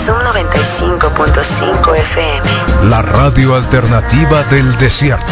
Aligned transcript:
Zoom 0.00 0.18
95.5 0.18 1.96
FM. 1.96 2.88
La 2.88 3.02
radio 3.02 3.54
alternativa 3.54 4.42
del 4.44 4.76
desierto. 4.78 5.24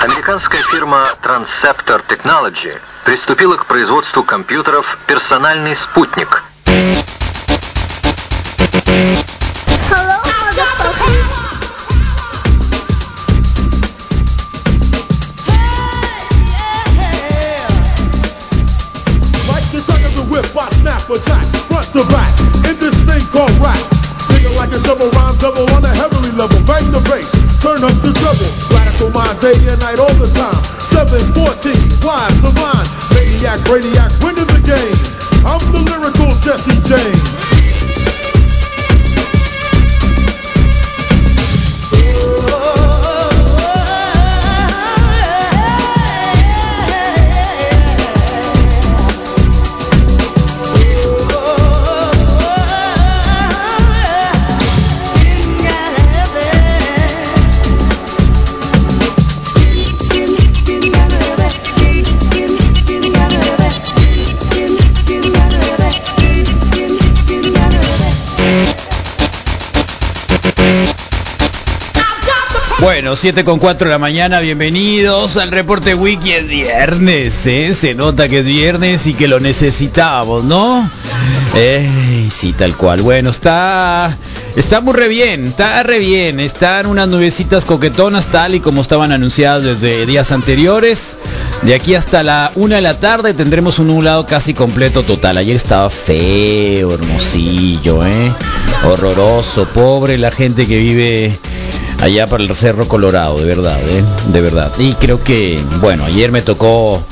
Американская 0.00 0.60
фирма 0.60 1.04
Transceptor 1.22 2.02
Technology 2.08 2.72
приступила 3.04 3.56
к 3.56 3.66
производству 3.66 4.22
компьютеров 4.22 4.98
«Персональный 5.06 5.76
спутник». 5.76 6.42
Bueno, 73.17 73.33
7 73.33 73.45
con 73.45 73.57
4 73.57 73.87
de 73.87 73.91
la 73.93 73.97
mañana, 73.97 74.39
bienvenidos 74.41 75.37
al 75.37 75.49
reporte 75.49 75.95
wiki, 75.95 76.33
es 76.33 76.47
viernes, 76.47 77.47
¿eh? 77.47 77.73
se 77.73 77.95
nota 77.95 78.27
que 78.27 78.41
es 78.41 78.45
viernes 78.45 79.07
y 79.07 79.15
que 79.15 79.27
lo 79.27 79.39
necesitamos, 79.39 80.43
¿no? 80.43 80.87
Eh, 81.55 82.27
sí, 82.29 82.53
tal 82.53 82.77
cual. 82.77 83.01
Bueno, 83.01 83.31
está, 83.31 84.15
está 84.55 84.81
muy 84.81 84.93
re 84.93 85.07
bien, 85.07 85.47
está 85.47 85.81
re 85.81 85.97
bien, 85.97 86.39
están 86.39 86.85
unas 86.85 87.07
nubecitas 87.07 87.65
coquetonas 87.65 88.27
tal 88.27 88.53
y 88.53 88.59
como 88.59 88.83
estaban 88.83 89.11
anunciadas 89.11 89.63
desde 89.63 90.05
días 90.05 90.31
anteriores. 90.31 91.17
De 91.63 91.73
aquí 91.73 91.95
hasta 91.95 92.21
la 92.21 92.51
una 92.53 92.75
de 92.75 92.83
la 92.83 92.99
tarde 92.99 93.33
tendremos 93.33 93.79
un 93.79 93.87
nublado 93.87 94.27
casi 94.27 94.53
completo 94.53 95.01
total. 95.01 95.37
Ayer 95.37 95.55
estaba 95.55 95.89
feo, 95.89 96.93
hermosillo, 96.93 98.05
¿eh? 98.05 98.31
Horroroso, 98.83 99.65
pobre 99.65 100.19
la 100.19 100.29
gente 100.29 100.67
que 100.67 100.77
vive 100.77 101.39
allá 102.01 102.27
para 102.27 102.43
el 102.43 102.55
Cerro 102.55 102.87
Colorado, 102.87 103.37
de 103.37 103.45
verdad, 103.45 103.79
¿eh? 103.89 104.03
de 104.31 104.41
verdad. 104.41 104.71
Y 104.79 104.93
creo 104.93 105.23
que, 105.23 105.59
bueno, 105.79 106.05
ayer 106.05 106.31
me 106.31 106.41
tocó 106.41 107.03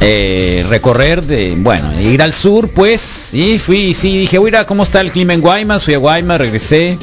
eh, 0.00 0.64
recorrer, 0.68 1.24
de, 1.24 1.54
bueno, 1.58 1.88
ir 2.00 2.22
al 2.22 2.34
sur, 2.34 2.68
pues, 2.68 3.32
y 3.32 3.58
fui, 3.58 3.94
sí, 3.94 4.18
dije, 4.18 4.38
voy 4.38 4.48
a 4.48 4.50
ir 4.50 4.56
a 4.56 4.66
cómo 4.66 4.82
está 4.82 5.00
el 5.00 5.12
clima 5.12 5.34
en 5.34 5.40
Guaymas, 5.40 5.84
fui 5.84 5.94
a 5.94 5.98
Guaymas, 5.98 6.38
regresé. 6.38 6.98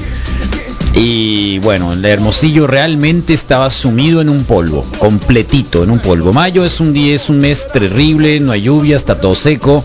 Y 1.02 1.60
bueno, 1.60 1.94
el 1.94 2.04
Hermosillo 2.04 2.68
realmente 2.68 3.34
estaba 3.34 3.72
sumido 3.72 4.20
en 4.20 4.28
un 4.28 4.44
polvo, 4.44 4.86
completito 5.00 5.82
en 5.82 5.92
un 5.92 6.00
polvo. 6.00 6.34
Mayo 6.34 6.66
es 6.66 6.82
un 6.82 6.92
día, 6.92 7.16
es 7.16 7.30
un 7.30 7.40
mes 7.40 7.68
terrible, 7.72 8.42
no 8.42 8.52
hay 8.52 8.64
lluvia, 8.64 8.98
está 8.98 9.22
todo 9.22 9.34
seco, 9.34 9.82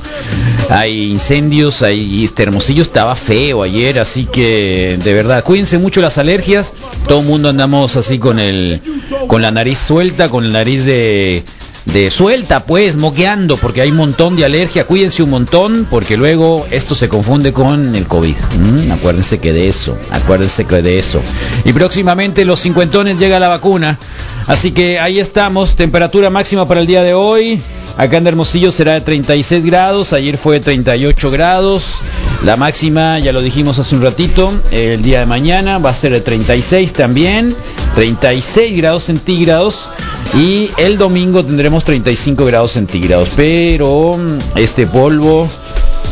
hay 0.70 1.12
incendios, 1.12 1.82
hay, 1.82 2.24
este 2.24 2.42
Hermosillo 2.42 2.82
estaba 2.82 3.14
feo 3.14 3.62
ayer, 3.62 4.00
así 4.00 4.24
que 4.24 4.98
de 5.04 5.12
verdad, 5.12 5.44
cuídense 5.44 5.78
mucho 5.78 6.00
las 6.00 6.18
alergias, 6.18 6.72
todo 7.06 7.20
el 7.20 7.26
mundo 7.26 7.48
andamos 7.48 7.94
así 7.94 8.18
con 8.18 8.40
el, 8.40 8.80
con 9.28 9.40
la 9.40 9.52
nariz 9.52 9.78
suelta, 9.78 10.28
con 10.28 10.48
la 10.48 10.58
nariz 10.58 10.84
de, 10.84 11.44
de 11.86 12.10
suelta 12.10 12.64
pues, 12.64 12.96
moqueando, 12.96 13.56
porque 13.56 13.80
hay 13.80 13.90
un 13.90 13.96
montón 13.96 14.36
de 14.36 14.44
alergia, 14.44 14.86
cuídense 14.86 15.22
un 15.22 15.30
montón, 15.30 15.86
porque 15.90 16.16
luego 16.16 16.66
esto 16.70 16.94
se 16.94 17.08
confunde 17.08 17.52
con 17.52 17.94
el 17.94 18.06
COVID. 18.06 18.34
Mm, 18.34 18.92
acuérdense 18.92 19.38
que 19.38 19.52
de 19.52 19.68
eso, 19.68 19.96
acuérdense 20.10 20.64
que 20.64 20.82
de 20.82 20.98
eso. 20.98 21.20
Y 21.64 21.72
próximamente 21.72 22.44
los 22.44 22.60
cincuentones 22.60 23.18
llega 23.18 23.38
la 23.38 23.48
vacuna. 23.48 23.98
Así 24.46 24.72
que 24.72 24.98
ahí 24.98 25.20
estamos, 25.20 25.76
temperatura 25.76 26.30
máxima 26.30 26.66
para 26.66 26.80
el 26.80 26.86
día 26.86 27.02
de 27.02 27.14
hoy. 27.14 27.60
Acá 27.96 28.16
en 28.16 28.26
Hermosillo 28.26 28.72
será 28.72 28.94
de 28.94 29.02
36 29.02 29.64
grados, 29.64 30.12
ayer 30.12 30.36
fue 30.36 30.58
de 30.58 30.64
38 30.64 31.30
grados. 31.30 32.00
La 32.42 32.56
máxima, 32.56 33.20
ya 33.20 33.32
lo 33.32 33.40
dijimos 33.40 33.78
hace 33.78 33.94
un 33.94 34.02
ratito, 34.02 34.52
el 34.72 35.00
día 35.00 35.20
de 35.20 35.26
mañana 35.26 35.78
va 35.78 35.90
a 35.90 35.94
ser 35.94 36.12
de 36.12 36.20
36 36.20 36.92
también, 36.92 37.54
36 37.94 38.76
grados 38.76 39.04
centígrados. 39.04 39.88
Y 40.36 40.70
el 40.78 40.98
domingo 40.98 41.44
tendremos 41.44 41.84
35 41.84 42.44
grados 42.44 42.72
centígrados. 42.72 43.30
Pero 43.36 44.12
mm, 44.16 44.58
este 44.58 44.86
polvo 44.86 45.48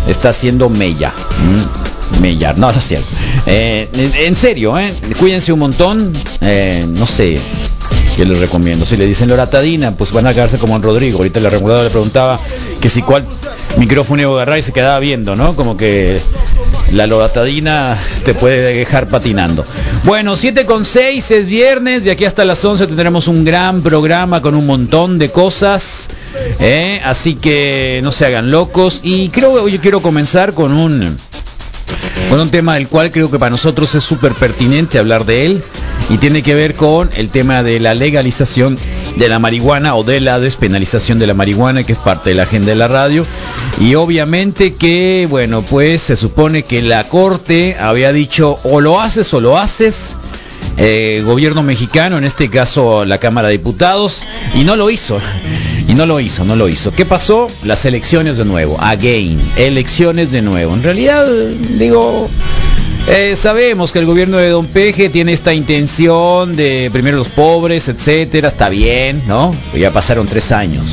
está 0.06 0.30
haciendo 0.30 0.68
mella. 0.68 1.12
Mm, 1.12 1.81
Mella, 2.20 2.52
no, 2.54 2.72
no 2.72 2.78
es 2.78 2.84
cierto. 2.84 3.06
Eh, 3.46 3.88
en, 3.92 4.36
serio, 4.36 4.78
eh, 4.78 4.94
cuídense 5.18 5.52
un 5.52 5.60
montón. 5.60 6.12
Eh, 6.40 6.84
no 6.86 7.06
sé, 7.06 7.38
¿Qué 8.16 8.26
les 8.26 8.38
recomiendo? 8.38 8.84
Si 8.84 8.96
le 8.96 9.06
dicen 9.06 9.28
loratadina, 9.28 9.92
pues 9.92 10.12
van 10.12 10.26
a 10.26 10.34
quedarse 10.34 10.58
como 10.58 10.76
en 10.76 10.82
Rodrigo. 10.82 11.18
Ahorita 11.18 11.40
la 11.40 11.48
reguladora 11.48 11.84
le 11.84 11.90
preguntaba 11.90 12.38
que 12.80 12.90
si 12.90 13.00
cuál 13.00 13.24
micrófono 13.78 14.20
iba 14.20 14.42
a 14.42 14.58
y 14.58 14.62
se 14.62 14.72
quedaba 14.72 14.98
viendo, 14.98 15.34
¿no? 15.34 15.56
Como 15.56 15.78
que 15.78 16.20
la 16.92 17.06
loratadina 17.06 17.96
te 18.24 18.34
puede 18.34 18.74
dejar 18.74 19.08
patinando. 19.08 19.64
Bueno, 20.04 20.36
7 20.36 20.66
con 20.66 20.84
6 20.84 21.30
es 21.30 21.48
viernes, 21.48 22.04
de 22.04 22.10
aquí 22.10 22.26
hasta 22.26 22.44
las 22.44 22.62
11 22.62 22.86
tendremos 22.86 23.28
un 23.28 23.46
gran 23.46 23.80
programa 23.80 24.42
con 24.42 24.54
un 24.54 24.66
montón 24.66 25.18
de 25.18 25.30
cosas. 25.30 26.08
Así 27.04 27.34
que 27.34 28.00
no 28.04 28.12
se 28.12 28.26
hagan 28.26 28.50
locos. 28.50 29.00
Y 29.02 29.30
creo 29.30 29.64
que 29.64 29.72
yo 29.72 29.80
quiero 29.80 30.02
comenzar 30.02 30.52
con 30.52 30.72
un 30.72 31.16
con 32.28 32.40
un 32.40 32.50
tema 32.50 32.74
del 32.74 32.88
cual 32.88 33.10
creo 33.10 33.30
que 33.30 33.38
para 33.38 33.50
nosotros 33.50 33.94
es 33.94 34.04
súper 34.04 34.32
pertinente 34.32 34.98
hablar 34.98 35.24
de 35.24 35.46
él 35.46 35.62
y 36.08 36.18
tiene 36.18 36.42
que 36.42 36.54
ver 36.54 36.74
con 36.74 37.10
el 37.16 37.30
tema 37.30 37.62
de 37.62 37.80
la 37.80 37.94
legalización 37.94 38.78
de 39.16 39.28
la 39.28 39.38
marihuana 39.38 39.94
o 39.94 40.04
de 40.04 40.20
la 40.20 40.38
despenalización 40.38 41.18
de 41.18 41.26
la 41.26 41.34
marihuana 41.34 41.84
que 41.84 41.92
es 41.92 41.98
parte 41.98 42.30
de 42.30 42.36
la 42.36 42.44
agenda 42.44 42.68
de 42.68 42.76
la 42.76 42.88
radio. 42.88 43.26
Y 43.80 43.94
obviamente 43.94 44.74
que 44.74 45.26
bueno 45.28 45.62
pues 45.62 46.02
se 46.02 46.16
supone 46.16 46.62
que 46.62 46.82
la 46.82 47.04
corte 47.04 47.76
había 47.78 48.12
dicho 48.12 48.58
o 48.64 48.80
lo 48.80 49.00
haces 49.00 49.32
o 49.34 49.40
lo 49.40 49.58
haces 49.58 50.16
eh, 50.84 51.22
gobierno 51.24 51.62
mexicano, 51.62 52.18
en 52.18 52.24
este 52.24 52.50
caso 52.50 53.04
la 53.04 53.18
Cámara 53.18 53.46
de 53.48 53.52
Diputados, 53.52 54.24
y 54.52 54.64
no 54.64 54.74
lo 54.76 54.90
hizo. 54.90 55.18
Y 55.88 55.94
no 55.94 56.06
lo 56.06 56.20
hizo, 56.20 56.44
no 56.44 56.54
lo 56.54 56.68
hizo. 56.68 56.92
¿Qué 56.92 57.04
pasó? 57.04 57.48
Las 57.64 57.84
elecciones 57.84 58.36
de 58.38 58.44
nuevo, 58.44 58.80
again, 58.80 59.38
elecciones 59.56 60.30
de 60.30 60.40
nuevo. 60.40 60.72
En 60.74 60.82
realidad, 60.82 61.26
digo, 61.26 62.30
eh, 63.08 63.34
sabemos 63.36 63.92
que 63.92 63.98
el 63.98 64.06
gobierno 64.06 64.38
de 64.38 64.48
Don 64.50 64.66
Peje 64.66 65.08
tiene 65.08 65.32
esta 65.32 65.52
intención 65.52 66.54
de 66.54 66.88
primero 66.92 67.16
los 67.16 67.28
pobres, 67.28 67.88
etcétera, 67.88 68.48
está 68.48 68.68
bien, 68.68 69.22
¿no? 69.26 69.50
Ya 69.74 69.90
pasaron 69.90 70.26
tres 70.26 70.52
años. 70.52 70.84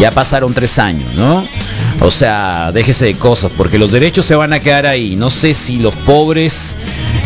Ya 0.00 0.10
pasaron 0.10 0.54
tres 0.54 0.78
años, 0.78 1.14
¿no? 1.14 1.46
O 2.00 2.10
sea, 2.10 2.72
déjese 2.72 3.06
de 3.06 3.14
cosas, 3.14 3.50
porque 3.56 3.78
los 3.78 3.90
derechos 3.90 4.26
se 4.26 4.34
van 4.34 4.52
a 4.52 4.60
quedar 4.60 4.86
ahí. 4.86 5.16
No 5.16 5.30
sé 5.30 5.54
si 5.54 5.78
los 5.78 5.96
pobres, 5.96 6.76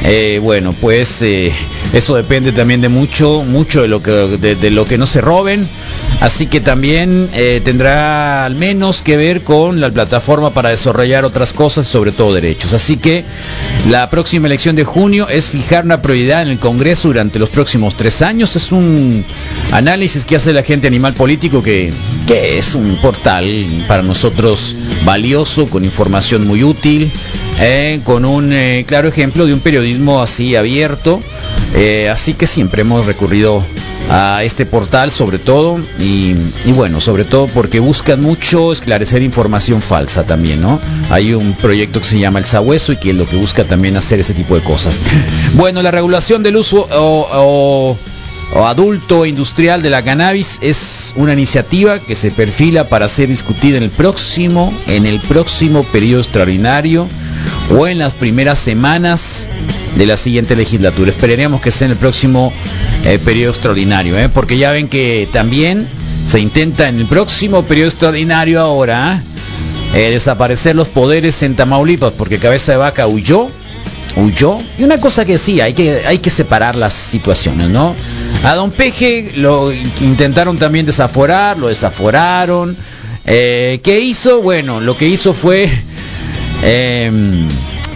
eh, 0.05 0.38
bueno, 0.43 0.72
pues 0.81 1.22
eh, 1.22 1.52
eso 1.93 2.14
depende 2.14 2.52
también 2.52 2.81
de 2.81 2.88
mucho, 2.88 3.43
mucho 3.43 3.82
de 3.82 3.88
lo 3.88 4.02
que, 4.02 4.11
de, 4.11 4.55
de 4.55 4.70
lo 4.70 4.84
que 4.84 4.96
no 4.96 5.06
se 5.06 5.20
roben. 5.20 5.69
Así 6.20 6.46
que 6.46 6.61
también 6.61 7.31
eh, 7.34 7.62
tendrá 7.64 8.44
al 8.44 8.55
menos 8.55 9.00
que 9.00 9.17
ver 9.17 9.43
con 9.43 9.81
la 9.81 9.90
plataforma 9.90 10.50
para 10.50 10.69
desarrollar 10.69 11.25
otras 11.25 11.55
cosas, 11.55 11.87
sobre 11.87 12.12
todo 12.12 12.34
derechos. 12.34 12.75
Así 12.75 12.99
que 12.99 13.25
la 13.88 14.11
próxima 14.11 14.46
elección 14.46 14.76
de 14.76 14.84
junio 14.84 15.28
es 15.28 15.50
fijar 15.50 15.84
una 15.84 16.02
prioridad 16.02 16.43
en 16.43 16.49
el 16.49 16.58
Congreso 16.58 17.08
durante 17.08 17.38
los 17.38 17.49
próximos 17.49 17.96
tres 17.96 18.20
años. 18.20 18.55
Es 18.55 18.70
un 18.70 19.25
análisis 19.72 20.25
que 20.26 20.37
hace 20.37 20.52
la 20.52 20.62
gente 20.62 20.87
animal 20.87 21.14
político 21.14 21.62
que, 21.62 21.93
que 22.26 22.58
es 22.58 22.75
un 22.75 22.96
portal 23.00 23.67
para 23.88 24.02
nosotros 24.02 24.75
valioso, 25.05 25.67
con 25.67 25.84
información 25.84 26.46
muy 26.46 26.62
útil, 26.62 27.11
eh, 27.60 28.00
con 28.04 28.24
un 28.24 28.52
eh, 28.52 28.84
claro 28.86 29.08
ejemplo 29.08 29.46
de 29.46 29.52
un 29.52 29.60
periodismo 29.60 30.22
así 30.22 30.56
abierto. 30.56 31.20
Eh, 31.74 32.08
así 32.08 32.34
que 32.34 32.46
siempre 32.46 32.82
hemos 32.82 33.06
recurrido 33.06 33.62
a 34.10 34.42
este 34.42 34.66
portal 34.66 35.12
sobre 35.12 35.38
todo 35.38 35.78
y, 36.00 36.34
bueno, 36.74 37.00
sobre 37.00 37.24
todo 37.24 37.46
porque 37.46 37.78
buscan 37.78 38.20
mucho 38.20 38.72
esclarecer 38.72 39.22
información 39.22 39.82
falsa 39.82 40.24
también, 40.24 40.60
¿no? 40.60 40.80
Hay 41.10 41.32
un 41.32 41.52
proyecto 41.52 42.00
que 42.00 42.06
se 42.06 42.18
llama 42.18 42.40
El 42.40 42.44
Sabueso 42.44 42.92
y 42.92 42.96
que 42.96 43.10
es 43.10 43.16
lo 43.16 43.26
que 43.26 43.36
busca 43.36 43.62
también 43.62 43.96
hacer 43.96 44.18
ese 44.18 44.34
tipo 44.34 44.56
de 44.56 44.62
cosas. 44.62 45.00
Bueno, 45.54 45.82
la 45.82 45.90
regulación 45.90 46.42
del 46.42 46.56
uso 46.56 46.88
o 46.90 47.96
adulto 48.55 49.26
industrial 49.26 49.81
de 49.82 49.91
la 49.91 50.02
cannabis 50.02 50.58
es 50.61 51.12
una 51.17 51.32
iniciativa 51.32 52.00
que 52.00 52.14
se 52.14 52.31
perfila 52.31 52.88
para 52.88 53.08
ser 53.08 53.29
discutida 53.29 53.76
en 53.76 53.85
el 53.85 53.91
próximo, 53.91 54.73
en 54.88 55.06
el 55.06 55.20
próximo 55.20 55.85
periodo 55.85 56.20
extraordinario 56.20 57.08
o 57.76 57.87
en 57.87 57.99
las 57.99 58.12
primeras 58.12 58.58
semanas 58.58 59.49
de 59.97 60.06
la 60.06 60.17
siguiente 60.17 60.56
legislatura. 60.56 61.11
Esperaremos 61.11 61.61
que 61.61 61.70
sea 61.70 61.87
en 61.87 61.93
el 61.93 61.99
próximo 61.99 62.52
eh, 63.05 63.19
periodo 63.19 63.50
extraordinario, 63.50 64.19
¿eh? 64.19 64.29
porque 64.29 64.58
ya 64.58 64.73
ven 64.73 64.88
que 64.88 65.29
también 65.32 65.87
se 66.26 66.41
intenta 66.41 66.88
en 66.88 66.99
el 66.99 67.06
próximo 67.06 67.64
periodo 67.64 67.88
extraordinario 67.91 68.61
ahora 68.61 69.23
eh, 69.94 70.11
desaparecer 70.11 70.76
los 70.76 70.88
poderes 70.88 71.43
en 71.43 71.56
Tamaulipas, 71.56 72.12
porque 72.12 72.38
Cabeza 72.38 72.73
de 72.73 72.79
Vaca 72.79 73.06
huyó, 73.06 73.49
huyó. 74.16 74.58
Y 74.78 74.84
una 74.84 74.98
cosa 74.98 75.24
que 75.24 75.38
sí, 75.38 75.60
hay 75.60 75.74
que, 75.74 76.02
hay 76.06 76.18
que 76.18 76.30
separar 76.30 76.76
las 76.76 76.92
situaciones, 76.92 77.68
¿no? 77.68 77.94
A 78.44 78.54
Don 78.54 78.70
Peje 78.70 79.32
lo 79.36 79.72
intentaron 79.72 80.56
también 80.56 80.86
desaforar, 80.86 81.58
lo 81.58 81.68
desaforaron. 81.68 82.76
Eh, 83.26 83.80
¿Qué 83.82 84.00
hizo? 84.00 84.40
Bueno, 84.40 84.80
lo 84.80 84.96
que 84.96 85.08
hizo 85.08 85.34
fue 85.34 85.68
eh, 86.62 87.10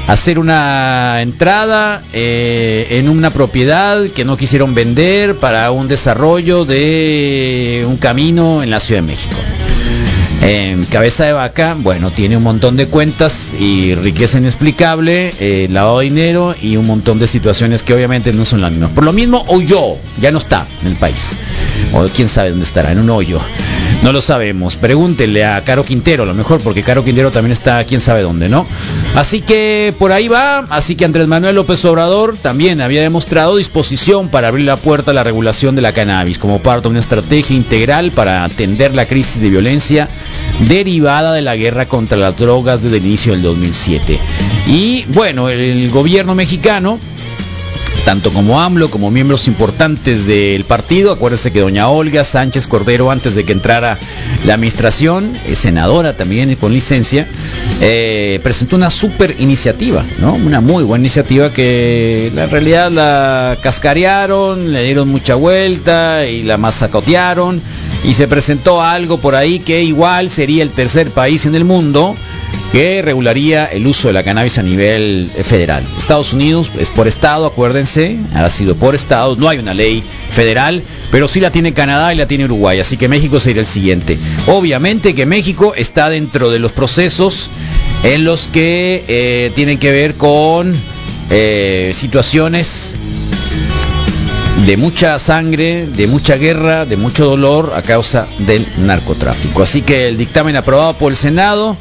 hacer 0.06 0.38
una 0.38 1.22
entrada 1.22 2.02
eh, 2.12 2.86
en 2.90 3.08
una 3.08 3.30
propiedad 3.30 4.04
que 4.08 4.24
no 4.24 4.36
quisieron 4.36 4.74
vender 4.74 5.36
para 5.36 5.70
un 5.70 5.88
desarrollo 5.88 6.64
de 6.64 7.84
un 7.86 7.96
camino 7.96 8.62
en 8.62 8.70
la 8.70 8.80
Ciudad 8.80 9.00
de 9.00 9.06
México. 9.06 9.36
Cabeza 10.94 11.24
de 11.24 11.32
vaca, 11.32 11.76
bueno, 11.76 12.12
tiene 12.12 12.36
un 12.36 12.44
montón 12.44 12.76
de 12.76 12.86
cuentas 12.86 13.52
y 13.58 13.96
riqueza 13.96 14.38
inexplicable, 14.38 15.32
eh, 15.40 15.66
lavado 15.68 15.98
de 15.98 16.04
dinero 16.04 16.54
y 16.62 16.76
un 16.76 16.86
montón 16.86 17.18
de 17.18 17.26
situaciones 17.26 17.82
que 17.82 17.92
obviamente 17.92 18.32
no 18.32 18.44
son 18.44 18.60
las 18.60 18.70
mismas. 18.70 18.90
Por 18.90 19.02
lo 19.02 19.12
mismo, 19.12 19.44
huyó, 19.48 19.96
ya 20.20 20.30
no 20.30 20.38
está 20.38 20.68
en 20.82 20.92
el 20.92 20.96
país. 20.96 21.32
O 21.92 22.06
quién 22.14 22.28
sabe 22.28 22.50
dónde 22.50 22.64
estará, 22.64 22.92
en 22.92 23.00
un 23.00 23.10
hoyo. 23.10 23.40
No 24.04 24.12
lo 24.12 24.20
sabemos. 24.20 24.76
Pregúntenle 24.76 25.44
a 25.44 25.64
Caro 25.64 25.82
Quintero, 25.82 26.22
a 26.22 26.26
lo 26.26 26.34
mejor, 26.34 26.60
porque 26.60 26.82
Caro 26.82 27.04
Quintero 27.04 27.30
también 27.30 27.52
está 27.52 27.82
quién 27.84 28.00
sabe 28.00 28.22
dónde, 28.22 28.48
¿no? 28.48 28.66
Así 29.14 29.40
que 29.40 29.94
por 29.98 30.12
ahí 30.12 30.28
va. 30.28 30.66
Así 30.70 30.94
que 30.94 31.04
Andrés 31.04 31.26
Manuel 31.26 31.56
López 31.56 31.84
Obrador 31.86 32.36
también 32.36 32.80
había 32.80 33.02
demostrado 33.02 33.56
disposición 33.56 34.28
para 34.28 34.48
abrir 34.48 34.66
la 34.66 34.76
puerta 34.76 35.10
a 35.10 35.14
la 35.14 35.24
regulación 35.24 35.74
de 35.74 35.82
la 35.82 35.92
cannabis 35.92 36.38
como 36.38 36.60
parte 36.60 36.82
de 36.82 36.90
una 36.90 37.00
estrategia 37.00 37.56
integral 37.56 38.12
para 38.12 38.44
atender 38.44 38.94
la 38.94 39.06
crisis 39.06 39.40
de 39.40 39.50
violencia 39.50 40.08
derivada 40.60 41.32
de 41.32 41.42
la 41.42 41.56
guerra 41.56 41.86
contra 41.86 42.16
las 42.16 42.36
drogas 42.36 42.82
desde 42.82 42.98
el 42.98 43.06
inicio 43.06 43.32
del 43.32 43.42
2007. 43.42 44.18
Y 44.68 45.04
bueno, 45.08 45.48
el 45.48 45.90
gobierno 45.90 46.34
mexicano 46.34 46.98
tanto 48.04 48.30
como 48.30 48.60
AMLO 48.60 48.90
como 48.90 49.10
miembros 49.10 49.48
importantes 49.48 50.26
del 50.26 50.64
partido. 50.64 51.12
Acuérdense 51.12 51.52
que 51.52 51.60
doña 51.60 51.88
Olga 51.88 52.22
Sánchez 52.22 52.66
Cordero, 52.66 53.10
antes 53.10 53.34
de 53.34 53.44
que 53.44 53.52
entrara 53.52 53.98
la 54.44 54.54
administración, 54.54 55.32
es 55.46 55.58
senadora 55.58 56.16
también 56.16 56.54
con 56.56 56.72
licencia, 56.72 57.26
eh, 57.80 58.40
presentó 58.42 58.76
una 58.76 58.90
super 58.90 59.34
iniciativa, 59.38 60.04
¿no? 60.18 60.34
Una 60.34 60.60
muy 60.60 60.84
buena 60.84 61.02
iniciativa 61.02 61.50
que 61.50 62.30
en 62.34 62.50
realidad 62.50 62.90
la 62.90 63.56
cascarearon, 63.62 64.72
le 64.72 64.82
dieron 64.82 65.08
mucha 65.08 65.34
vuelta 65.34 66.26
y 66.26 66.42
la 66.42 66.58
masacotearon 66.58 67.62
y 68.04 68.14
se 68.14 68.28
presentó 68.28 68.82
algo 68.82 69.18
por 69.18 69.34
ahí 69.34 69.60
que 69.60 69.82
igual 69.82 70.30
sería 70.30 70.62
el 70.62 70.70
tercer 70.70 71.10
país 71.10 71.46
en 71.46 71.54
el 71.54 71.64
mundo 71.64 72.14
que 72.74 73.02
regularía 73.02 73.66
el 73.66 73.86
uso 73.86 74.08
de 74.08 74.14
la 74.14 74.24
cannabis 74.24 74.58
a 74.58 74.62
nivel 74.64 75.30
federal. 75.44 75.84
Estados 75.96 76.32
Unidos 76.32 76.72
es 76.76 76.90
por 76.90 77.06
estado, 77.06 77.46
acuérdense, 77.46 78.16
ha 78.34 78.50
sido 78.50 78.74
por 78.74 78.96
estado, 78.96 79.36
no 79.36 79.48
hay 79.48 79.58
una 79.58 79.74
ley 79.74 80.02
federal, 80.32 80.82
pero 81.12 81.28
sí 81.28 81.38
la 81.38 81.52
tiene 81.52 81.72
Canadá 81.72 82.12
y 82.12 82.16
la 82.16 82.26
tiene 82.26 82.46
Uruguay, 82.46 82.80
así 82.80 82.96
que 82.96 83.06
México 83.06 83.38
sería 83.38 83.60
el 83.60 83.68
siguiente. 83.68 84.18
Obviamente 84.48 85.14
que 85.14 85.24
México 85.24 85.72
está 85.76 86.10
dentro 86.10 86.50
de 86.50 86.58
los 86.58 86.72
procesos 86.72 87.48
en 88.02 88.24
los 88.24 88.48
que 88.48 89.04
eh, 89.06 89.52
tienen 89.54 89.78
que 89.78 89.92
ver 89.92 90.14
con 90.14 90.74
eh, 91.30 91.92
situaciones 91.94 92.96
de 94.66 94.76
mucha 94.76 95.20
sangre, 95.20 95.86
de 95.86 96.08
mucha 96.08 96.34
guerra, 96.38 96.86
de 96.86 96.96
mucho 96.96 97.24
dolor 97.24 97.72
a 97.76 97.82
causa 97.82 98.26
del 98.40 98.66
narcotráfico. 98.78 99.62
Así 99.62 99.82
que 99.82 100.08
el 100.08 100.16
dictamen 100.16 100.56
aprobado 100.56 100.94
por 100.94 101.12
el 101.12 101.16
Senado 101.16 101.76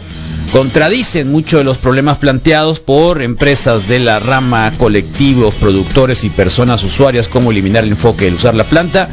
contradicen 0.53 1.31
muchos 1.31 1.61
de 1.61 1.63
los 1.63 1.79
problemas 1.79 2.19
planteados 2.19 2.79
por 2.79 3.23
empresas 3.23 3.87
de 3.87 3.97
la 3.97 4.19
rama, 4.19 4.71
colectivos, 4.77 5.55
productores 5.55 6.23
y 6.23 6.29
personas 6.29 6.83
usuarias, 6.83 7.27
como 7.27 7.49
eliminar 7.49 7.83
el 7.83 7.89
enfoque 7.89 8.25
de 8.25 8.35
usar 8.35 8.53
la 8.53 8.65
planta 8.65 9.09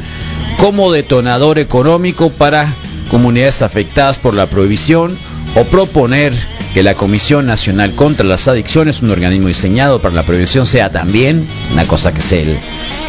como 0.59 0.91
detonador 0.91 1.57
económico 1.57 2.29
para 2.29 2.71
comunidades 3.09 3.63
afectadas 3.63 4.19
por 4.19 4.35
la 4.35 4.45
prohibición 4.45 5.17
o 5.55 5.63
proponer 5.63 6.33
que 6.75 6.83
la 6.83 6.93
Comisión 6.93 7.47
Nacional 7.47 7.95
contra 7.95 8.25
las 8.25 8.47
Adicciones, 8.47 9.01
un 9.01 9.09
organismo 9.09 9.47
diseñado 9.47 9.99
para 9.99 10.13
la 10.13 10.23
prevención, 10.23 10.67
sea 10.67 10.91
también 10.91 11.47
una 11.73 11.85
cosa 11.85 12.13
que 12.13 12.21
se, 12.21 12.55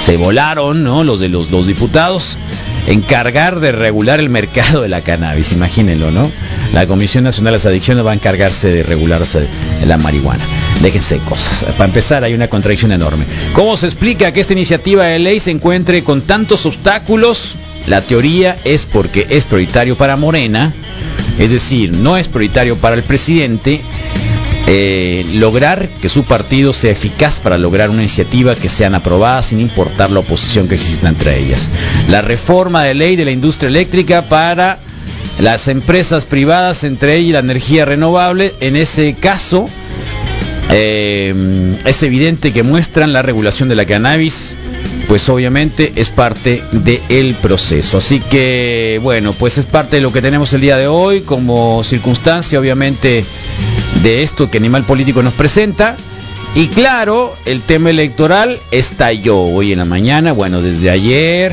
se 0.00 0.16
volaron, 0.16 0.82
¿no? 0.82 1.04
Los 1.04 1.20
de 1.20 1.28
los, 1.28 1.50
los 1.50 1.66
diputados, 1.66 2.38
encargar 2.86 3.60
de 3.60 3.72
regular 3.72 4.20
el 4.20 4.28
mercado 4.28 4.82
de 4.82 4.88
la 4.88 5.02
cannabis, 5.02 5.52
imagínenlo, 5.52 6.10
¿no? 6.10 6.28
La 6.72 6.86
Comisión 6.86 7.24
Nacional 7.24 7.52
de 7.52 7.56
las 7.56 7.66
Adicciones 7.66 8.04
va 8.04 8.12
a 8.12 8.14
encargarse 8.14 8.68
de 8.68 8.82
regularse 8.82 9.46
la 9.86 9.98
marihuana. 9.98 10.44
Déjense 10.80 11.18
cosas. 11.18 11.64
Para 11.74 11.84
empezar, 11.84 12.24
hay 12.24 12.34
una 12.34 12.48
contradicción 12.48 12.92
enorme. 12.92 13.24
¿Cómo 13.52 13.76
se 13.76 13.86
explica 13.86 14.32
que 14.32 14.40
esta 14.40 14.54
iniciativa 14.54 15.04
de 15.04 15.18
ley 15.18 15.40
se 15.40 15.50
encuentre 15.50 16.02
con 16.02 16.22
tantos 16.22 16.66
obstáculos? 16.66 17.56
La 17.86 18.00
teoría 18.00 18.56
es 18.64 18.86
porque 18.86 19.26
es 19.28 19.44
prioritario 19.44 19.96
para 19.96 20.16
Morena, 20.16 20.72
es 21.38 21.50
decir, 21.50 21.92
no 21.92 22.16
es 22.16 22.28
prioritario 22.28 22.76
para 22.76 22.94
el 22.94 23.02
presidente 23.02 23.80
eh, 24.74 25.26
lograr 25.34 25.86
que 26.00 26.08
su 26.08 26.24
partido 26.24 26.72
sea 26.72 26.92
eficaz 26.92 27.40
para 27.40 27.58
lograr 27.58 27.90
una 27.90 28.00
iniciativa 28.00 28.54
que 28.54 28.70
sean 28.70 28.94
aprobadas 28.94 29.46
sin 29.46 29.60
importar 29.60 30.10
la 30.10 30.20
oposición 30.20 30.66
que 30.66 30.76
exista 30.76 31.10
entre 31.10 31.38
ellas. 31.38 31.68
La 32.08 32.22
reforma 32.22 32.82
de 32.82 32.94
ley 32.94 33.16
de 33.16 33.26
la 33.26 33.32
industria 33.32 33.68
eléctrica 33.68 34.22
para 34.22 34.78
las 35.40 35.68
empresas 35.68 36.24
privadas, 36.24 36.84
entre 36.84 37.16
ellas 37.16 37.34
la 37.34 37.38
energía 37.40 37.84
renovable, 37.84 38.54
en 38.60 38.76
ese 38.76 39.12
caso 39.12 39.66
eh, 40.70 41.34
es 41.84 42.02
evidente 42.02 42.54
que 42.54 42.62
muestran 42.62 43.12
la 43.12 43.20
regulación 43.20 43.68
de 43.68 43.74
la 43.74 43.84
cannabis, 43.84 44.56
pues 45.06 45.28
obviamente 45.28 45.92
es 45.96 46.08
parte 46.08 46.62
del 46.72 47.34
proceso. 47.34 47.98
Así 47.98 48.20
que, 48.20 48.98
bueno, 49.02 49.34
pues 49.34 49.58
es 49.58 49.66
parte 49.66 49.96
de 49.96 50.02
lo 50.02 50.12
que 50.12 50.22
tenemos 50.22 50.54
el 50.54 50.62
día 50.62 50.78
de 50.78 50.86
hoy 50.86 51.20
como 51.20 51.84
circunstancia, 51.84 52.58
obviamente, 52.58 53.22
de 54.02 54.22
esto 54.22 54.50
que 54.50 54.58
Animal 54.58 54.84
Político 54.84 55.22
nos 55.22 55.34
presenta. 55.34 55.96
Y 56.54 56.66
claro, 56.66 57.34
el 57.46 57.62
tema 57.62 57.90
electoral 57.90 58.58
estalló 58.70 59.40
hoy 59.40 59.72
en 59.72 59.78
la 59.78 59.84
mañana, 59.84 60.32
bueno, 60.32 60.60
desde 60.60 60.90
ayer. 60.90 61.52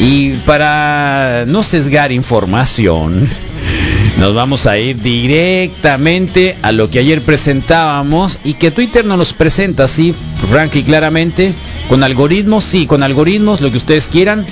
Y 0.00 0.30
para 0.46 1.44
no 1.46 1.62
sesgar 1.62 2.10
información, 2.10 3.28
nos 4.18 4.34
vamos 4.34 4.66
a 4.66 4.78
ir 4.78 5.00
directamente 5.00 6.56
a 6.62 6.72
lo 6.72 6.90
que 6.90 7.00
ayer 7.00 7.22
presentábamos 7.22 8.38
y 8.44 8.54
que 8.54 8.70
Twitter 8.70 9.04
no 9.04 9.16
nos 9.16 9.32
presenta 9.32 9.84
así, 9.84 10.14
frank 10.50 10.74
y 10.76 10.82
claramente, 10.82 11.52
con 11.88 12.02
algoritmos, 12.02 12.64
sí, 12.64 12.86
con 12.86 13.02
algoritmos, 13.02 13.60
lo 13.60 13.70
que 13.70 13.76
ustedes 13.76 14.08
quieran, 14.08 14.46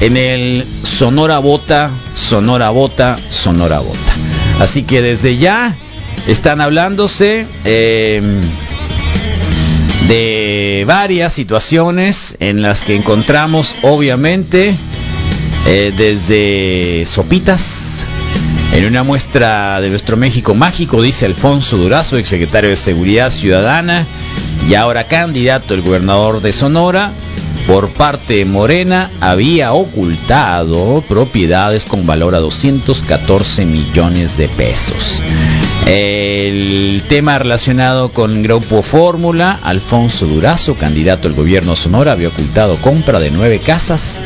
en 0.00 0.16
el 0.16 0.64
Sonora 0.82 1.38
Bota, 1.40 1.90
Sonora 2.14 2.70
Bota, 2.70 3.18
Sonora 3.28 3.80
Bota. 3.80 3.98
Así 4.60 4.82
que 4.82 5.02
desde 5.02 5.36
ya 5.36 5.76
están 6.26 6.60
hablándose 6.60 7.46
eh, 7.64 8.22
de 10.08 10.84
varias 10.86 11.32
situaciones 11.32 12.36
en 12.40 12.62
las 12.62 12.82
que 12.82 12.96
encontramos, 12.96 13.74
obviamente, 13.82 14.74
eh, 15.66 15.92
desde 15.96 17.04
Sopitas, 17.06 18.04
en 18.72 18.86
una 18.86 19.02
muestra 19.02 19.80
de 19.80 19.90
nuestro 19.90 20.16
México 20.16 20.54
mágico, 20.54 21.02
dice 21.02 21.26
Alfonso 21.26 21.76
Durazo, 21.76 22.16
exsecretario 22.16 22.70
de 22.70 22.76
Seguridad 22.76 23.30
Ciudadana 23.30 24.06
y 24.68 24.74
ahora 24.74 25.04
candidato 25.04 25.74
el 25.74 25.82
gobernador 25.82 26.40
de 26.40 26.52
Sonora, 26.52 27.12
por 27.66 27.88
parte 27.90 28.34
de 28.34 28.44
Morena 28.44 29.10
había 29.20 29.72
ocultado 29.72 31.04
propiedades 31.08 31.84
con 31.84 32.06
valor 32.06 32.34
a 32.34 32.38
214 32.38 33.64
millones 33.64 34.36
de 34.36 34.48
pesos. 34.48 35.20
El 35.92 37.02
tema 37.08 37.36
relacionado 37.40 38.10
con 38.10 38.44
Grupo 38.44 38.80
Fórmula, 38.80 39.58
Alfonso 39.60 40.24
Durazo, 40.24 40.76
candidato 40.76 41.26
al 41.26 41.34
gobierno 41.34 41.74
Sonora, 41.74 42.12
había 42.12 42.28
ocultado 42.28 42.76
compra 42.76 43.18
de 43.18 43.32
nueve 43.32 43.58
casas 43.58 44.20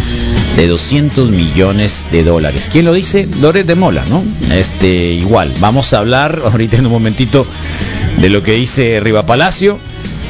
de 0.58 0.66
200 0.66 1.30
millones 1.30 2.04
de 2.12 2.22
dólares. 2.22 2.68
¿Quién 2.70 2.84
lo 2.84 2.92
dice? 2.92 3.26
Loret 3.40 3.66
de 3.66 3.76
Mola, 3.76 4.04
¿no? 4.10 4.22
Este, 4.52 5.12
igual, 5.12 5.54
vamos 5.58 5.94
a 5.94 6.00
hablar 6.00 6.42
ahorita 6.44 6.76
en 6.76 6.84
un 6.84 6.92
momentito 6.92 7.46
de 8.18 8.28
lo 8.28 8.42
que 8.42 8.52
dice 8.52 9.00
Riva 9.00 9.24
Palacio. 9.24 9.78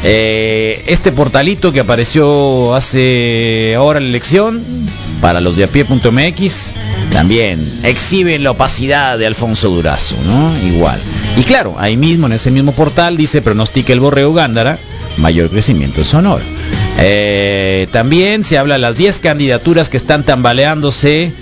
Eh, 0.06 0.84
este 0.86 1.12
portalito 1.12 1.72
que 1.72 1.80
apareció 1.80 2.74
hace 2.74 3.74
ahora 3.74 4.00
la 4.00 4.06
elección 4.06 4.62
para 5.22 5.40
los 5.40 5.56
de 5.56 5.64
a 5.64 5.66
pie.mx 5.66 6.74
también 7.10 7.66
exhiben 7.84 8.44
la 8.44 8.50
opacidad 8.50 9.18
de 9.18 9.26
Alfonso 9.26 9.70
Durazo, 9.70 10.14
¿no? 10.26 10.54
Igual. 10.66 11.00
Y 11.38 11.42
claro, 11.44 11.76
ahí 11.78 11.96
mismo, 11.96 12.26
en 12.26 12.34
ese 12.34 12.50
mismo 12.50 12.72
portal, 12.72 13.16
dice 13.16 13.40
pronostica 13.40 13.94
el 13.94 14.00
borreo 14.00 14.34
Gándara, 14.34 14.78
mayor 15.16 15.48
crecimiento 15.48 16.00
en 16.00 16.06
Sonora. 16.06 16.44
Eh, 16.98 17.88
también 17.90 18.44
se 18.44 18.58
habla 18.58 18.74
de 18.74 18.80
las 18.80 18.98
10 18.98 19.20
candidaturas 19.20 19.88
que 19.88 19.96
están 19.96 20.22
tambaleándose 20.22 21.32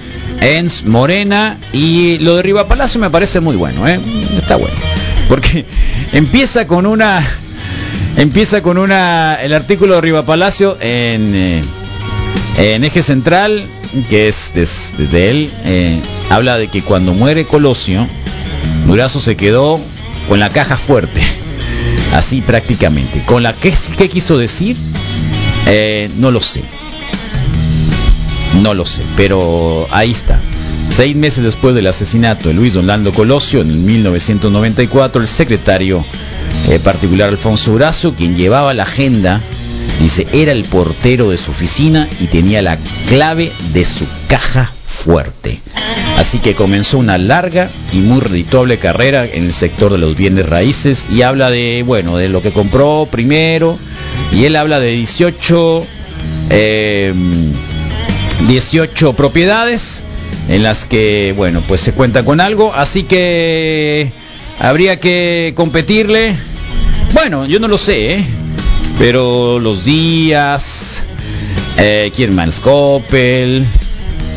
en 0.41 0.69
Morena 0.87 1.59
y 1.73 2.19
lo 2.19 2.37
de 2.37 2.43
Riva 2.43 2.69
Palacio 2.69 3.01
me 3.01 3.11
parece 3.11 3.41
muy 3.41 3.57
bueno, 3.57 3.89
¿eh? 3.89 3.99
Está 4.39 4.55
bueno. 4.55 4.77
Porque 5.29 5.65
empieza 6.13 6.69
con 6.69 6.87
una 6.87 7.23
empieza 8.17 8.63
con 8.63 8.79
una 8.79 9.35
el 9.43 9.53
artículo 9.55 9.95
de 9.97 10.01
Riva 10.01 10.23
Palacio 10.25 10.77
en 10.81 11.35
eh, 11.35 11.63
en 12.59 12.85
eje 12.85 13.03
central 13.03 13.65
que 14.11 14.29
es 14.29 14.53
des- 14.55 14.95
desde 14.99 15.31
él 15.31 15.51
eh, 15.65 15.99
habla 16.31 16.59
de 16.59 16.69
que 16.69 16.83
cuando 16.83 17.13
muere 17.15 17.45
Colosio 17.45 18.07
Durazo 18.87 19.21
se 19.21 19.37
quedó 19.37 19.81
con 20.29 20.39
la 20.41 20.49
caja 20.51 20.77
fuerte 20.77 21.21
así 22.15 22.41
prácticamente. 22.43 23.23
Con 23.27 23.43
la 23.43 23.53
que 23.55 23.73
qué 23.97 24.09
quiso 24.09 24.39
decir 24.39 24.77
Eh, 25.67 26.11
no 26.19 26.31
lo 26.31 26.41
sé. 26.41 26.63
No 28.63 28.75
lo 28.75 28.85
sé 28.85 29.03
pero 29.17 29.87
ahí 29.91 30.11
está. 30.11 30.39
Seis 30.91 31.17
meses 31.17 31.43
después 31.43 31.75
del 31.75 31.87
asesinato 31.87 32.49
de 32.49 32.55
Luis 32.55 32.75
Donaldo 32.75 33.13
Colosio 33.13 33.63
en 33.63 33.85
1994 33.87 35.23
el 35.23 35.29
secretario 35.29 36.05
eh, 36.69 36.79
particular 36.79 37.29
Alfonso 37.29 37.73
Durazo 37.73 38.15
quien 38.15 38.37
llevaba 38.37 38.75
la 38.75 38.85
agenda 38.85 39.41
dice 40.01 40.27
era 40.33 40.53
el 40.53 40.65
portero 40.65 41.31
de 41.31 41.39
su 41.39 41.51
oficina 41.51 42.09
y 42.21 42.27
tenía 42.27 42.63
la 42.63 42.79
clave 43.09 43.53
de 43.73 43.85
su 43.85 44.07
caja 44.29 44.73
fuerte. 44.85 45.61
Así 46.17 46.39
que 46.39 46.55
comenzó 46.55 46.99
una 46.99 47.19
larga 47.19 47.71
y 47.93 47.97
muy 47.97 48.21
redituable 48.21 48.79
carrera 48.79 49.27
en 49.27 49.45
el 49.45 49.53
sector 49.53 49.91
de 49.91 49.99
los 49.99 50.17
bienes 50.17 50.47
raíces 50.47 51.07
y 51.11 51.23
habla 51.23 51.51
de, 51.51 51.83
bueno, 51.87 52.17
de 52.17 52.29
lo 52.29 52.43
que 52.43 52.53
compró 52.53 53.09
primero 53.11 53.79
y 54.33 54.45
él 54.45 54.57
habla 54.57 54.79
de 54.79 54.93
18, 54.93 55.83
eh, 56.51 57.15
18 58.47 59.15
propiedades 59.15 60.03
en 60.49 60.63
las 60.63 60.85
que, 60.85 61.35
bueno, 61.37 61.63
pues 61.67 61.81
se 61.81 61.93
cuenta 61.93 62.25
con 62.25 62.41
algo, 62.41 62.73
así 62.75 63.05
que 63.05 64.13
habría 64.63 65.01
que 65.01 65.53
competirle. 65.57 66.37
Bueno, 67.13 67.47
yo 67.47 67.59
no 67.59 67.67
lo 67.69 67.77
sé, 67.77 68.15
¿eh? 68.15 68.25
pero 68.97 69.59
los 69.59 69.85
días, 69.85 71.03
eh, 71.77 72.11
¿quién 72.15 72.35
más? 72.35 72.61
Coppel, 72.61 73.65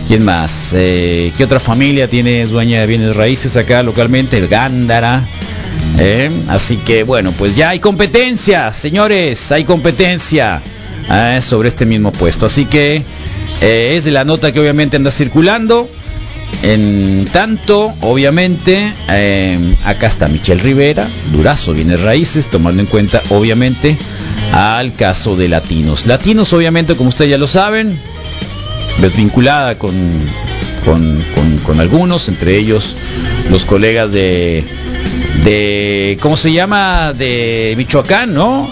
¿Quién 0.08 0.26
más? 0.26 0.72
Eh, 0.74 1.32
¿Qué 1.36 1.44
otra 1.44 1.60
familia 1.60 2.08
tiene 2.08 2.46
dueña 2.46 2.82
de 2.82 2.88
bienes 2.88 3.16
raíces 3.16 3.56
acá 3.56 3.82
localmente? 3.82 4.38
El 4.38 4.48
Gándara. 4.48 5.24
Así 6.48 6.78
que 6.78 7.04
bueno, 7.04 7.32
pues 7.32 7.56
ya 7.56 7.70
hay 7.70 7.80
competencia, 7.80 8.74
señores, 8.74 9.52
hay 9.52 9.64
competencia 9.64 10.62
sobre 11.40 11.70
este 11.70 11.86
mismo 11.86 12.12
puesto. 12.12 12.46
Así 12.46 12.66
que 12.66 13.04
es 13.62 14.06
de 14.06 14.12
la 14.12 14.26
nota 14.26 14.52
que 14.52 14.60
obviamente 14.60 14.98
anda 14.98 15.10
circulando. 15.10 15.88
En 16.64 17.26
tanto, 17.32 17.94
obviamente, 18.02 18.92
eh, 19.10 19.58
acá 19.84 20.08
está 20.08 20.28
Michelle 20.28 20.62
Rivera, 20.62 21.08
Durazo, 21.32 21.74
bienes 21.74 22.02
raíces, 22.02 22.48
tomando 22.50 22.82
en 22.82 22.88
cuenta, 22.88 23.22
obviamente, 23.30 23.96
al 24.52 24.94
caso 24.96 25.36
de 25.36 25.48
Latinos. 25.48 26.06
Latinos, 26.08 26.54
obviamente, 26.54 26.96
como 26.96 27.10
ustedes 27.10 27.32
ya 27.32 27.38
lo 27.38 27.48
saben, 27.48 28.00
desvinculada 29.00 29.78
con, 29.78 29.94
con, 30.86 31.24
con- 31.66 31.80
algunos, 31.80 32.30
entre 32.30 32.58
ellos 32.58 32.96
los 33.52 33.66
colegas 33.66 34.12
de, 34.12 34.64
de, 35.44 36.18
¿cómo 36.22 36.38
se 36.38 36.52
llama? 36.54 37.12
De 37.14 37.74
Michoacán, 37.78 38.34
¿no? 38.34 38.70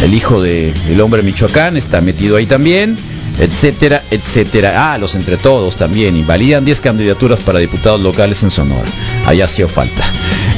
El 0.00 0.14
hijo 0.14 0.40
de- 0.40 0.72
del 0.88 1.00
hombre 1.00 1.22
Michoacán 1.22 1.76
está 1.76 2.00
metido 2.00 2.36
ahí 2.36 2.46
también, 2.46 2.96
etcétera, 3.38 4.02
etcétera. 4.10 4.92
Ah, 4.92 4.98
los 4.98 5.14
entre 5.14 5.36
todos 5.36 5.76
también, 5.76 6.16
invalidan 6.16 6.64
10 6.64 6.80
candidaturas 6.80 7.40
para 7.40 7.58
diputados 7.58 8.00
locales 8.00 8.42
en 8.42 8.50
Sonora. 8.50 8.88
Allá 9.26 9.44
hacía 9.44 9.68
falta. 9.68 10.04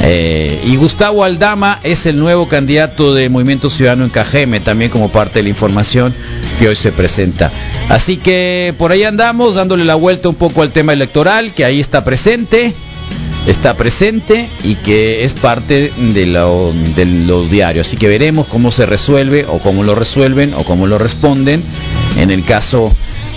Eh, 0.02 0.60
y 0.66 0.76
Gustavo 0.76 1.24
Aldama 1.24 1.80
es 1.82 2.06
el 2.06 2.18
nuevo 2.18 2.48
candidato 2.48 3.14
de 3.14 3.28
Movimiento 3.28 3.70
Ciudadano 3.70 4.04
en 4.04 4.10
Cajeme, 4.10 4.60
también 4.60 4.90
como 4.90 5.10
parte 5.10 5.38
de 5.38 5.44
la 5.44 5.48
información 5.48 6.14
que 6.58 6.68
hoy 6.68 6.76
se 6.76 6.92
presenta. 6.92 7.50
Así 7.88 8.16
que 8.16 8.74
por 8.78 8.92
ahí 8.92 9.04
andamos 9.04 9.54
dándole 9.54 9.84
la 9.84 9.94
vuelta 9.94 10.28
un 10.28 10.34
poco 10.34 10.62
al 10.62 10.70
tema 10.70 10.92
electoral, 10.92 11.54
que 11.54 11.64
ahí 11.64 11.80
está 11.80 12.04
presente, 12.04 12.74
está 13.46 13.74
presente 13.76 14.48
y 14.62 14.74
que 14.76 15.24
es 15.24 15.32
parte 15.34 15.92
de, 15.96 16.26
lo- 16.26 16.72
de 16.96 17.04
los 17.04 17.50
diarios. 17.50 17.86
Así 17.86 17.96
que 17.96 18.08
veremos 18.08 18.46
cómo 18.46 18.70
se 18.70 18.86
resuelve 18.86 19.44
o 19.48 19.58
cómo 19.58 19.82
lo 19.84 19.94
resuelven 19.94 20.54
o 20.54 20.64
cómo 20.64 20.86
lo 20.86 20.98
responden 20.98 21.62
en 22.18 22.30
el 22.30 22.44
caso 22.44 22.92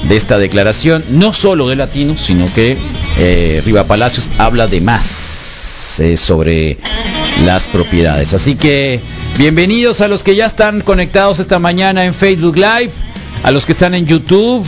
de 0.07 0.15
esta 0.15 0.37
declaración, 0.37 1.03
no 1.09 1.33
solo 1.33 1.67
de 1.69 1.75
latinos, 1.75 2.21
sino 2.21 2.45
que 2.53 2.77
eh, 3.17 3.61
Riva 3.65 3.83
Palacios 3.85 4.29
habla 4.37 4.67
de 4.67 4.79
más 4.79 5.99
eh, 5.99 6.15
sobre 6.17 6.77
las 7.45 7.67
propiedades. 7.67 8.33
Así 8.33 8.55
que 8.55 8.99
bienvenidos 9.37 10.01
a 10.01 10.07
los 10.07 10.23
que 10.23 10.35
ya 10.35 10.45
están 10.45 10.81
conectados 10.81 11.39
esta 11.39 11.57
mañana 11.59 12.05
en 12.05 12.13
Facebook 12.13 12.55
Live, 12.55 12.91
a 13.43 13.51
los 13.51 13.65
que 13.65 13.71
están 13.71 13.95
en 13.95 14.05
YouTube, 14.05 14.65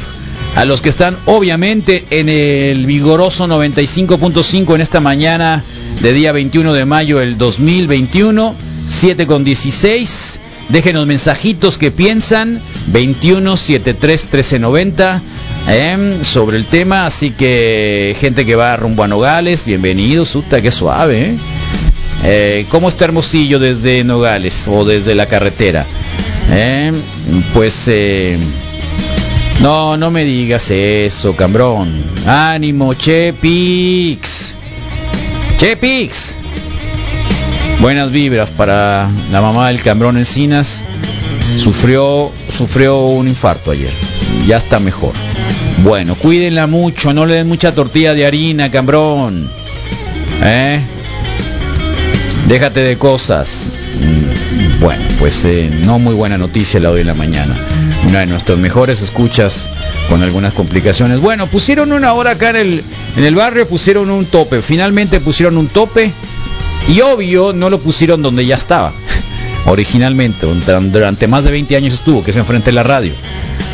a 0.55 0.65
los 0.65 0.81
que 0.81 0.89
están 0.89 1.17
obviamente 1.25 2.05
en 2.09 2.29
el 2.29 2.85
vigoroso 2.85 3.47
95.5 3.47 4.75
en 4.75 4.81
esta 4.81 4.99
mañana 4.99 5.63
de 6.01 6.13
día 6.13 6.31
21 6.31 6.73
de 6.73 6.85
mayo 6.85 7.19
del 7.19 7.37
2021, 7.37 8.55
7 8.87 9.27
con 9.27 9.43
16. 9.43 10.39
Déjenos 10.69 11.07
mensajitos 11.07 11.79
que 11.79 11.89
piensan, 11.89 12.61
21 12.87 13.57
73 13.57 14.23
1390 14.23 15.21
em, 15.67 16.23
sobre 16.23 16.57
el 16.57 16.65
tema, 16.65 17.07
así 17.07 17.31
que 17.31 18.15
gente 18.19 18.45
que 18.45 18.55
va 18.55 18.75
rumbo 18.77 19.03
a 19.03 19.07
Nogales, 19.07 19.65
bienvenidos, 19.65 20.35
Uta, 20.35 20.61
qué 20.61 20.69
suave, 20.69 21.21
¿eh? 21.21 21.37
Eh, 22.23 22.65
¿Cómo 22.69 22.89
está 22.89 23.05
Hermosillo 23.05 23.59
desde 23.59 24.03
Nogales 24.03 24.67
o 24.67 24.85
desde 24.85 25.15
la 25.15 25.25
carretera? 25.25 25.85
Eh, 26.51 26.91
pues 27.53 27.83
eh, 27.87 28.37
no, 29.61 29.97
no 29.97 30.11
me 30.11 30.23
digas 30.23 30.71
eso, 30.71 31.35
cambrón. 31.35 32.03
Ánimo, 32.25 32.93
Chepix. 32.93 34.53
Chepix. 35.57 36.35
Buenas 37.81 38.11
vibras 38.11 38.49
para 38.51 39.09
la 39.31 39.41
mamá 39.41 39.69
del 39.69 39.81
cambrón 39.81 40.17
Encinas. 40.17 40.83
Sufrió, 41.57 42.31
sufrió 42.49 42.99
un 42.99 43.27
infarto 43.27 43.71
ayer. 43.71 43.93
Ya 44.47 44.57
está 44.57 44.79
mejor. 44.79 45.13
Bueno, 45.83 46.15
cuídenla 46.15 46.67
mucho, 46.67 47.13
no 47.13 47.25
le 47.25 47.35
den 47.35 47.47
mucha 47.47 47.73
tortilla 47.73 48.13
de 48.13 48.25
harina, 48.25 48.69
cambrón. 48.69 49.49
¿Eh? 50.43 50.79
Déjate 52.47 52.81
de 52.81 52.97
cosas. 52.97 53.65
Mm, 53.99 54.81
Bueno, 54.81 55.03
pues 55.19 55.43
eh, 55.45 55.69
no 55.85 55.99
muy 55.99 56.13
buena 56.15 56.37
noticia 56.37 56.79
la 56.79 56.89
doy 56.89 57.01
en 57.01 57.07
la 57.07 57.13
mañana. 57.13 57.53
Una 58.07 58.19
de 58.19 58.27
nuestras 58.27 58.57
mejores 58.57 59.01
escuchas 59.01 59.67
con 60.09 60.23
algunas 60.23 60.53
complicaciones. 60.53 61.19
Bueno, 61.19 61.47
pusieron 61.47 61.91
una 61.91 62.13
hora 62.13 62.31
acá 62.31 62.51
en 62.51 62.55
el, 62.55 62.83
en 63.17 63.23
el 63.23 63.35
barrio, 63.35 63.67
pusieron 63.67 64.09
un 64.09 64.25
tope. 64.25 64.61
Finalmente 64.61 65.19
pusieron 65.19 65.57
un 65.57 65.67
tope 65.67 66.11
y 66.87 67.01
obvio 67.01 67.51
no 67.53 67.69
lo 67.69 67.79
pusieron 67.79 68.21
donde 68.21 68.45
ya 68.45 68.55
estaba. 68.55 68.93
Originalmente, 69.65 70.47
durante 70.91 71.27
más 71.27 71.43
de 71.43 71.51
20 71.51 71.75
años 71.75 71.93
estuvo, 71.93 72.23
que 72.23 72.31
es 72.31 72.37
enfrente 72.37 72.67
de 72.67 72.73
la 72.75 72.83
radio. 72.83 73.11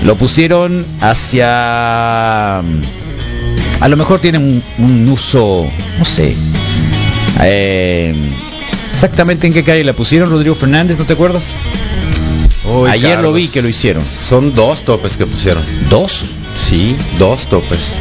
Lo 0.03 0.15
pusieron 0.15 0.85
hacia 1.01 2.57
a 2.59 3.87
lo 3.87 3.97
mejor 3.97 4.19
tienen 4.19 4.41
un, 4.41 4.63
un 4.85 5.07
uso, 5.09 5.65
no 5.99 6.05
sé. 6.05 6.35
eh, 7.41 8.13
exactamente 8.95 9.45
en 9.47 9.53
qué 9.53 9.63
calle 9.63 9.83
la 9.83 9.93
pusieron, 9.93 10.29
Rodrigo 10.29 10.55
Fernández, 10.55 10.97
¿no 10.97 11.05
te 11.05 11.13
acuerdas? 11.13 11.53
Ayer 12.89 13.19
lo 13.19 13.31
vi 13.33 13.47
que 13.49 13.61
lo 13.61 13.67
hicieron. 13.69 14.03
Son 14.03 14.55
dos 14.55 14.81
topes 14.85 15.17
que 15.17 15.25
pusieron. 15.25 15.61
¿Dos? 15.89 16.23
Sí, 16.55 16.95
dos 17.19 17.41
topes. 17.47 17.91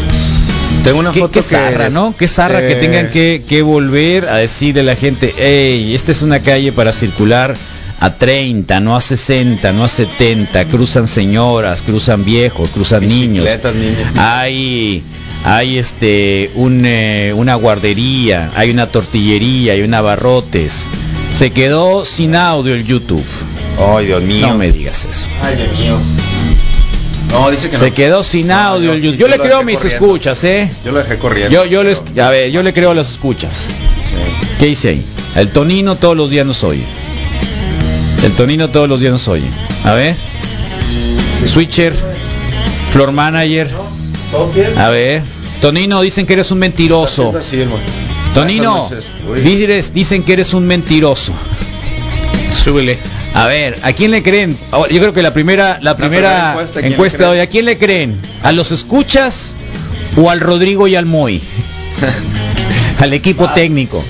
Tengo 0.85 1.01
una 1.01 1.13
Qué, 1.13 1.21
foto 1.21 1.33
qué 1.33 1.41
que 1.41 1.43
zarra, 1.47 1.87
es- 1.89 1.93
¿no? 1.93 2.15
Qué 2.17 2.29
zarra 2.29 2.61
que 2.61 2.73
eh, 2.73 2.77
tengan 2.77 3.11
que, 3.11 3.43
que 3.47 3.63
volver 3.63 4.29
a 4.29 4.37
decirle 4.37 4.81
a 4.81 4.85
la 4.85 4.97
gente, 4.97 5.35
hey, 5.37 5.95
esta 5.95 6.13
es 6.13 6.23
una 6.23 6.41
calle 6.41 6.73
para 6.73 6.93
circular 6.93 7.55
a 8.01 8.15
30, 8.15 8.81
no 8.81 8.97
a 8.97 9.01
60, 9.01 9.73
no 9.73 9.85
a 9.85 9.89
70, 9.89 10.65
cruzan 10.67 11.07
señoras, 11.09 11.83
cruzan 11.83 12.25
viejos, 12.25 12.71
cruzan 12.71 13.07
niños. 13.07 13.45
Niños. 13.47 14.07
Hay, 14.17 15.03
hay 15.45 15.79
este, 15.79 16.51
un, 16.55 16.83
eh, 16.87 17.33
una 17.37 17.55
guardería, 17.57 18.51
hay 18.57 18.71
una 18.71 18.87
tortillería, 18.87 19.75
hay 19.75 19.83
un 19.83 19.93
abarrotes. 19.95 20.87
Se 21.35 21.51
quedó 21.51 22.05
sin 22.05 22.35
audio 22.37 22.75
el 22.75 22.85
YouTube. 22.85 23.25
Ay, 23.79 24.07
Dios 24.07 24.23
mío. 24.23 24.47
No 24.49 24.55
me 24.55 24.71
digas 24.73 25.05
eso. 25.05 25.27
Ay, 25.43 25.57
Dios 25.57 25.79
mío. 25.79 25.99
No, 27.31 27.51
dice 27.51 27.69
que 27.69 27.77
Se 27.77 27.89
no. 27.91 27.95
quedó 27.95 28.23
sin 28.23 28.47
No, 28.49 28.55
audio 28.59 28.87
yo- 28.91 28.93
el 28.93 29.03
YouTube. 29.03 29.19
yo 29.19 29.27
Yo 29.27 29.37
le 29.37 29.39
creo 29.43 29.59
a 29.59 29.65
mis 29.65 29.77
corriendo. 29.81 30.05
escuchas, 30.07 30.45
¿eh? 30.45 30.71
Yo 30.85 30.93
lo 30.93 31.03
dejé 31.03 31.19
corriendo. 31.19 31.51
Yo, 31.53 31.65
yo 31.65 31.83
les, 31.83 32.01
a 32.23 32.31
ver, 32.31 32.51
yo 32.53 32.63
le 32.63 32.73
creo 32.73 32.93
a 32.93 32.95
las 32.95 33.11
escuchas. 33.11 33.67
Sí. 33.67 34.47
¿Qué 34.61 34.67
dice 34.67 34.89
ahí? 34.91 35.05
El 35.35 35.49
Tonino 35.51 35.97
todos 35.97 36.17
los 36.17 36.31
días 36.31 36.47
nos 36.47 36.63
oye. 36.63 36.85
El 38.23 38.33
Tonino 38.33 38.71
todos 38.71 38.89
los 38.89 39.01
días 39.01 39.11
nos 39.13 39.27
oye. 39.27 39.47
A 39.83 39.93
ver. 39.95 40.15
Switcher. 41.47 41.93
Floor 42.93 43.11
Manager. 43.11 43.69
¿Todo 44.31 44.49
bien? 44.53 44.79
A 44.79 44.91
ver. 44.91 45.23
Tonino, 45.65 46.03
dicen 46.03 46.27
que 46.27 46.35
eres 46.35 46.51
un 46.51 46.59
mentiroso. 46.59 47.33
Tonino, 48.35 48.87
dices- 49.43 49.93
dicen 49.95 50.23
que 50.23 50.35
eres 50.35 50.53
un 50.53 50.67
mentiroso. 50.67 51.33
Súbele. 52.53 52.99
A 53.33 53.47
ver, 53.47 53.79
¿a 53.83 53.95
quién 53.95 54.11
le 54.11 54.23
creen? 54.23 54.59
Ahora, 54.73 54.93
Yo 54.93 55.01
creo 55.01 55.15
que 55.15 55.23
la 55.23 55.33
primera, 55.33 55.79
la 55.81 55.97
primera 55.97 55.97
primera 55.97 56.51
encuesta, 56.51 56.81
¿a 56.81 56.87
encuesta, 56.87 57.17
quién 57.19 57.31
le 57.31 57.35
de 57.35 57.39
hoy, 57.41 57.47
¿a 57.47 57.47
quién 57.49 57.65
le 57.65 57.79
creen? 57.79 58.21
¿A 58.43 58.53
los 58.53 58.73
escuchas 58.73 59.55
o 60.19 60.29
al 60.29 60.41
Rodrigo 60.41 60.87
y 60.87 60.97
al 60.97 61.07
Moy? 61.07 61.41
al 63.01 63.15
equipo 63.15 63.49
técnico. 63.49 64.05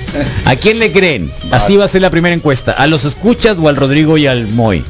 ¿A 0.44 0.56
quién 0.56 0.80
le 0.80 0.90
creen? 0.90 1.30
Así 1.52 1.76
va 1.76 1.84
a 1.84 1.88
ser 1.88 2.02
la 2.02 2.10
primera 2.10 2.34
encuesta. 2.34 2.72
¿A 2.72 2.88
los 2.88 3.04
escuchas 3.04 3.58
o 3.60 3.68
al 3.68 3.76
Rodrigo 3.76 4.18
y 4.18 4.26
al 4.26 4.48
Moy? 4.50 4.82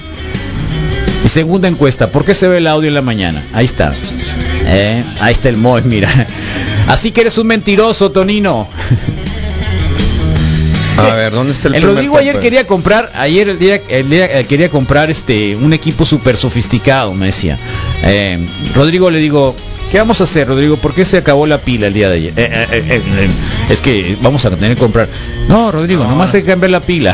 Y 1.27 1.29
segunda 1.29 1.69
encuesta, 1.69 2.09
¿por 2.09 2.25
qué 2.25 2.33
se 2.35 2.49
ve 2.49 2.57
el 2.57 2.67
audio 2.67 2.89
en 2.89 2.95
la 2.95 3.03
mañana? 3.03 3.43
Ahí 3.53 3.67
está. 3.67 3.95
Eh, 4.67 5.05
Ahí 5.21 5.33
está 5.33 5.51
el 5.51 5.59
Moy, 5.59 5.83
mira. 5.85 6.09
Así 6.87 7.11
que 7.13 7.23
eres 7.23 7.39
un 7.39 7.47
mentiroso, 7.47 8.11
Tonino. 8.13 8.69
A 10.97 11.15
ver, 11.15 11.33
¿dónde 11.33 11.53
está 11.53 11.69
el 11.69 11.75
El 11.77 11.83
Rodrigo 11.83 12.17
ayer 12.19 12.39
quería 12.39 12.67
comprar, 12.67 13.11
ayer 13.17 13.49
el 13.49 13.59
día, 13.59 13.81
el 13.89 14.09
día, 14.09 14.39
eh, 14.41 14.45
quería 14.45 14.69
comprar 14.69 15.11
este 15.11 15.57
un 15.57 15.73
equipo 15.73 16.07
súper 16.07 16.37
sofisticado, 16.37 17.13
me 17.15 17.27
decía. 17.27 17.59
Eh, 18.05 18.39
Rodrigo 18.77 19.11
le 19.11 19.19
digo, 19.19 19.57
¿qué 19.91 19.99
vamos 19.99 20.21
a 20.21 20.25
hacer, 20.25 20.47
Rodrigo? 20.47 20.77
¿Por 20.77 20.95
qué 20.95 21.05
se 21.05 21.17
acabó 21.19 21.49
la 21.49 21.59
pila 21.59 21.89
el 21.89 21.95
día 21.95 22.09
de 22.11 22.17
ayer? 22.17 22.33
"Eh, 22.37 23.31
es 23.71 23.81
que 23.81 24.17
vamos 24.23 24.45
a 24.45 24.51
tener 24.51 24.77
que 24.77 24.81
comprar. 24.81 25.09
No, 25.49 25.73
Rodrigo, 25.73 26.05
No. 26.05 26.11
nomás 26.11 26.33
hay 26.35 26.43
que 26.43 26.49
cambiar 26.51 26.71
la 26.71 26.81
pila. 26.81 27.13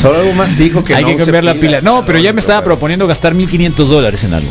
Solo 0.00 0.20
algo 0.20 0.32
más 0.32 0.50
fijo 0.50 0.84
que 0.84 0.94
hay 0.94 1.02
no 1.02 1.10
que 1.10 1.16
cambiar 1.16 1.42
la 1.44 1.54
pila. 1.54 1.80
No, 1.80 2.04
pero 2.04 2.18
ya 2.20 2.32
me 2.32 2.40
estaba 2.40 2.62
proponiendo 2.62 3.06
gastar 3.08 3.34
1500 3.34 3.88
dólares 3.88 4.22
en 4.24 4.34
algo. 4.34 4.50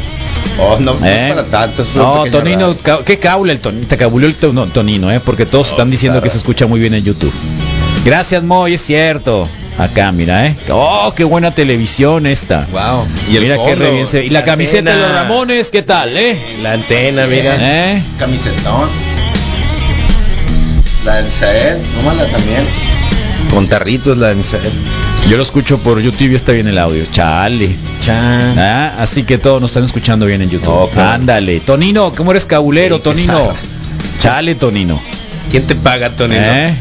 Oh, 0.60 0.78
no, 0.80 0.94
no 0.96 1.06
¿Eh? 1.06 1.28
es 1.30 1.34
para 1.34 1.48
tanto. 1.48 1.84
No, 1.96 2.26
Tonino, 2.26 2.76
ca- 2.84 3.00
¿qué 3.06 3.18
caula 3.20 3.52
el 3.54 3.60
Tonino? 3.60 3.88
Te 3.88 3.98
cabuleó 3.98 4.28
el 4.28 4.36
to- 4.36 4.54
no, 4.54 4.68
Tonino, 4.68 5.12
¿eh? 5.12 5.20
Porque 5.20 5.46
todos 5.46 5.70
están 5.70 5.90
diciendo 5.90 6.16
claro. 6.16 6.24
que 6.24 6.30
se 6.30 6.38
escucha 6.38 6.68
muy 6.68 6.80
bien 6.80 6.94
en 6.94 7.04
YouTube. 7.04 7.34
Gracias, 8.06 8.44
Moy, 8.44 8.74
es 8.76 8.82
cierto. 8.82 9.48
Acá, 9.78 10.12
mira, 10.12 10.46
¿eh? 10.48 10.56
Oh, 10.70 11.14
qué 11.16 11.24
buena 11.24 11.52
televisión 11.52 12.26
esta. 12.28 12.68
Wow. 12.72 13.06
Y 13.32 13.38
el 13.38 13.44
mira 13.44 13.58
qué 13.66 13.76
re 13.76 13.92
bien 13.92 14.06
se 14.08 14.20
ve. 14.20 14.26
Y 14.26 14.30
la 14.30 14.40
la 14.42 14.46
camiseta 14.46 14.94
de 14.94 15.02
los. 15.02 15.12
Ramones, 15.14 15.70
¿qué 15.70 15.82
tal, 15.82 16.16
eh? 16.18 16.38
La 16.62 16.74
antena, 16.74 17.24
Sí, 17.24 17.30
mira. 17.32 17.56
¿Eh? 17.60 18.04
camisetón. 18.20 18.90
La 21.06 21.16
del 21.16 21.26
Misael, 21.26 21.78
nómala 21.96 22.26
también. 22.28 22.62
Con 23.50 23.68
tarritos 23.68 24.18
la. 24.18 24.34
Yo 25.30 25.38
lo 25.38 25.44
escucho 25.44 25.78
por 25.80 26.00
YouTube 26.00 26.32
y 26.32 26.36
está 26.36 26.52
bien 26.52 26.68
el 26.68 26.78
audio. 26.78 27.06
Chale. 27.12 27.76
Chan. 28.02 28.58
Ah, 28.58 28.96
Así 29.00 29.24
que 29.24 29.38
todos 29.38 29.62
nos 29.62 29.72
están 29.72 29.84
escuchando 29.84 30.26
bien 30.26 30.42
en 30.42 30.50
YouTube. 30.50 30.70
Oh, 30.70 30.90
claro. 30.90 31.12
Ándale. 31.12 31.60
Tonino, 31.60 32.12
¿cómo 32.16 32.32
eres 32.32 32.46
cabulero, 32.46 32.98
Sí, 32.98 33.04
Tonino? 33.04 33.54
Chale, 34.20 34.56
Tonino. 34.56 35.02
¿Quién 35.50 35.68
te 35.68 35.76
paga, 35.76 36.10
Tonino? 36.12 36.42
¿Eh? 36.42 36.74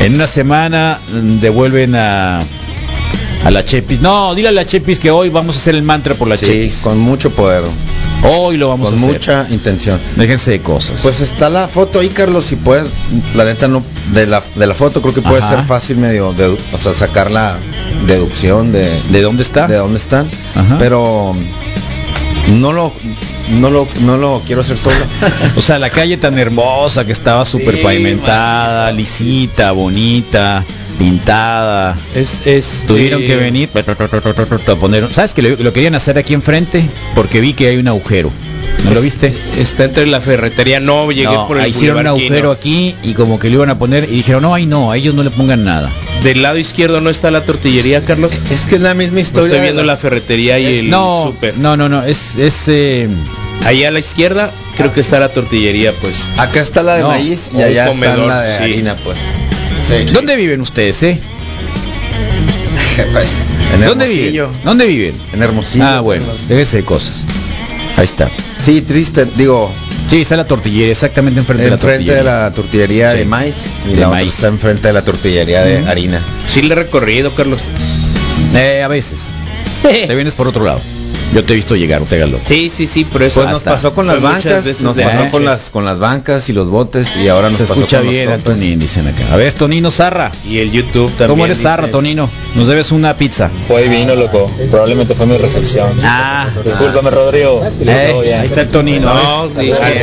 En 0.00 0.14
una 0.14 0.26
semana 0.26 0.98
mm, 1.12 1.40
devuelven 1.40 1.94
a 1.94 2.40
a 3.44 3.50
la 3.50 3.64
Chepis. 3.64 4.00
No, 4.00 4.34
dile 4.34 4.48
a 4.48 4.52
la 4.52 4.64
Chepis 4.64 4.98
que 4.98 5.10
hoy 5.10 5.28
vamos 5.30 5.56
a 5.56 5.58
hacer 5.58 5.74
el 5.74 5.82
mantra 5.82 6.14
por 6.14 6.28
la 6.28 6.36
Sí, 6.36 6.46
Chepis. 6.46 6.76
con 6.82 6.98
mucho 6.98 7.30
poder. 7.30 7.62
Hoy 8.24 8.56
lo 8.56 8.68
vamos 8.68 8.90
con 8.90 8.98
a 8.98 9.02
hacer. 9.02 9.12
mucha 9.12 9.46
intención. 9.50 9.98
Déjense 10.16 10.52
de 10.52 10.60
cosas. 10.62 11.02
Pues 11.02 11.20
está 11.20 11.50
la 11.50 11.66
foto 11.66 11.98
ahí, 12.00 12.08
Carlos, 12.08 12.44
si 12.44 12.54
puedes, 12.56 12.86
la 13.34 13.44
neta 13.44 13.66
no, 13.66 13.82
de 14.12 14.26
la, 14.28 14.42
de 14.54 14.66
la 14.66 14.74
foto 14.74 15.02
creo 15.02 15.12
que 15.14 15.22
puede 15.22 15.38
Ajá. 15.42 15.56
ser 15.56 15.64
fácil 15.64 15.96
medio, 15.96 16.32
dedu- 16.34 16.56
o 16.72 16.78
sea, 16.78 16.94
sacar 16.94 17.30
la 17.32 17.56
deducción 18.06 18.70
de, 18.72 18.88
¿de 19.10 19.22
dónde 19.22 19.42
está? 19.42 19.66
de 19.66 19.76
dónde 19.76 19.98
están, 19.98 20.28
Ajá. 20.54 20.76
pero 20.78 21.34
no 22.60 22.72
lo, 22.72 22.92
no 23.58 23.70
lo, 23.70 23.88
no 24.02 24.16
lo 24.18 24.40
quiero 24.46 24.60
hacer 24.60 24.78
solo. 24.78 24.96
O 25.56 25.60
sea, 25.60 25.80
la 25.80 25.90
calle 25.90 26.16
tan 26.16 26.38
hermosa 26.38 27.04
que 27.04 27.10
estaba 27.12 27.44
súper 27.44 27.74
Sí, 27.76 27.82
pavimentada, 27.82 28.92
lisita, 28.92 29.72
bonita, 29.72 30.64
pintada. 30.98 31.96
Es, 32.14 32.42
es, 32.46 32.84
Tuvieron 32.86 33.22
eh, 33.22 33.26
que 33.26 33.36
venir 33.36 33.68
a 33.74 34.76
poner. 34.76 35.12
¿Sabes 35.12 35.34
que 35.34 35.42
lo, 35.42 35.56
lo 35.56 35.72
querían 35.72 35.94
hacer 35.94 36.18
aquí 36.18 36.34
enfrente? 36.34 36.84
Porque 37.14 37.40
vi 37.40 37.52
que 37.54 37.68
hay 37.68 37.76
un 37.76 37.88
agujero. 37.88 38.30
¿No 38.84 38.90
lo 38.92 39.00
viste? 39.00 39.32
Está 39.58 39.84
entre 39.84 40.06
la 40.06 40.20
ferretería. 40.20 40.80
No, 40.80 41.10
llegué 41.12 41.24
No, 41.24 41.46
por 41.46 41.58
el 41.58 41.68
hicieron 41.68 41.98
un 42.00 42.06
agujero 42.08 42.50
aquí 42.50 42.96
y 43.02 43.14
como 43.14 43.38
que 43.38 43.48
lo 43.48 43.56
iban 43.56 43.70
a 43.70 43.78
poner 43.78 44.04
y 44.04 44.16
dijeron, 44.16 44.42
no, 44.42 44.54
ahí 44.54 44.66
no, 44.66 44.90
a 44.90 44.96
ellos 44.96 45.14
no 45.14 45.22
le 45.22 45.30
pongan 45.30 45.64
nada. 45.64 45.90
Del 46.24 46.42
lado 46.42 46.56
izquierdo 46.58 47.00
no 47.00 47.10
está 47.10 47.30
la 47.30 47.42
tortillería, 47.44 48.02
Carlos. 48.04 48.40
es 48.50 48.64
que 48.66 48.76
es 48.76 48.80
la 48.80 48.94
misma 48.94 49.14
No 49.14 49.20
historia. 49.20 49.48
estoy 49.48 49.62
viendo 49.62 49.84
la 49.84 49.96
ferretería 49.96 50.58
y 50.58 50.78
el 50.80 50.90
no, 50.90 51.24
súper. 51.24 51.56
no, 51.58 51.76
no, 51.76 51.88
no, 51.88 52.02
es, 52.04 52.38
es 52.38 52.64
eh, 52.68 53.08
Ahí 53.64 53.84
a 53.84 53.90
la 53.92 54.00
izquierda 54.00 54.50
creo 54.76 54.92
que 54.92 55.00
está 55.00 55.20
la 55.20 55.28
tortillería, 55.28 55.92
pues. 56.00 56.28
Acá 56.36 56.60
está 56.60 56.82
la 56.82 56.96
de 56.96 57.02
No, 57.02 57.08
maíz 57.08 57.50
y 57.56 57.62
allá 57.62 57.92
está 57.92 58.16
la 58.16 58.42
de 58.42 58.56
sí. 58.56 58.62
harina, 58.62 58.96
pues. 59.04 59.18
Sí. 59.86 60.04
¿Dónde 60.12 60.36
viven 60.36 60.60
ustedes, 60.60 61.02
eh? 61.02 61.18
Pues, 63.12 63.38
en 63.74 63.80
¿Dónde 63.86 64.06
viven? 64.06 64.48
¿Dónde 64.64 64.86
viven? 64.86 65.14
En 65.32 65.42
Hermosillo. 65.42 65.84
ah, 65.84 66.00
bueno, 66.00 66.26
déjese 66.48 66.78
de 66.78 66.84
cosas. 66.84 67.14
Ahí 67.96 68.04
está. 68.04 68.30
Sí, 68.62 68.80
triste, 68.82 69.26
digo, 69.36 69.70
Sí, 70.08 70.20
está 70.20 70.36
la 70.36 70.44
tortillería, 70.44 70.90
exactamente 70.92 71.40
enfrente, 71.40 71.68
enfrente 71.68 72.04
de 72.10 72.16
de 72.18 72.22
la 72.22 72.22
tortillería. 72.22 72.40
la 72.44 72.52
tortillería 72.52 73.12
Sí. 73.12 73.18
de 73.18 73.24
maíz 73.24 73.54
y 73.86 73.90
De 73.92 73.96
la 73.96 74.08
otra 74.08 74.18
maíz. 74.18 74.34
está 74.34 74.48
enfrente 74.48 74.86
de 74.88 74.92
la 74.92 75.04
tortillería 75.04 75.62
de 75.62 75.78
harina. 75.88 76.20
Sí 76.48 76.60
le 76.60 76.72
he 76.72 76.76
recorrido, 76.76 77.34
Carlos. 77.34 77.62
Eh, 78.54 78.82
a 78.82 78.88
veces. 78.88 79.30
Te 79.82 80.14
vienes 80.14 80.34
por 80.34 80.48
otro 80.48 80.64
lado. 80.64 80.80
Yo 81.32 81.42
te 81.44 81.52
he 81.52 81.56
visto 81.56 81.74
llegar, 81.76 82.00
no 82.00 82.06
te 82.06 82.16
hagas 82.16 82.30
loco. 82.30 82.44
Sí, 82.46 82.70
sí, 82.70 82.86
sí, 82.86 83.04
por 83.04 83.22
eso. 83.22 83.40
Pues 83.40 83.52
nos 83.52 83.62
pasó 83.62 83.94
con 83.94 84.06
las 84.06 84.20
bancas, 84.20 84.64
nos 84.82 84.94
de 84.96 85.02
pasó 85.04 85.30
con 85.30 85.44
las 85.44 85.70
con 85.70 85.84
las 85.84 85.98
bancas 85.98 86.48
y 86.48 86.52
los 86.52 86.68
botes 86.68 87.16
y 87.16 87.28
ahora 87.28 87.48
nos 87.48 87.56
Se 87.58 87.62
pasó 87.64 87.74
escucha 87.74 87.98
con 87.98 88.06
los 88.06 88.14
bien. 88.14 88.28
Antonín, 88.30 88.78
dicen 88.78 89.06
acá. 89.08 89.32
A 89.32 89.36
ver, 89.36 89.52
Tonino 89.54 89.90
Zarra. 89.90 90.30
Y 90.46 90.58
el 90.58 90.70
YouTube 90.70 91.08
también. 91.10 91.28
¿Cómo 91.30 91.44
eres 91.46 91.58
dice- 91.58 91.68
Zarra, 91.68 91.88
Tonino? 91.90 92.28
Nos 92.54 92.66
debes 92.66 92.92
una 92.92 93.16
pizza. 93.16 93.50
Fue 93.66 93.82
divino, 93.84 94.14
loco. 94.14 94.50
Probablemente 94.70 95.14
fue 95.14 95.26
mi 95.26 95.38
recepción. 95.38 95.98
Ah, 96.02 96.48
Discúlpame, 96.64 97.10
Rodrigo. 97.10 97.64
eh, 97.86 98.34
ahí 98.38 98.44
está 98.46 98.60
el 98.62 98.68
Tonino. 98.68 99.12
No. 99.14 99.48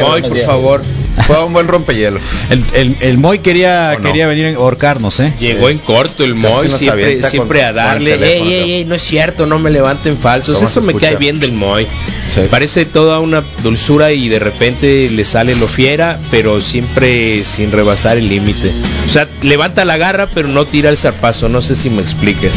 Moy, 0.02 0.22
por 0.24 0.39
favor. 0.39 0.82
Fue 1.28 1.44
un 1.44 1.52
buen 1.52 1.68
rompehielo. 1.68 2.20
El, 2.50 2.63
el, 2.74 2.96
el 3.02 3.18
Moy 3.18 3.39
quería, 3.39 3.98
quería 4.02 4.26
venir 4.26 4.46
a 4.46 4.58
ahorcarnos, 4.58 5.20
¿eh? 5.20 5.34
Llegó 5.39 5.68
en 5.70 5.78
corto 5.80 6.24
el 6.24 6.34
Moy, 6.34 6.70
siempre, 6.72 7.22
siempre 7.24 7.60
con- 7.60 7.68
a 7.68 7.74
darle. 7.74 8.13
Ey, 8.13 8.54
ey, 8.54 8.72
ey, 8.72 8.86
no 8.86 8.96
es 8.96 9.02
cierto, 9.04 9.46
no 9.46 9.60
me 9.60 9.70
levanten 9.70 10.18
falsos. 10.18 10.56
¿Cómo 10.56 10.68
Eso 10.68 10.82
me 10.82 10.94
cae 10.94 11.18
bien 11.19 11.39
del 11.39 11.51
Moy. 11.51 11.86
Sí. 12.34 12.41
Parece 12.49 12.86
toda 12.86 13.19
una 13.19 13.43
dulzura 13.63 14.12
y 14.12 14.29
de 14.29 14.39
repente 14.39 15.10
le 15.10 15.23
sale 15.23 15.55
lo 15.55 15.67
fiera, 15.67 16.19
pero 16.32 16.62
siempre 16.62 17.43
sin 17.43 17.71
rebasar 17.71 18.17
el 18.17 18.29
límite. 18.29 18.71
O 19.05 19.10
sea, 19.10 19.27
levanta 19.43 19.86
la 19.86 19.97
garra, 19.97 20.27
pero 20.34 20.47
no 20.47 20.65
tira 20.65 20.89
el 20.89 20.97
zarpazo. 20.97 21.49
No 21.49 21.62
sé 21.62 21.75
si 21.75 21.89
me 21.89 22.01
explique. 22.01 22.49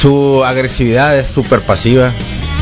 Su 0.00 0.44
agresividad 0.44 1.18
es 1.18 1.28
súper 1.28 1.60
pasiva 1.60 2.12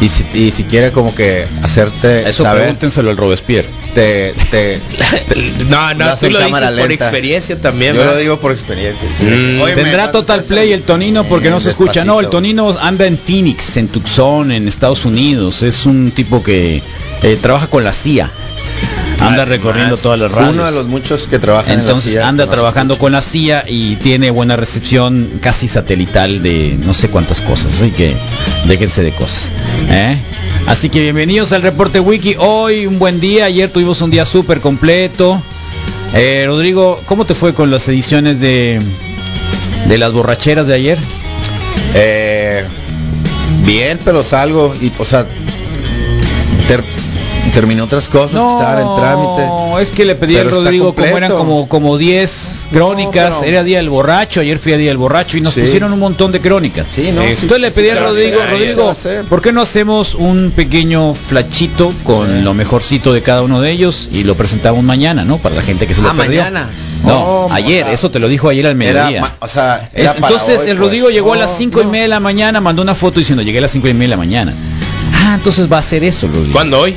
y 0.01 0.09
si, 0.09 0.27
y 0.35 0.51
si 0.51 0.65
quiere 0.65 0.91
como 0.93 1.15
que 1.15 1.47
hacerte 1.63 2.29
Eso 2.29 2.43
saber, 2.43 2.63
pregúntenselo 2.63 3.11
al 3.11 3.17
Robespierre. 3.17 3.69
te, 3.95 4.35
te, 4.51 4.81
No, 5.69 5.95
no, 5.95 6.15
tú 6.17 6.31
lo 6.31 6.39
dices 6.39 6.45
cámara 6.45 6.69
por 6.69 6.77
lenta. 6.77 6.95
experiencia 6.95 7.57
también. 7.59 7.95
yo 7.95 8.05
lo 8.05 8.17
digo 8.17 8.39
por 8.39 8.53
experiencia. 8.53 9.09
sí. 9.19 9.25
Mm. 9.25 9.61
Oye, 9.63 9.75
Tendrá 9.75 10.11
Total 10.11 10.43
Play 10.43 10.73
el 10.73 10.83
Tonino 10.83 11.25
porque 11.25 11.51
no 11.51 11.61
se 11.61 11.71
escucha. 11.71 12.05
No, 12.05 12.21
el. 12.21 12.29
Tonino 12.29 12.77
anda 12.81 13.07
en 13.07 13.17
Phoenix, 13.17 13.77
en 13.77 13.89
Tucson, 13.89 14.51
en 14.53 14.69
Estados 14.69 15.05
Unidos. 15.05 15.63
Es 15.63 15.87
un 15.87 16.11
tipo 16.11 16.43
que 16.43 16.83
eh, 17.23 17.39
trabaja 17.41 17.69
con 17.69 17.85
la 17.85 17.93
CIA. 17.93 18.31
Anda 19.21 19.45
recorriendo 19.45 19.97
todas 19.97 20.19
las 20.19 20.31
radios. 20.33 20.53
Uno 20.53 20.67
de 20.67 20.73
los 20.73 20.89
muchos 20.89 21.29
que 21.29 21.39
trabajan 21.39 21.71
en 21.71 21.77
la 21.79 21.83
Entonces 21.85 22.13
CIA, 22.13 22.29
anda 22.29 22.47
trabajando 22.49 22.99
con 22.99 23.13
la 23.13 23.23
CIA 23.23 23.65
y 23.69 23.97
tiene 23.97 24.31
buena 24.31 24.57
recepción 24.57 25.29
casi 25.41 25.69
satelital 25.69 26.43
de 26.43 26.77
no 26.85 26.93
sé 26.93 27.09
cuántas 27.09 27.41
cosas, 27.41 27.73
así 27.75 27.91
que 27.93 28.15
déjense 28.67 29.03
de 29.03 29.13
cosas. 29.13 29.51
¿eh? 29.91 30.17
Así 30.67 30.89
que 30.89 31.01
bienvenidos 31.03 31.53
al 31.53 31.63
reporte 31.63 32.01
wiki. 32.01 32.37
Hoy 32.39 32.87
un 32.87 32.99
buen 32.99 33.21
día, 33.21 33.47
ayer 33.47 33.71
tuvimos 33.71 34.01
un 34.01 34.11
día 34.11 34.25
súper 34.25 34.61
completo. 34.61 35.43
Eh, 36.15 36.45
Rodrigo, 36.47 37.01
¿cómo 37.07 37.27
te 37.27 37.35
fue 37.35 37.55
con 37.55 37.71
las 37.71 37.89
ediciones 37.89 38.41
de, 38.41 38.81
de 39.89 39.99
las 39.99 40.13
borracheras 40.13 40.67
de 40.67 40.75
ayer? 40.75 40.99
Eh, 41.95 42.65
bien, 43.65 43.99
pero 44.05 44.23
salgo 44.23 44.75
y, 44.81 44.93
o 44.99 45.05
sea, 45.05 45.27
terminé 47.53 47.83
otras 47.83 48.09
cosas 48.09 48.43
que 48.43 48.49
estaban 48.51 48.79
en 48.81 48.97
trámite. 48.97 49.47
No, 49.47 49.79
es 49.79 49.91
que 49.91 50.05
le 50.05 50.15
pedí 50.15 50.37
al 50.37 50.51
Rodrigo 50.51 50.95
como 50.95 51.17
eran 51.17 51.33
como 51.33 51.69
como 51.69 51.99
10 51.99 52.69
crónicas, 52.73 53.37
pero- 53.41 53.51
era 53.51 53.63
día 53.65 53.79
del 53.79 53.89
borracho, 53.89 54.41
ayer 54.41 54.59
fui 54.59 54.73
a 54.73 54.77
día 54.77 54.89
del 54.89 54.97
borracho 54.99 55.37
y 55.37 55.41
nos 55.41 55.55
Sí. 55.55 55.61
pusieron 55.61 55.93
un 55.93 55.99
montón 55.99 56.33
de 56.33 56.41
crónicas. 56.41 56.87
Sí, 56.91 57.11
no, 57.13 57.23
Entonces 57.23 57.39
sí, 57.51 57.61
le 57.61 57.71
pedí 57.71 57.87
se 57.87 57.93
a 57.93 57.95
va 57.97 58.01
a 58.01 58.05
Rodrigo, 58.11 58.41
hacer, 58.41 58.51
Rodrigo. 59.17 59.29
¿por 59.29 59.43
qué 59.43 59.53
no 59.53 59.61
hacemos 59.63 60.15
un 60.15 60.53
pequeño 60.55 61.15
flachito 61.15 61.93
con 62.05 62.45
lo 62.45 62.55
mejorcito 62.55 63.13
de 63.13 63.23
cada 63.23 63.43
uno 63.43 63.61
de 63.61 63.71
ellos 63.71 64.09
y 64.13 64.25
lo 64.25 64.35
presentamos 64.37 64.83
mañana, 64.85 65.25
¿no? 65.25 65.39
Para 65.39 65.55
la 65.57 65.63
gente 65.63 65.87
que 65.87 65.95
se 65.95 66.03
lo 66.03 66.09
Ah, 66.11 66.15
perdió. 66.17 66.41
mañana. 66.43 66.69
No, 67.05 67.49
No, 67.49 67.55
ayer, 67.55 67.87
eso 67.89 68.11
te 68.11 68.19
lo 68.19 68.29
dijo 68.29 68.49
ayer 68.49 68.67
al 68.67 68.77
mediodía. 68.77 69.35
o 69.41 69.49
sea, 69.49 69.91
era 69.95 70.13
entonces 70.13 70.63
hoy, 70.63 70.71
el 70.71 70.77
pues. 70.77 70.79
Rodrigo 70.79 71.11
llegó 71.11 71.35
a 71.35 71.37
las 71.37 71.51
No, 71.53 71.57
5 71.59 71.81
y 71.83 71.85
no. 71.85 71.91
media 71.91 72.03
de 72.05 72.09
la 72.09 72.21
mañana, 72.21 72.61
mandó 72.61 72.81
una 72.83 72.95
foto 72.95 73.19
diciendo 73.19 73.43
llegué 73.43 73.59
a 73.59 73.63
las 73.63 73.71
5 73.73 73.89
y 73.89 73.93
media 73.95 74.05
de 74.05 74.11
la 74.11 74.17
mañana. 74.17 74.55
Ah, 75.13 75.35
entonces 75.37 75.71
va 75.71 75.79
a 75.79 75.83
ser 75.83 76.03
eso, 76.05 76.27
Rodrigo. 76.29 76.53
¿Cuándo 76.53 76.81
hoy? 76.81 76.95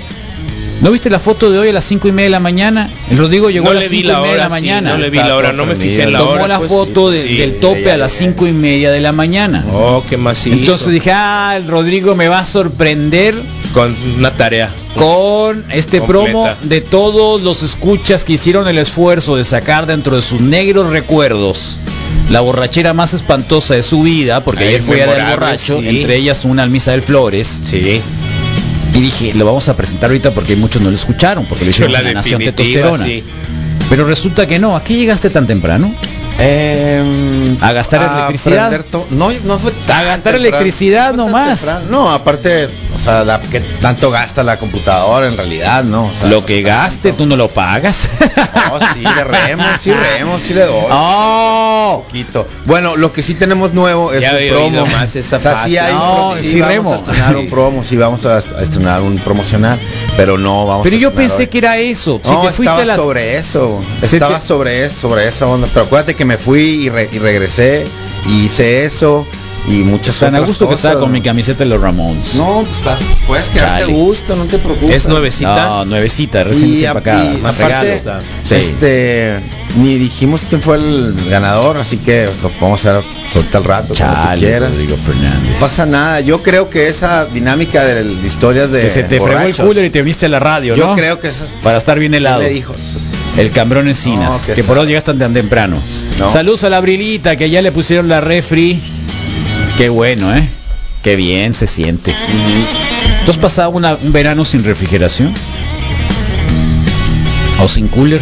¿No 0.82 0.92
viste 0.92 1.10
la 1.10 1.20
foto 1.20 1.50
de 1.50 1.58
hoy 1.58 1.70
a 1.70 1.74
las 1.74 1.84
5 1.86 2.08
y 2.08 2.12
media 2.12 2.26
de 2.26 2.30
la 2.32 2.40
mañana? 2.40 2.88
El 3.10 3.18
Rodrigo 3.18 3.50
llegó 3.50 3.66
No 3.66 3.72
a 3.72 3.74
las 3.76 3.86
le 3.86 3.90
vi 3.90 3.98
5 4.02 4.10
y 4.10 4.12
la 4.14 4.20
media 4.22 4.32
de 4.34 4.38
la 4.38 4.46
hora, 4.46 4.56
sí, 4.56 4.62
mañana. 4.62 4.90
no 4.92 4.98
le 5.00 5.10
vi 5.10 5.18
la 5.18 5.36
hora, 5.36 5.54
no 5.54 5.66
me 5.66 5.76
fijé 5.76 6.04
en 6.04 6.14
la 6.14 6.20
Tomó 6.20 6.32
hora. 6.32 6.48
la 6.48 6.58
pues, 6.60 6.70
foto 6.70 7.12
sí, 7.12 7.18
de- 7.18 7.28
sí. 7.28 7.38
del 7.38 7.56
tope 7.60 7.84
ya 7.86 7.94
a 7.96 7.98
las 7.98 8.12
llegué. 8.20 8.26
5 8.34 8.48
y 8.48 8.54
media 8.54 8.92
de 8.92 9.02
la 9.02 9.12
mañana. 9.12 9.66
Oh, 9.74 10.04
qué 10.08 10.18
más 10.18 10.46
Entonces 10.46 10.90
dije, 10.90 11.12
ah, 11.12 11.56
el 11.58 11.68
Rodrigo 11.68 12.16
me 12.16 12.28
va 12.28 12.40
a 12.40 12.46
sorprender 12.46 13.34
con 13.74 13.96
una 14.18 14.36
tarea. 14.38 14.70
con 14.96 15.64
este 15.72 15.98
Completa. 16.00 16.06
promo 16.08 16.50
de 16.64 16.82
todos 16.82 17.42
los 17.42 17.64
escuchas 17.64 18.24
que 18.24 18.34
hicieron 18.34 18.68
el 18.68 18.78
esfuerzo 18.78 19.36
de 19.36 19.44
sacar 19.46 19.88
dentro 19.88 20.16
de 20.16 20.22
sus 20.22 20.42
negros 20.42 20.90
recuerdos 20.92 21.78
la 22.30 22.42
borrachera 22.42 22.94
más 22.94 23.14
espantosa 23.14 23.74
de 23.76 23.84
su 23.84 24.02
vida, 24.04 24.44
porque 24.44 24.64
Ay, 24.64 24.68
ayer 24.70 24.82
fue 24.82 25.02
a 25.04 25.08
del 25.08 25.24
borracho, 25.26 25.80
sí. 25.82 25.88
entre 25.88 26.18
ellas 26.18 26.46
una 26.46 26.64
almisa 26.64 26.92
del 26.92 27.02
Flores. 27.02 27.62
Sí. 27.66 28.02
Y 28.98 29.02
dije, 29.02 29.32
lo 29.36 29.46
vamos 29.46 29.70
a 29.70 29.76
presentar 29.78 30.10
ahorita 30.10 30.32
porque 30.32 30.56
muchos 30.56 30.82
no 30.82 30.90
lo 30.90 30.96
escucharon, 30.96 31.46
porque 31.46 31.66
lo 31.66 31.70
hicieron 31.70 31.92
la 31.94 32.00
en 32.02 32.16
Nación 32.16 32.40
definitiva, 32.40 32.92
Testosterona. 32.92 33.06
sí. 33.06 33.24
Pero 33.90 34.06
resulta 34.08 34.48
que 34.48 34.58
no, 34.60 34.76
¿a 34.76 34.84
qué 34.84 34.96
llegaste 34.96 35.30
tan 35.30 35.46
temprano? 35.46 35.94
Em, 36.40 37.58
¿A 37.62 37.72
gastar 37.74 38.02
electricidad? 38.02 38.72
No, 39.12 39.32
no 39.46 39.60
fue 39.60 39.72
tan 39.86 40.00
A 40.00 40.04
gastar 40.04 40.34
temprano. 40.34 40.38
electricidad 40.38 41.14
No 41.14 41.26
nomás. 41.28 41.60
temprano. 41.60 41.86
No, 41.90 42.12
aparte, 42.12 42.68
sea, 43.08 43.24
la, 43.24 43.42
que 43.42 43.60
tanto 43.60 44.12
gasta 44.12 44.44
la 44.44 44.58
computadora 44.58 45.28
en 45.28 45.38
realidad, 45.38 45.84
¿no? 45.84 46.06
O 46.06 46.12
sea, 46.14 46.28
lo 46.28 46.46
que 46.46 46.62
gaste, 46.62 47.10
tanto. 47.10 47.24
tú 47.24 47.30
no 47.30 47.36
lo 47.36 47.48
pagas. 47.50 48.10
No, 48.20 48.80
sí, 48.94 49.00
le 49.02 49.24
remo, 49.24 49.64
sí 49.80 49.92
remo, 50.18 50.40
sí 50.40 50.54
le 50.54 50.62
doy. 50.66 50.86
¡Oh! 50.92 52.04
poquito. 52.06 52.48
Bueno, 52.66 52.96
lo 52.96 53.12
que 53.14 53.22
sí 53.22 53.34
tenemos 53.36 53.74
nuevo 53.74 54.14
es 54.14 54.22
Ya 54.22 54.34
un 54.34 54.50
promo. 54.50 54.86
más 54.88 55.16
esa 55.16 55.38
o 55.38 55.40
sea, 55.40 55.64
sí 55.66 55.78
hay 55.78 55.94
un 55.94 56.00
No, 56.00 56.34
sí, 56.40 56.50
sí, 56.52 56.60
vamos 56.62 56.74
remo. 56.76 56.92
a 56.94 56.96
estrenar 56.98 57.36
un 57.38 57.48
promo, 57.48 57.84
sí 57.84 57.98
vamos 57.98 58.26
a, 58.26 58.36
a 58.38 58.62
estrenar 58.62 59.02
un 59.02 59.18
promocional, 59.20 59.80
pero 60.16 60.38
no 60.38 60.66
vamos 60.66 60.84
Pero 60.84 60.96
a 60.98 61.00
yo 61.00 61.14
pensé 61.14 61.44
hoy. 61.44 61.48
que 61.48 61.58
era 61.60 61.78
eso. 61.78 62.20
Si 62.24 62.32
no, 62.32 62.42
te 62.42 62.50
estaba 62.50 62.86
las... 62.86 62.98
sobre 62.98 63.38
eso. 63.38 63.82
Estaba 64.02 64.40
sobre 64.40 64.86
eso, 64.86 65.02
sobre 65.10 65.28
esa 65.28 65.46
onda. 65.48 65.68
Pero 65.74 65.86
acuérdate 65.86 66.14
que 66.16 66.26
me 66.26 66.38
fui 66.38 66.86
y, 66.86 66.90
re- 66.90 67.10
y 67.12 67.20
regresé 67.20 67.86
y 68.28 68.46
hice 68.46 68.86
eso 68.86 69.26
y 69.68 69.84
muchas 69.84 70.18
Tan 70.20 70.34
a 70.36 70.40
gusto 70.40 70.66
que 70.66 70.74
cosas. 70.76 70.86
estaba 70.86 71.00
con 71.02 71.12
mi 71.12 71.22
camiseta 71.22 71.60
de 71.64 71.70
los 71.70 71.82
Ramones. 71.82 72.36
No, 72.36 72.64
pues 72.66 72.78
está- 72.78 72.98
puedes 73.28 73.50
quedarte 73.50 73.82
Chale. 73.82 73.94
a 73.94 73.96
gusto, 73.96 74.36
no 74.36 74.46
te 74.46 74.58
preocupes. 74.60 74.96
Es 74.96 75.08
nuevecita. 75.08 75.68
No, 75.68 75.86
nuevecita, 75.86 76.44
recién 76.46 76.74
y 76.74 76.82
Más 77.42 77.60
aparte, 77.60 77.96
regalo. 78.00 78.22
Sí. 78.46 78.56
este, 78.56 79.40
ni 79.78 79.96
dijimos 79.96 80.46
quién 80.48 80.62
fue 80.62 80.78
el 80.78 81.14
ganador, 81.30 81.78
así 81.78 81.98
que 81.98 82.30
lo 82.42 82.50
vamos 82.62 82.86
a 82.86 82.98
hacer 83.00 83.04
suelta 83.32 83.58
al 83.58 83.64
rato, 83.66 83.88
como 83.94 84.10
tú 84.10 84.16
Chale, 84.24 84.40
quieras. 84.42 84.70
Rodrigo 84.72 84.98
Fernández. 85.06 85.52
No 85.54 85.60
pasa 85.60 85.86
nada, 85.86 86.20
yo 86.22 86.42
creo 86.42 86.70
que 86.70 86.88
esa 86.88 87.26
dinámica 87.26 87.84
de, 87.84 88.04
de 88.06 88.26
historias 88.28 88.72
de 88.72 88.84
que 88.84 88.90
se 88.90 89.04
te 89.04 89.20
fregó 89.20 89.40
el 89.42 89.56
cooler 89.56 89.84
y 89.86 89.90
te 89.90 90.02
viniste 90.02 90.28
a 90.28 90.30
la 90.30 90.40
radio, 90.40 90.76
yo 90.76 90.88
¿no? 90.88 90.96
creo 90.96 91.20
que 91.20 91.28
esa 91.28 91.46
Para 91.62 91.78
estar 91.78 92.00
bien 92.00 92.14
helado. 92.14 92.42
le 92.42 92.50
dijo, 92.50 92.74
El 93.38 93.52
cambrón 93.52 93.88
Encinas, 93.90 94.30
No, 94.32 94.46
que 94.46 94.54
que 94.56 94.64
por 94.64 94.78
hoy 94.78 94.88
llegaste 94.88 95.14
tan 95.14 95.34
temprano. 95.34 95.78
No. 96.18 96.30
Saludos 96.32 96.64
a 96.64 96.70
la 96.70 96.80
Brilita, 96.80 97.36
que 97.36 97.50
ya 97.50 97.62
le 97.62 97.72
pusieron 97.74 98.08
la 98.08 98.22
refri. 98.22 98.82
Qué 99.78 99.90
bueno, 99.90 100.36
¿eh? 100.36 100.48
Qué 101.04 101.16
bien 101.16 101.54
se 101.54 101.68
siente. 101.68 102.14
¿Tú 103.26 103.32
has 103.32 103.38
pasado 103.38 103.70
una- 103.72 103.96
un 103.96 104.12
verano 104.12 104.44
sin 104.46 104.64
refrigeración? 104.64 105.34
¿O 107.60 107.68
sin 107.68 107.88
cooler? 107.88 108.22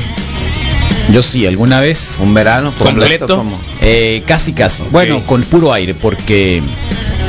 Yo 1.12 1.22
sí, 1.24 1.46
alguna 1.46 1.82
vez. 1.82 2.18
un 2.20 2.34
verano 2.34 2.74
completo, 2.78 3.44
Eh, 3.82 4.24
casi, 4.26 4.54
casi. 4.54 4.84
Bueno, 4.92 5.24
con 5.26 5.44
puro 5.44 5.72
aire, 5.72 5.94
porque 5.94 6.62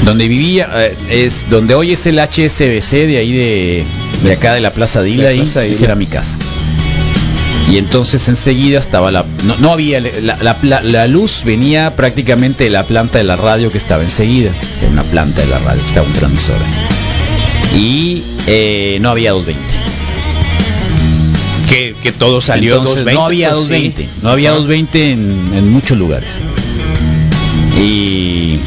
donde 0.04 0.28
vivía 0.28 0.68
eh, 0.74 0.96
es 1.10 1.48
donde 1.48 1.74
hoy 1.74 1.92
es 1.92 2.06
el 2.06 2.18
HSBC 2.18 3.06
de 3.06 3.18
ahí 3.18 3.32
de, 3.32 3.84
de 4.22 4.32
acá 4.32 4.54
de 4.54 4.60
la 4.60 4.70
Plaza 4.72 5.02
Dila, 5.02 5.24
La 5.24 5.28
ahí, 5.30 5.40
Dila. 5.40 5.62
esa 5.64 5.84
era 5.84 5.94
mi 5.94 6.06
casa. 6.06 6.36
Y 7.68 7.78
entonces 7.78 8.28
enseguida 8.28 8.78
estaba 8.78 9.10
la 9.10 9.24
no, 9.44 9.56
no 9.56 9.72
había 9.72 10.00
la, 10.00 10.38
la- 10.62 10.82
la- 10.82 11.06
luz 11.08 11.42
venía 11.44 11.96
prácticamente 11.96 12.64
de 12.64 12.70
la 12.70 12.84
planta 12.84 13.18
de 13.18 13.24
la 13.24 13.34
radio 13.36 13.70
que 13.72 13.78
estaba 13.78 14.02
enseguida, 14.04 14.50
era 14.80 14.90
una 14.92 15.02
planta 15.02 15.40
de 15.40 15.48
la 15.48 15.58
radio, 15.58 15.80
que 15.82 15.88
estaba 15.88 16.06
un 16.06 16.12
transmisor. 16.12 16.56
Y 17.74 18.22
eh, 18.46 18.98
no 19.00 19.10
había 19.10 19.32
220. 19.32 19.62
Que, 21.68 21.96
que 22.00 22.12
todo 22.12 22.40
salió 22.40 22.74
Entonces, 22.78 23.04
220. 23.04 23.14
no 23.18 23.26
había 23.26 23.48
pues, 23.48 23.60
220, 23.68 24.02
sí. 24.02 24.08
no 24.22 24.30
había 24.30 24.50
Ajá. 24.50 24.58
220 24.58 25.10
en, 25.10 25.50
en 25.58 25.72
muchos 25.72 25.98
lugares. 25.98 26.30
Y 27.76 28.60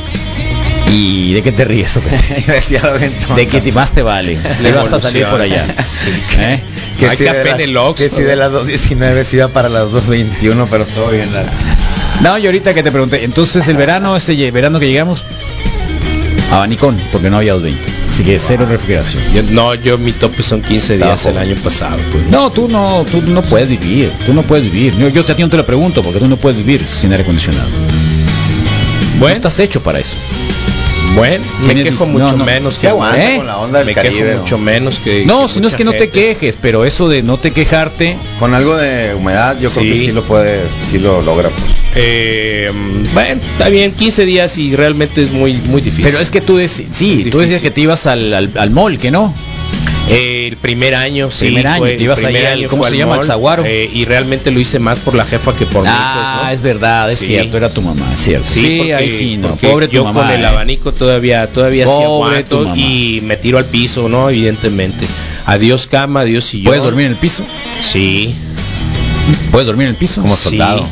y 0.91 1.33
de 1.33 1.43
qué 1.43 1.51
te 1.51 1.65
ríes, 1.65 1.93
de 3.35 3.47
qué 3.47 3.61
te- 3.61 3.71
más 3.71 3.91
te 3.91 4.01
vale. 4.01 4.37
Le 4.61 4.71
vas 4.71 4.91
a 4.91 4.99
salir 4.99 5.25
por 5.27 5.39
allá. 5.39 5.67
Sí, 5.85 6.11
¿Eh? 7.01 7.07
Hay 7.09 7.17
si 7.17 7.23
que 7.23 7.31
de 7.33 7.67
la- 7.67 7.93
que 7.95 8.09
si 8.09 8.21
de 8.23 8.35
las 8.35 8.51
2.19 8.51 9.25
se 9.25 9.37
iba 9.37 9.47
para 9.47 9.69
las 9.69 9.89
2.21, 9.91 10.67
pero 10.69 10.85
todo 10.85 11.09
bien. 11.11 11.33
la- 11.33 11.45
No, 12.21 12.37
y 12.37 12.45
ahorita 12.45 12.73
que 12.73 12.83
te 12.83 12.91
pregunté, 12.91 13.23
entonces 13.23 13.67
el 13.67 13.77
verano, 13.77 14.15
ese 14.17 14.51
verano 14.51 14.79
que 14.79 14.87
llegamos, 14.87 15.23
abanicón, 16.51 16.99
porque 17.11 17.29
no 17.29 17.37
había 17.37 17.53
220. 17.53 17.99
Así 18.09 18.23
que 18.23 18.37
cero 18.39 18.65
refrigeración. 18.69 19.21
Yo- 19.33 19.43
no, 19.51 19.75
yo 19.75 19.97
mi 19.97 20.11
tope 20.11 20.41
son 20.43 20.61
15 20.61 20.97
días 20.97 21.25
el 21.27 21.37
año 21.37 21.55
pasado. 21.63 21.97
Pues. 22.11 22.25
No, 22.27 22.51
tú 22.51 22.67
no, 22.67 23.05
tú 23.09 23.21
no 23.21 23.41
puedes 23.43 23.69
vivir, 23.69 24.11
tú 24.25 24.33
no 24.33 24.41
puedes 24.41 24.65
vivir. 24.69 24.93
Yo, 24.97 25.07
yo 25.09 25.21
a 25.21 25.35
ti 25.35 25.41
no 25.43 25.49
te 25.49 25.57
lo 25.57 25.65
pregunto, 25.65 26.01
porque 26.01 26.19
tú 26.19 26.27
no 26.27 26.35
puedes 26.37 26.57
vivir 26.57 26.81
sin 26.85 27.11
aire 27.11 27.23
acondicionado. 27.23 27.67
No 27.69 29.19
Bueno, 29.19 29.35
estás 29.35 29.59
hecho 29.59 29.81
para 29.81 29.99
eso. 29.99 30.15
Bueno, 31.15 31.43
me 31.65 31.75
quejo 31.83 32.05
mucho 32.05 32.31
no, 32.31 32.37
no. 32.37 32.45
menos. 32.45 32.75
Sí 32.75 32.87
aguanta 32.87 33.33
¿Eh? 33.33 33.37
con 33.37 33.47
la 33.47 33.57
onda 33.57 33.79
del 33.79 33.87
me 33.87 33.93
Caribe. 33.93 34.23
quejo 34.25 34.39
mucho 34.41 34.57
menos 34.57 34.99
que. 34.99 35.25
No, 35.25 35.43
que 35.47 35.53
si 35.53 35.59
no 35.59 35.67
es 35.67 35.75
que 35.75 35.83
no 35.83 35.93
te 35.93 36.09
quejes, 36.09 36.55
pero 36.61 36.85
eso 36.85 37.07
de 37.09 37.21
no 37.23 37.37
te 37.37 37.51
quejarte, 37.51 38.17
Con 38.39 38.53
algo 38.53 38.75
de 38.77 39.13
humedad, 39.15 39.57
yo 39.59 39.69
creo 39.71 39.83
que 39.83 39.97
Sí. 39.97 40.11
lo 40.11 40.23
puede, 40.23 40.61
sí 40.89 40.99
lo 40.99 41.21
logra. 41.21 41.49
Pues. 41.49 41.63
Eh, 41.95 42.71
bueno, 43.13 43.41
está 43.51 43.69
bien, 43.69 43.91
15 43.91 44.25
días 44.25 44.57
y 44.57 44.75
realmente 44.75 45.23
es 45.23 45.31
muy 45.31 45.53
muy 45.53 45.81
difícil. 45.81 46.05
pero 46.05 46.19
es 46.21 46.29
que 46.29 46.41
tú 46.41 46.59
sí, 46.67 47.27
tú 47.31 47.39
decías 47.39 47.61
que 47.61 47.71
te 47.71 47.81
ibas 47.81 48.05
al, 48.05 48.33
al, 48.33 48.51
al 48.55 48.69
mall, 48.69 48.97
que 48.97 49.11
no. 49.11 49.33
El 50.09 50.57
primer 50.57 50.95
año, 50.95 51.29
sí. 51.29 51.45
Primer 51.45 51.67
año, 51.67 51.77
fue- 51.79 51.95
te 51.95 52.03
ibas 52.03 52.17
el 52.19 52.25
primer 52.25 52.41
ahí 52.45 52.51
al- 52.53 52.59
año 52.59 52.67
¿cómo 52.69 52.83
se 52.83 52.97
llama? 52.97 53.11
mall, 53.11 53.19
¿Al 53.21 53.25
Zaguaro? 53.27 53.63
eh, 53.65 53.89
y 53.93 54.05
realmente 54.05 54.49
lo 54.49 54.59
hice 54.59 54.79
más 54.79 54.99
por 54.99 55.13
la 55.13 55.23
jefa 55.23 55.53
que 55.55 55.67
por 55.67 55.83
mí. 55.83 55.89
ah, 55.91 56.37
pues, 56.39 56.45
¿no? 56.47 56.53
es 56.53 56.61
verdad, 56.61 57.11
es 57.11 57.19
Sí. 57.19 57.27
cierto, 57.27 57.57
era 57.57 57.69
tu 57.71 57.83
mamá, 57.83 58.05
es 58.15 58.21
cierto. 58.21 58.47
Sí, 58.49 58.77
porque, 58.79 58.95
ahí 58.95 59.11
sí, 59.11 59.37
no, 59.37 59.55
pobre 59.57 59.87
tu 59.87 59.93
yo 59.93 60.03
mamá. 60.05 60.21
con 60.23 60.31
el 60.31 60.41
eh. 60.41 60.47
abanico 60.47 60.91
todavía 60.93 61.45
todavía 61.51 61.85
sí 61.85 61.91
Pobre 61.95 62.43
tu 62.43 62.57
mamá. 62.61 62.75
y 62.77 63.21
me 63.23 63.37
tiro 63.37 63.59
al 63.59 63.65
piso, 63.65 64.09
¿no? 64.09 64.29
Evidentemente. 64.31 65.05
Adiós 65.45 65.85
cama, 65.85 66.21
adiós 66.21 66.43
sillón. 66.45 66.65
¿Puedes 66.65 66.83
dormir 66.83 67.05
en 67.05 67.11
el 67.11 67.17
piso? 67.17 67.43
Sí. 67.81 68.33
¿Puedes 69.51 69.67
dormir 69.67 69.85
en 69.85 69.91
el 69.91 69.97
piso? 69.97 70.21
Como 70.21 70.35
sí. 70.35 70.43
soldado. 70.43 70.85
Sí, 70.85 70.89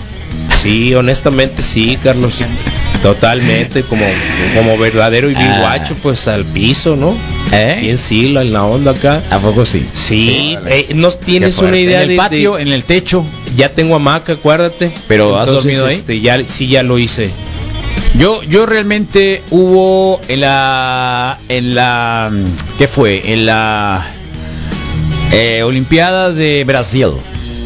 honestamente 0.97 1.61
sí, 1.61 1.97
Carlos. 2.03 2.33
Totalmente, 3.03 3.83
como, 3.83 4.05
como 4.55 4.77
verdadero 4.77 5.29
y 5.29 5.35
Ah. 5.35 5.57
guacho, 5.61 5.95
pues 6.01 6.27
al 6.27 6.43
piso, 6.45 6.95
¿no? 6.95 7.15
¿Eh? 7.53 7.77
Bien 7.81 7.97
sí, 7.97 8.29
la- 8.29 8.41
en 8.41 8.51
la 8.53 8.63
onda 8.65 8.91
acá. 8.91 9.21
¿A 9.29 9.37
poco 9.39 9.65
sí? 9.65 9.85
Sí, 9.93 10.57
eh, 10.67 10.87
no 10.95 11.09
tienes 11.11 11.57
una 11.59 11.77
idea 11.77 11.99
en 11.99 12.03
el 12.03 12.09
de, 12.09 12.15
patio, 12.17 12.55
de- 12.55 12.63
en 12.63 12.67
el 12.69 12.83
techo. 12.83 13.23
ya 13.55 13.69
tengo 13.69 13.95
hamaca, 13.95 14.33
acuérdate. 14.33 14.91
Pero, 15.07 15.39
¿has 15.39 15.47
dormido 15.47 15.85
ahí? 15.85 15.93
Este, 15.95 16.19
ya, 16.19 16.41
sí, 16.47 16.67
ya 16.67 16.83
lo 16.83 16.97
hice. 16.97 17.29
Yo, 18.17 18.41
yo 18.43 18.65
realmente 18.65 19.43
hubo 19.51 20.19
en 20.27 20.41
la, 20.41 21.37
en 21.49 21.75
la, 21.75 22.31
¿qué 22.77 22.87
fue? 22.87 23.21
En 23.33 23.45
la, 23.45 24.05
Eh, 25.31 25.61
Olimpiada 25.63 26.31
de 26.31 26.63
Brasil. 26.63 27.09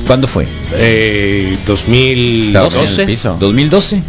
¿Cuándo 0.07 0.27
fue? 0.27 0.47
Eh, 0.73 1.55
2012. 1.65 3.05
2012. 3.39 4.01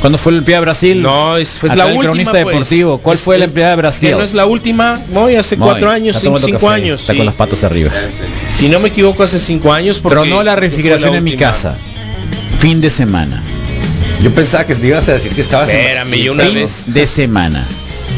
¿Cuándo 0.00 0.18
fue 0.18 0.32
la 0.32 0.36
Olimpiada 0.38 0.60
de 0.60 0.64
Brasil? 0.64 1.00
No, 1.02 1.36
es, 1.36 1.58
Acá 1.62 1.76
la 1.76 1.84
el 1.84 1.90
última. 1.96 2.02
cronista 2.04 2.32
pues. 2.32 2.46
deportivo. 2.46 2.98
¿Cuál 2.98 3.18
fue 3.18 3.38
la 3.38 3.44
Olimpiada 3.44 3.70
de 3.70 3.76
Brasil? 3.76 4.08
Que 4.08 4.14
no 4.16 4.22
es 4.22 4.34
la 4.34 4.46
última, 4.46 5.00
Moy, 5.12 5.36
hace 5.36 5.56
Moy, 5.56 5.68
cuatro 5.68 5.90
años, 5.90 6.16
cinco, 6.16 6.24
tomando 6.34 6.46
cinco 6.48 6.66
café, 6.66 6.74
años. 6.74 7.00
Está 7.02 7.12
sí. 7.12 7.16
con 7.18 7.26
las 7.26 7.34
patas 7.36 7.62
arriba. 7.62 7.90
Si 8.56 8.68
no 8.68 8.80
me 8.80 8.88
equivoco, 8.88 9.22
hace 9.22 9.38
cinco 9.38 9.72
años. 9.72 10.00
Porque 10.00 10.16
Tronó 10.16 10.42
la 10.42 10.52
fue 10.54 10.62
refrigeración 10.62 11.12
la 11.12 11.18
en 11.18 11.24
mi 11.24 11.36
casa. 11.36 11.76
Fin 12.58 12.80
de 12.80 12.90
semana. 12.90 13.42
Yo 14.24 14.32
pensaba 14.34 14.64
que 14.66 14.74
te 14.74 14.86
ibas 14.88 15.08
a 15.08 15.12
decir 15.14 15.32
que 15.32 15.40
estabas 15.40 15.70
en 15.70 15.76
Espérame, 15.78 16.08
Brasil, 16.08 16.24
yo 16.24 16.32
una 16.32 16.42
pero- 16.44 16.54
vez- 16.54 16.84
de 16.92 17.06
semana. 17.06 17.64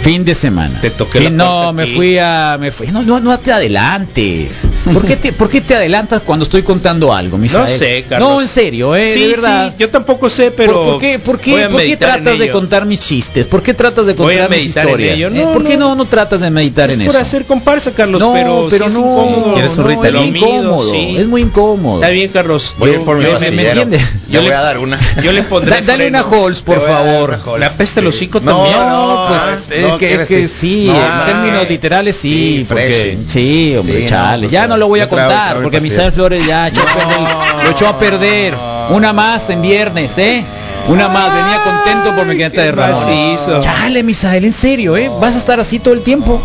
Fin 0.03 0.25
de 0.25 0.35
semana. 0.35 0.79
Te 0.83 0.91
toqué 0.91 1.19
Fin- 1.21 1.39
la 1.39 1.45
no, 1.45 1.73
me 1.73 1.85
aquí. 1.85 1.95
fui 1.95 2.19
a 2.19 2.59
me 2.61 2.71
fui. 2.71 2.89
No, 2.89 3.03
no, 3.03 3.21
no 3.21 3.39
te 3.39 3.53
adelantes. 3.53 4.67
¿Por 4.93 5.05
qué 5.07 5.17
te 5.17 5.33
por 5.33 5.49
qué 5.49 5.63
te 5.63 5.75
adelantas 5.75 6.21
cuando 6.23 6.43
estoy 6.43 6.63
contando 6.63 7.13
algo, 7.15 7.39
No 7.39 7.43
Misael? 7.43 7.79
sé, 7.79 8.05
Carlos. 8.09 8.29
No, 8.29 8.41
en 8.43 8.49
serio, 8.49 8.95
eh, 8.95 9.13
Sí, 9.15 9.21
de 9.21 9.29
verdad. 9.29 9.69
sí, 9.71 9.77
yo 9.79 9.89
tampoco 9.89 10.29
sé, 10.29 10.51
pero. 10.51 10.75
¿Por, 10.75 10.85
por 10.93 10.99
qué, 11.01 11.19
por 11.19 11.39
qué, 11.41 11.69
por 11.71 11.81
qué 11.81 11.97
tratas 11.97 12.39
de 12.39 12.51
contar 12.51 12.85
mis 12.85 13.01
chistes? 13.01 13.47
¿Por 13.47 13.63
qué 13.63 13.73
tratas 13.73 14.05
de 14.07 14.13
Voy 14.13 14.35
a 14.35 14.41
contar 14.43 14.57
mis 14.59 14.67
historias? 14.67 15.19
Eh, 15.19 15.31
No, 15.31 15.53
¿Por 15.53 15.65
qué 15.65 15.77
no. 15.79 15.89
no, 15.91 15.95
no 15.97 16.05
tratas 16.05 16.41
de 16.41 16.51
meditar 16.51 16.91
Es 16.91 16.97
en 16.97 17.07
por 17.07 17.15
eso? 17.15 17.23
hacer 17.23 17.45
comparsa, 17.47 17.93
Carlos, 17.93 18.21
no, 18.21 18.33
pero, 18.35 18.67
pero 18.71 18.85
sí 18.91 18.93
es 18.93 18.99
no, 18.99 19.07
incómodo. 19.07 19.55
¿Quieres 19.55 19.79
un 19.79 19.85
no, 19.85 20.05
es 20.05 20.13
muy 20.13 20.23
incómodo, 20.39 20.91
Sí. 20.91 21.17
es 21.17 21.27
muy 21.27 21.41
incómodo. 21.43 21.95
Está 22.03 22.09
bien, 22.11 22.29
Carlos. 22.31 22.75
Voy 22.79 22.91
a 22.91 22.95
Yo- 22.95 23.05
por 23.05 23.17
mi 23.17 23.25
yo- 23.25 23.41
me- 23.41 23.49
entiende. 23.49 23.99
Le 23.99 24.33
Yo 24.35 24.43
voy 24.43 24.51
a 24.51 24.61
dar 24.61 24.79
una. 24.79 24.99
Yo 25.23 25.33
le 25.33 25.43
pondré. 25.45 25.71
Da- 25.71 25.81
dale 25.81 26.09
una 26.09 26.21
Halls, 26.21 26.61
por 26.61 26.81
favor. 26.85 27.39
Le 27.59 27.65
apesta 27.65 28.01
el 28.01 28.07
hocico 28.09 28.41
No, 28.41 28.53
también. 28.59 28.77
no, 28.79 29.14
pues 29.29 29.43
ah, 29.45 29.55
es 29.55 29.83
no, 29.83 29.99
que, 29.99 30.15
es 30.15 30.29
que 30.29 30.49
sí, 30.49 30.87
no, 30.87 30.97
en 30.97 31.27
términos 31.27 31.69
literales 31.69 32.17
sí, 32.17 32.59
sí, 32.59 32.65
porque 32.69 33.19
sí, 33.27 33.77
hombre, 33.79 34.01
Sí, 34.03 34.07
chale, 34.09 34.49
ya 34.49 34.67
no 34.67 34.77
lo 34.77 34.89
voy 34.89 35.01
a 35.01 35.09
contar 35.09 35.29
traigo 35.49 35.63
porque 35.63 35.77
el 35.79 35.83
Misael. 35.83 36.13
Flores 36.13 36.47
ya 36.47 36.69
echó 36.69 36.83
perder- 36.83 37.65
lo 37.65 37.71
echó 37.71 37.89
a 37.89 37.99
perder. 37.99 38.55
Una 38.91 39.13
más 39.15 39.49
en 39.49 39.63
viernes, 39.63 40.19
¿eh? 40.19 40.45
Una 40.89 41.09
más, 41.09 41.33
venía 41.33 41.63
contento 41.65 42.15
por 42.15 42.27
mi 42.27 42.37
quedé 42.37 42.51
de 42.51 42.73
Ramón. 42.73 43.63
Chale, 43.63 44.03
Misael, 44.03 44.45
en 44.45 44.53
serio, 44.53 44.99
¿eh? 44.99 45.11
Vas 45.21 45.35
a 45.35 45.39
estar 45.39 45.59
así 45.59 45.79
todo 45.79 45.95
el 45.95 46.03
tiempo. 46.03 46.43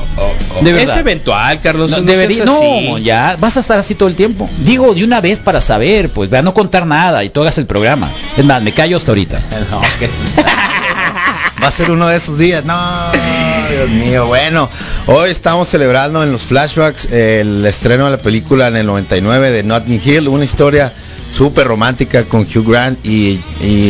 De 0.61 0.69
Es 0.69 0.75
verdad. 0.77 0.99
eventual, 0.99 1.59
Carlos. 1.59 1.91
No, 1.91 1.97
no 1.97 2.03
debería, 2.03 2.45
seas 2.45 2.49
así. 2.49 2.87
no, 2.89 2.97
ya, 2.97 3.35
vas 3.37 3.57
a 3.57 3.59
estar 3.59 3.77
así 3.77 3.95
todo 3.95 4.07
el 4.07 4.15
tiempo. 4.15 4.49
Digo, 4.59 4.93
de 4.93 5.03
una 5.03 5.19
vez 5.19 5.39
para 5.39 5.59
saber, 5.59 6.09
pues, 6.09 6.29
vea, 6.29 6.41
no 6.41 6.53
contar 6.53 6.85
nada 6.85 7.21
y 7.25 7.29
tú 7.29 7.41
hagas 7.41 7.57
el 7.57 7.65
programa. 7.65 8.09
Es 8.37 8.45
más, 8.45 8.61
me 8.61 8.71
callo 8.71 8.95
hasta 8.95 9.11
ahorita. 9.11 9.41
Va 11.61 11.67
a 11.67 11.71
ser 11.71 11.91
uno 11.91 12.07
de 12.07 12.15
esos 12.15 12.37
días. 12.37 12.63
No, 12.63 12.73
Dios 13.69 13.89
mío. 13.89 14.27
Bueno, 14.27 14.69
hoy 15.07 15.29
estamos 15.29 15.67
celebrando 15.67 16.23
en 16.23 16.31
los 16.31 16.43
flashbacks 16.43 17.05
el 17.11 17.65
estreno 17.65 18.05
de 18.05 18.11
la 18.11 18.17
película 18.17 18.67
en 18.69 18.77
el 18.77 18.85
99 18.85 19.51
de 19.51 19.63
Notting 19.63 20.01
Hill, 20.03 20.27
una 20.29 20.45
historia 20.45 20.93
súper 21.29 21.67
romántica 21.67 22.23
con 22.23 22.41
Hugh 22.41 22.65
Grant 22.65 23.05
y, 23.05 23.39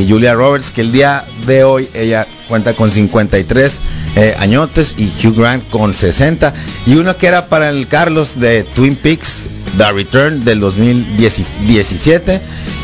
Julia 0.09 0.33
Roberts, 0.33 0.71
que 0.71 0.81
el 0.81 0.91
día 0.91 1.25
de 1.45 1.63
hoy 1.63 1.87
ella 1.93 2.27
cuenta 2.47 2.73
con 2.73 2.91
53 2.91 3.79
eh, 4.15 4.35
añotes 4.39 4.95
y 4.97 5.05
Hugh 5.05 5.35
Grant 5.37 5.69
con 5.69 5.93
60. 5.93 6.53
Y 6.87 6.95
uno 6.95 7.17
que 7.17 7.27
era 7.27 7.45
para 7.45 7.69
el 7.69 7.87
Carlos 7.87 8.39
de 8.39 8.63
Twin 8.63 8.95
Peaks, 8.95 9.47
The 9.77 9.91
Return 9.91 10.43
del 10.43 10.59
2017. 10.59 12.41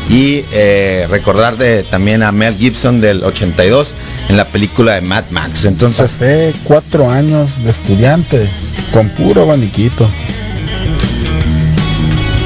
Y 0.08 0.44
eh, 0.52 1.08
recordar 1.10 1.56
de, 1.56 1.82
también 1.82 2.22
a 2.22 2.30
Mel 2.30 2.56
Gibson 2.56 3.00
del 3.00 3.24
82 3.24 3.94
en 4.28 4.36
la 4.36 4.44
película 4.46 4.94
de 4.94 5.00
Mad 5.02 5.24
Max. 5.30 5.64
Entonces, 5.64 6.10
Pasé 6.12 6.52
cuatro 6.64 7.10
años 7.10 7.62
de 7.62 7.70
estudiante 7.70 8.48
con 8.92 9.08
puro 9.10 9.42
abaniquito. 9.42 10.08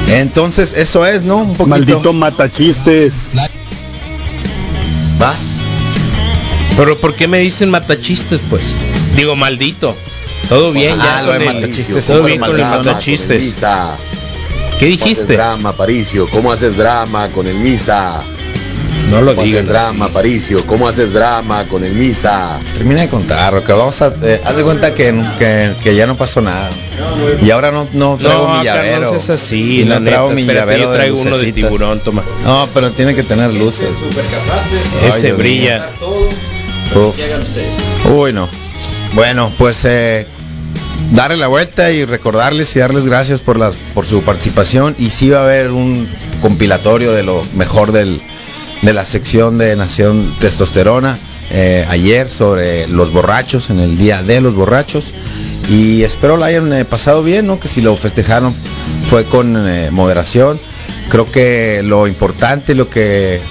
entonces 0.09 0.73
eso 0.73 1.05
es, 1.05 1.23
¿no? 1.23 1.37
Un 1.37 1.47
poquito. 1.49 1.67
Maldito 1.67 2.13
matachistes. 2.13 3.31
¿Vas? 5.19 5.39
Pero 6.77 6.97
¿por 6.99 7.15
qué 7.15 7.27
me 7.27 7.39
dicen 7.39 7.69
matachistes, 7.69 8.39
pues? 8.49 8.75
Digo, 9.15 9.35
maldito. 9.35 9.95
Todo 10.49 10.71
bien, 10.71 10.97
Ah, 10.99 11.19
ya. 11.19 11.21
lo 11.23 11.33
de 11.33 11.39
matachistes, 11.45 12.07
Todo 12.07 12.23
bien 12.23 12.39
con 12.39 12.55
el 12.55 12.61
matachistes. 12.65 13.63
¿Qué 14.79 14.87
¿Cómo 14.97 15.03
haces 15.03 15.17
dijiste? 15.17 15.33
drama, 15.33 15.73
Paricio? 15.73 16.27
¿Cómo 16.29 16.51
haces 16.51 16.75
drama 16.77 17.27
con 17.29 17.47
el 17.47 17.55
Misa? 17.55 18.21
No 19.09 19.21
lo 19.21 19.31
¿Cómo 19.35 19.43
digas. 19.45 19.59
haces 19.61 19.69
drama, 19.69 20.07
Paricio? 20.07 20.65
¿Cómo 20.65 20.87
haces 20.87 21.13
drama 21.13 21.65
con 21.65 21.83
el 21.83 21.93
Misa? 21.93 22.57
Termina 22.75 23.01
de 23.01 23.09
contar, 23.09 23.53
Roca. 23.53 23.73
Vamos 23.75 24.01
a. 24.01 24.13
eh, 24.23 24.41
haz 24.43 24.55
de 24.55 24.63
cuenta 24.63 24.93
que, 24.95 25.13
que, 25.37 25.71
que 25.83 25.95
ya 25.95 26.07
no 26.07 26.15
pasó 26.15 26.39
nada. 26.41 26.69
Y 27.43 27.49
ahora 27.51 27.71
no, 27.71 27.87
no 27.93 28.17
traigo 28.17 28.47
No, 28.47 28.57
mi 28.59 28.63
llavero. 28.63 29.01
Carlos, 29.11 29.23
es 29.23 29.29
así. 29.29 29.81
Y 29.81 29.85
la 29.85 29.99
no 29.99 30.05
traigo 30.05 30.23
neta, 30.29 30.35
mi 30.35 30.41
espérate, 30.41 30.59
llavero 30.71 30.83
yo 30.83 30.91
de 30.91 30.97
traigo 30.97 31.15
uno 31.17 31.23
de 31.25 31.31
lucecitas. 31.31 31.63
tiburón, 31.71 31.99
toma. 31.99 32.23
No, 32.43 32.67
pero 32.73 32.89
tiene 32.91 33.13
que 33.13 33.23
tener 33.23 33.53
luces. 33.53 33.89
Ay, 35.01 35.09
Ese 35.09 35.27
Dios 35.27 35.37
brilla. 35.37 35.89
Uf. 36.95 37.15
Uy, 38.09 38.33
no. 38.33 38.47
Bueno, 39.13 39.51
pues 39.57 39.83
eh, 39.85 40.25
darle 41.11 41.37
la 41.37 41.47
vuelta 41.47 41.91
y 41.91 42.05
recordarles 42.05 42.75
y 42.75 42.79
darles 42.79 43.05
gracias 43.05 43.41
por 43.41 43.57
las 43.57 43.75
por 43.93 44.05
su 44.05 44.21
participación 44.23 44.95
y 44.97 45.09
sí 45.09 45.29
va 45.29 45.39
a 45.39 45.43
haber 45.43 45.71
un 45.71 46.07
compilatorio 46.41 47.11
de 47.11 47.23
lo 47.23 47.43
mejor 47.55 47.91
del, 47.91 48.21
de 48.81 48.93
la 48.93 49.05
sección 49.05 49.57
de 49.57 49.75
Nación 49.75 50.33
Testosterona 50.39 51.17
eh, 51.53 51.85
ayer 51.89 52.31
sobre 52.31 52.87
los 52.87 53.11
borrachos 53.11 53.69
en 53.69 53.79
el 53.79 53.97
día 53.97 54.23
de 54.23 54.39
los 54.39 54.55
borrachos 54.55 55.13
y 55.69 56.03
espero 56.03 56.37
la 56.37 56.45
hayan 56.45 56.71
eh, 56.71 56.85
pasado 56.85 57.23
bien, 57.23 57.47
¿no? 57.47 57.59
Que 57.59 57.67
si 57.67 57.81
lo 57.81 57.95
festejaron 57.97 58.53
fue 59.09 59.25
con 59.25 59.67
eh, 59.67 59.89
moderación. 59.91 60.59
Creo 61.09 61.29
que 61.29 61.81
lo 61.83 62.07
importante, 62.07 62.73
lo 62.73 62.89
que 62.89 63.41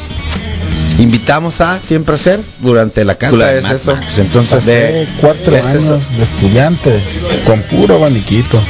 invitamos 1.01 1.61
a 1.61 1.81
siempre 1.81 2.15
hacer 2.15 2.41
durante 2.61 3.05
la 3.05 3.17
cata 3.17 3.53
es 3.55 3.69
eso. 3.71 3.97
Entonces, 4.19 4.55
Pasé 4.55 4.73
de, 4.73 5.09
cuatro 5.21 5.57
es 5.57 5.67
eso. 5.75 5.95
años 5.95 6.17
de 6.17 6.25
estudiante 6.25 7.01
con 7.47 7.61
puro 7.63 7.97
abaniquito. 7.97 8.61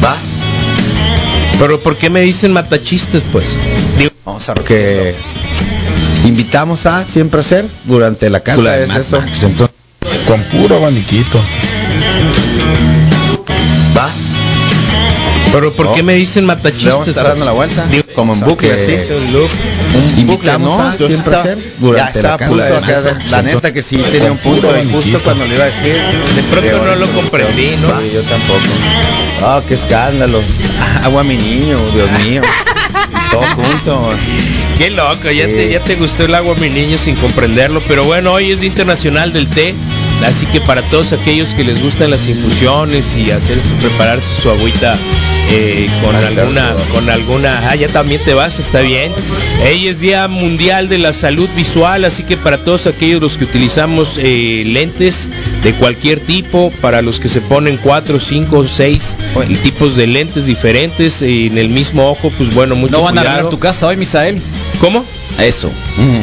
¿Vas? 0.00 0.18
Pero 1.58 1.80
¿por 1.80 1.96
qué 1.96 2.10
me 2.10 2.20
dicen 2.20 2.52
matachistes, 2.52 3.22
pues? 3.32 3.56
Digo, 3.98 4.10
Vamos 4.24 4.48
a 4.48 4.54
ver 4.54 4.64
que 4.64 5.14
invitamos 6.26 6.84
a 6.86 7.04
siempre 7.06 7.40
hacer 7.40 7.66
durante 7.84 8.28
la 8.30 8.40
cata 8.40 8.78
es 8.78 8.94
eso. 8.94 9.22
Entonces, 9.42 9.74
Con 10.26 10.40
puro 10.42 10.76
abaniquito. 10.76 11.40
¿vas? 13.94 14.14
pero 15.50 15.72
¿por 15.72 15.86
No. 15.86 15.94
qué 15.94 16.02
me 16.02 16.12
dicen 16.14 16.46
Le 16.46 16.48
vamos 16.52 16.64
a 16.66 16.68
matachistes? 16.68 17.08
estar 17.08 17.26
dando 17.26 17.44
la 17.46 17.52
vuelta, 17.52 17.86
Digo, 17.86 18.04
como 18.14 18.34
en 18.34 18.40
bucle 18.40 18.70
así. 18.72 18.94
Un 19.94 20.18
invitamos 20.20 20.76
¿no? 20.78 20.88
a 20.88 20.96
Yo 20.96 21.06
siempre 21.06 21.16
estaba- 21.34 21.40
hacer 21.40 21.58
durante 21.78 21.98
ya 21.98 22.22
la 22.22 22.34
estaba 22.34 22.34
a 22.34 22.48
punto 22.48 22.62
cata 22.62 22.74
de 22.74 22.78
es 22.92 22.98
hacer- 22.98 23.16
eso. 23.20 23.30
la 23.36 23.42
neta 23.42 23.72
que 23.72 23.82
sí 23.82 23.96
tenía 24.12 24.30
un 24.32 24.38
punto 24.38 24.72
de 24.72 24.84
justo 24.84 25.20
cuando 25.24 25.46
le 25.46 25.54
iba 25.54 25.64
a 25.64 25.66
decir. 25.66 25.96
De 26.36 26.42
pronto 26.44 26.84
no 26.84 26.96
lo 26.96 27.06
comprendí, 27.12 27.70
¿no? 27.80 28.00
Sí, 28.00 28.10
yo 28.14 28.22
tampoco. 28.22 28.60
Ah, 29.42 29.62
qué 29.66 29.74
escándalo. 29.74 30.40
Ah, 30.80 31.00
Agua 31.04 31.22
mi 31.24 31.36
niño, 31.36 31.78
Dios 31.94 32.10
mío. 32.26 32.42
Y 32.42 33.30
todo 33.30 33.42
junto. 33.54 34.10
Qué 34.76 34.90
loco, 34.90 35.30
ya, 35.30 35.46
Sí. 35.46 35.52
te, 35.52 35.70
ya 35.70 35.80
te 35.80 35.94
gustó 35.96 36.24
el 36.24 36.34
agua, 36.34 36.54
mi 36.60 36.68
niño, 36.68 36.98
sin 36.98 37.14
comprenderlo. 37.16 37.80
Pero 37.88 38.04
bueno, 38.04 38.32
hoy 38.32 38.52
es 38.52 38.60
Día 38.60 38.68
Internacional 38.68 39.32
del 39.32 39.48
Té. 39.48 39.74
Así 40.24 40.46
que 40.46 40.60
para 40.60 40.82
todos 40.82 41.12
aquellos 41.12 41.54
que 41.54 41.64
les 41.64 41.80
gustan 41.82 42.10
las 42.10 42.26
infusiones 42.26 43.14
y 43.16 43.30
hacerse 43.30 43.70
prepararse 43.80 44.26
su 44.42 44.50
agüita 44.50 44.96
eh, 45.50 45.88
con 46.02 46.14
Al 46.14 46.24
alguna, 46.38 46.74
con 46.92 47.08
alguna, 47.08 47.68
ah, 47.70 47.74
ya 47.74 47.88
también 47.88 48.20
te 48.24 48.34
vas, 48.34 48.58
está 48.58 48.80
bien. 48.80 49.12
Hoy 49.66 49.88
es 49.88 50.00
Día 50.00 50.28
Mundial 50.28 50.88
de 50.88 50.98
la 50.98 51.12
Salud 51.12 51.48
Visual, 51.56 52.04
así 52.04 52.22
que 52.22 52.36
para 52.36 52.58
todos 52.64 52.86
aquellos 52.86 53.20
los 53.20 53.36
que 53.38 53.44
utilizamos 53.44 54.18
eh, 54.18 54.62
lentes 54.66 55.30
de 55.62 55.72
cualquier 55.74 56.20
tipo, 56.20 56.70
para 56.80 57.02
los 57.02 57.18
que 57.20 57.28
se 57.28 57.40
ponen 57.40 57.78
cuatro, 57.78 58.20
cinco, 58.20 58.66
seis 58.68 59.16
tipos 59.62 59.96
de 59.96 60.06
lentes 60.06 60.46
diferentes 60.46 61.22
eh, 61.22 61.46
en 61.46 61.58
el 61.58 61.68
mismo 61.68 62.10
ojo, 62.10 62.30
pues 62.36 62.54
bueno, 62.54 62.74
mucho 62.74 62.92
¿No 62.92 63.02
van 63.02 63.18
a 63.18 63.22
cuidado. 63.22 63.34
arreglar 63.36 63.50
tu 63.50 63.58
casa 63.58 63.86
hoy, 63.86 63.96
Misael? 63.96 64.40
¿Cómo? 64.80 65.04
Eso. 65.38 65.70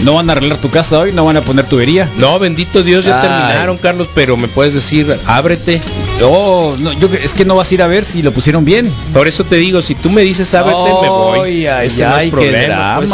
¿No 0.04 0.15
van 0.15 0.30
a 0.30 0.34
arreglar 0.34 0.58
tu 0.58 0.69
casa 0.69 0.99
hoy? 0.99 1.13
¿No 1.13 1.23
van 1.25 1.38
a 1.38 1.41
poner 1.41 1.65
tubería? 1.65 2.10
No, 2.17 2.38
bendito 2.38 2.84
Dios, 2.84 3.06
ya 3.06 3.21
Ay. 3.21 3.28
terminaron, 3.28 3.78
Carlos, 3.78 4.10
pero 4.13 4.36
me 4.36 4.47
puedes 4.49 4.73
decir, 4.73 5.15
ábrete. 5.25 5.80
No, 6.19 6.75
no, 6.78 6.91
yo 6.93 7.08
es 7.23 7.34
que 7.34 7.45
no 7.45 7.56
vas 7.56 7.71
a 7.71 7.73
ir 7.73 7.82
a 7.82 7.88
ver 7.88 8.04
si 8.06 8.21
lo 8.21 8.32
pusieron 8.34 8.65
bien. 8.65 8.91
Por 9.13 9.28
eso 9.28 9.45
te 9.45 9.56
digo, 9.56 9.82
si 9.82 9.95
tú 9.95 10.10
me 10.10 10.21
dices 10.21 10.54
ábrete, 10.54 10.78
me 11.01 11.10
voy. 11.10 11.49
Ay, 11.49 11.67
ay, 11.67 11.88
Ese 11.88 12.04
no 12.06 12.17
es 12.17 12.23
qué 12.25 12.30
pues. 12.97 13.10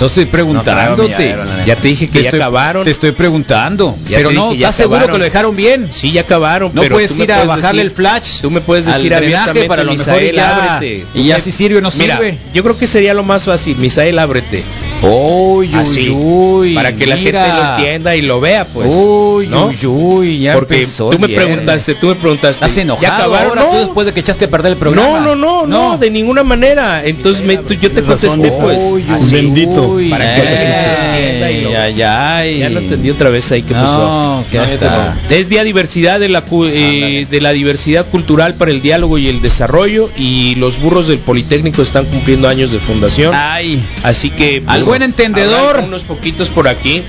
No 0.00 0.06
estoy 0.06 0.24
No 0.26 0.30
preguntándote. 0.32 1.08
neta. 1.36 1.64
Ya 1.64 1.76
te 1.76 1.88
dije 1.88 2.06
que 2.08 2.12
Te 2.18 2.22
ya 2.24 2.30
estoy- 2.30 2.40
acabaron. 2.40 2.84
Te 2.84 2.90
estoy 2.90 3.12
preguntando. 3.12 3.96
Ya 4.08 4.18
pero 4.18 4.32
no, 4.32 4.52
¿estás 4.52 4.74
seguro 4.74 5.06
que 5.06 5.18
lo 5.18 5.24
dejaron 5.24 5.54
bien? 5.56 5.88
Sí, 5.92 6.10
ya 6.12 6.22
acabaron, 6.22 6.72
No 6.74 6.82
pero 6.82 6.94
puedes 6.96 7.16
ir 7.18 7.32
a 7.32 7.44
bajarle 7.44 7.82
decir- 7.82 7.90
el 7.90 7.90
flash. 7.92 8.40
Tú 8.40 8.50
me 8.50 8.60
puedes 8.60 8.86
al 8.88 8.94
decir 8.94 9.10
drenaje 9.14 9.50
abiertamente, 9.50 9.68
para 9.68 9.84
lo 9.84 9.94
mejor 9.94 10.22
y 10.22 10.32
ya, 10.32 10.74
ábrete. 10.76 11.04
Y 11.14 11.24
ya 11.24 11.38
si 11.40 11.50
sirve 11.52 11.78
o 11.78 11.80
no 11.80 11.90
Mira, 11.96 12.16
sirve. 12.16 12.38
yo 12.52 12.62
creo 12.64 12.76
que 12.78 12.86
sería 12.88 13.14
lo 13.14 13.22
más 13.22 13.44
fácil, 13.44 13.76
Misael, 13.76 14.18
ábrete. 14.18 14.62
Uy, 15.02 15.70
Así, 15.74 16.08
uy, 16.10 16.68
uy, 16.70 16.74
para 16.74 16.92
que 16.94 17.06
la 17.06 17.16
gente 17.16 17.38
lo 17.38 17.70
entienda 17.76 18.16
y 18.16 18.22
lo 18.22 18.40
vea, 18.40 18.64
pues. 18.66 18.92
Uy, 18.94 19.46
¿no? 19.46 19.66
uy, 19.66 19.86
uy, 19.86 20.38
ya 20.40 20.54
Porque 20.54 20.74
empezó 20.76 21.10
tú 21.10 21.18
me 21.18 21.28
preguntaste, 21.28 21.94
tú 21.94 22.06
me 22.08 22.14
preguntaste. 22.14 22.64
¿Estás 22.64 22.76
enojado 22.78 23.02
¿Ya 23.06 23.16
acabaron? 23.16 23.50
ahora 23.50 23.62
tú 23.70 23.72
No, 23.74 23.80
después 23.80 24.06
de 24.06 24.12
que 24.14 24.20
echaste 24.20 24.46
a 24.46 24.48
perder 24.50 24.72
el 24.72 24.78
programa? 24.78 25.20
no, 25.20 25.36
no, 25.36 25.36
no, 25.36 25.66
no, 25.66 25.98
de 25.98 26.10
ninguna 26.10 26.42
manera. 26.42 27.04
Entonces 27.04 27.46
me- 27.46 27.56
tú- 27.58 27.74
yo 27.74 27.90
te 27.90 28.02
contesté, 28.02 28.50
pues. 28.60 28.82
Uy, 28.82 29.04
uy, 29.08 29.14
así, 29.14 29.34
bendito. 29.34 29.82
uy, 29.88 30.08
para 30.08 30.34
que 30.34 30.42
la 30.42 30.50
gente 30.50 30.76
entienda 31.12 31.50
y 31.50 31.60
lo- 31.62 31.78
ay, 31.80 32.02
ay, 32.02 32.58
Ya 32.58 32.68
lo 32.70 32.80
entendí 32.80 33.10
otra 33.10 33.30
vez 33.30 33.50
ahí 33.52 33.62
que 33.62 33.74
No, 33.74 33.80
pasó. 33.80 34.44
que 34.50 34.58
está. 34.74 35.16
Es 35.30 35.48
día 35.48 35.62
diversidad 35.64 36.18
de 36.20 36.28
la 36.28 36.40
cu- 36.42 36.64
eh, 36.66 37.26
de 37.30 37.40
la 37.40 37.52
diversidad 37.52 38.06
cultural 38.06 38.54
para 38.54 38.70
el 38.70 38.80
diálogo 38.82 39.18
y 39.18 39.28
el 39.28 39.42
desarrollo 39.42 40.08
y 40.16 40.54
los 40.56 40.80
burros 40.80 41.08
del 41.08 41.18
Politécnico 41.18 41.82
están 41.82 42.06
cumpliendo 42.06 42.48
años 42.48 42.72
de 42.72 42.78
fundación. 42.78 43.32
Ay, 43.34 43.82
Así 44.02 44.30
que 44.30 44.62
Al 44.66 44.84
buen 44.86 45.02
entendedor. 45.02 45.80
unos 45.80 46.04
poquitos 46.04 46.48
por 46.48 46.68
aquí. 46.68 47.02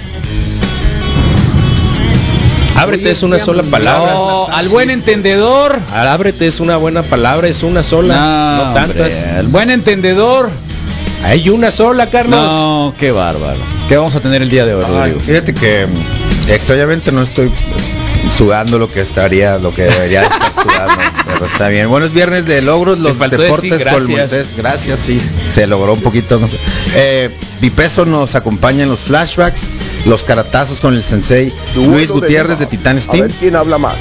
Ábrete 2.76 3.10
es 3.10 3.24
una 3.24 3.40
sola 3.40 3.64
palabra. 3.64 4.14
no, 4.14 4.48
al 4.48 4.68
buen 4.68 4.92
entendedor. 4.92 5.80
Ábrete 5.92 6.46
es 6.48 6.60
una 6.60 6.78
buena 6.78 7.02
palabra, 7.04 7.48
es 7.48 7.64
una 7.64 7.82
sola, 7.82 8.16
no, 8.16 8.66
No, 8.68 8.74
tantas. 8.76 9.16
hombre, 9.16 9.32
al 9.32 9.48
buen 9.48 9.72
entendedor. 9.72 10.50
Hay 11.24 11.50
una 11.50 11.72
sola, 11.72 12.08
Carlos. 12.08 12.40
No, 12.40 12.94
qué 13.00 13.12
bárbaro. 13.12 13.60
¿Qué 13.90 13.98
vamos 13.98 14.16
a 14.16 14.20
tener 14.20 14.44
el 14.44 14.50
día 14.50 14.66
de 14.66 14.76
hoy, 14.76 14.84
Ay, 14.88 15.16
fíjate 15.26 15.54
que 15.56 15.88
mm, 15.88 16.52
extrañamente 16.52 17.12
no 17.12 17.24
estoy 17.24 17.50
pues, 17.50 17.86
sudando 18.38 18.78
lo 18.78 18.92
que 18.92 19.02
estaría, 19.02 19.58
lo 19.58 19.74
que 19.74 19.84
debería 19.84 20.22
de 20.22 20.28
estar 20.28 20.54
sudando, 20.54 21.02
pero 21.26 21.46
está 21.46 21.70
bien. 21.70 21.90
Bueno, 21.90 22.06
es 22.06 22.14
viernes 22.14 22.46
de 22.46 22.62
logros, 22.62 23.00
los 23.00 23.18
deportes 23.18 23.72
decir 23.72 23.88
con 23.88 24.06
gracias. 24.06 24.10
Moisés. 24.10 24.54
Gracias, 24.56 25.00
sí, 25.00 25.20
se 25.52 25.66
logró 25.66 25.94
un 25.94 26.02
poquito. 26.02 26.40
No 26.40 26.48
sé. 26.48 26.58
Eh, 26.96 27.30
nos 28.06 28.36
acompaña 28.36 28.84
en 28.84 28.90
los 28.90 29.00
flashbacks, 29.00 29.62
los 30.06 30.24
caratazos 30.24 30.80
con 30.80 30.94
el 30.94 31.04
sensei 31.04 31.52
Luis 31.76 32.12
Gutiérrez 32.12 32.60
de 32.60 32.68
Titán 32.68 32.98
A 32.98 33.02
Steam. 33.02 33.28
ver 33.28 33.36
quién 33.40 33.56
habla 33.56 33.78
más. 33.78 33.98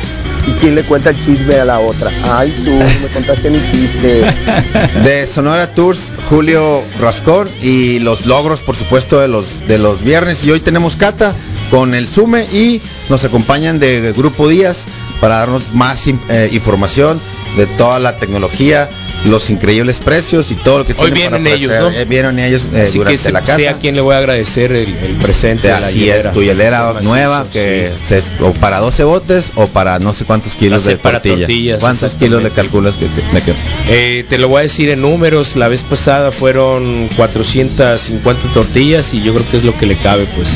¿Y 0.47 0.51
quién 0.61 0.75
le 0.77 0.83
cuenta 0.85 1.11
el 1.11 1.25
chisme 1.25 1.57
a 1.57 1.65
la 1.65 1.81
otra? 1.81 2.11
Ay, 2.31 2.55
tú 2.65 2.71
me 2.71 3.09
contaste 3.13 3.51
mi 3.51 3.59
chiste. 3.73 4.25
de 5.03 5.27
Sonora 5.27 5.75
Tours, 5.75 6.13
Julio 6.29 6.83
Rascón 7.01 7.49
y 7.63 7.99
los 7.99 8.27
logros, 8.27 8.63
por 8.63 8.77
supuesto, 8.77 9.21
de 9.21 9.29
los 9.29 9.67
de 9.67 9.79
los 9.79 10.03
viernes. 10.03 10.45
Y 10.45 10.53
hoy 10.53 10.61
tenemos 10.61 10.95
Cata 10.95 11.35
con 11.71 11.95
el 11.95 12.07
Sume 12.07 12.45
y 12.53 12.81
nos 13.09 13.25
acompañan 13.25 13.79
de 13.79 14.13
Grupo 14.17 14.49
Díaz 14.49 14.87
para 15.21 15.37
darnos 15.39 15.73
más 15.73 16.07
eh, 16.07 16.51
información 16.53 17.21
de 17.57 17.67
toda 17.67 17.99
la 17.99 18.17
tecnología, 18.17 18.89
los 19.25 19.49
increíbles 19.49 19.99
precios 19.99 20.51
y 20.51 20.57
todo 20.57 20.79
lo 20.81 20.87
que 20.87 20.93
Hoy 20.99 21.11
tienen 21.11 21.31
para 21.31 21.39
vienen 21.39 21.47
ellos, 21.59 21.71
ofrecer. 21.71 21.93
¿no? 21.95 21.99
Eh, 21.99 22.05
vienen 22.05 22.39
ellos 22.39 22.69
eh, 22.75 22.83
Así 22.83 22.93
que 22.93 22.99
durante 22.99 23.19
sé, 23.23 23.33
la 23.33 23.47
sé 23.47 23.69
a 23.71 23.73
quién 23.79 23.95
le 23.95 24.03
voy 24.03 24.15
a 24.15 24.19
agradecer 24.19 24.73
el, 24.73 24.95
el 24.95 25.15
presente. 25.17 25.69
de 25.69 25.81
la 25.81 25.87
Así 25.87 26.01
hielera. 26.01 26.29
es, 26.29 26.33
tu 26.33 26.43
hielera 26.43 26.95
nueva 27.03 27.47
que 27.51 27.91
se- 28.05 28.23
o 28.43 28.53
para 28.53 28.79
12 28.81 29.05
botes 29.05 29.53
o 29.55 29.67
para 29.69 29.99
no 29.99 30.13
sé 30.13 30.27
cuántos 30.27 30.55
kilos 30.55 30.85
de 30.85 30.99
para 30.99 31.15
tortilla. 31.23 31.47
tortillas, 31.47 31.81
¿Cuántos 31.81 32.15
kilos 32.17 32.43
le 32.43 32.51
calculas 32.51 32.97
que, 32.97 33.07
que- 33.07 33.41
que- 33.43 33.55
Eh, 33.89 34.27
te 34.29 34.37
lo 34.37 34.49
voy 34.49 34.59
a 34.61 34.63
decir 34.65 34.91
en 34.91 35.01
números. 35.01 35.57
La 35.57 35.69
vez 35.69 35.83
pasada 35.83 36.33
fueron 36.33 37.09
450 37.17 38.53
tortillas 38.53 39.15
y 39.15 39.23
yo 39.23 39.33
creo 39.33 39.51
que 39.51 39.57
es 39.57 39.65
lo 39.65 39.77
que 39.79 39.87
le 39.87 39.97
cabe, 39.97 40.27
pues. 40.37 40.49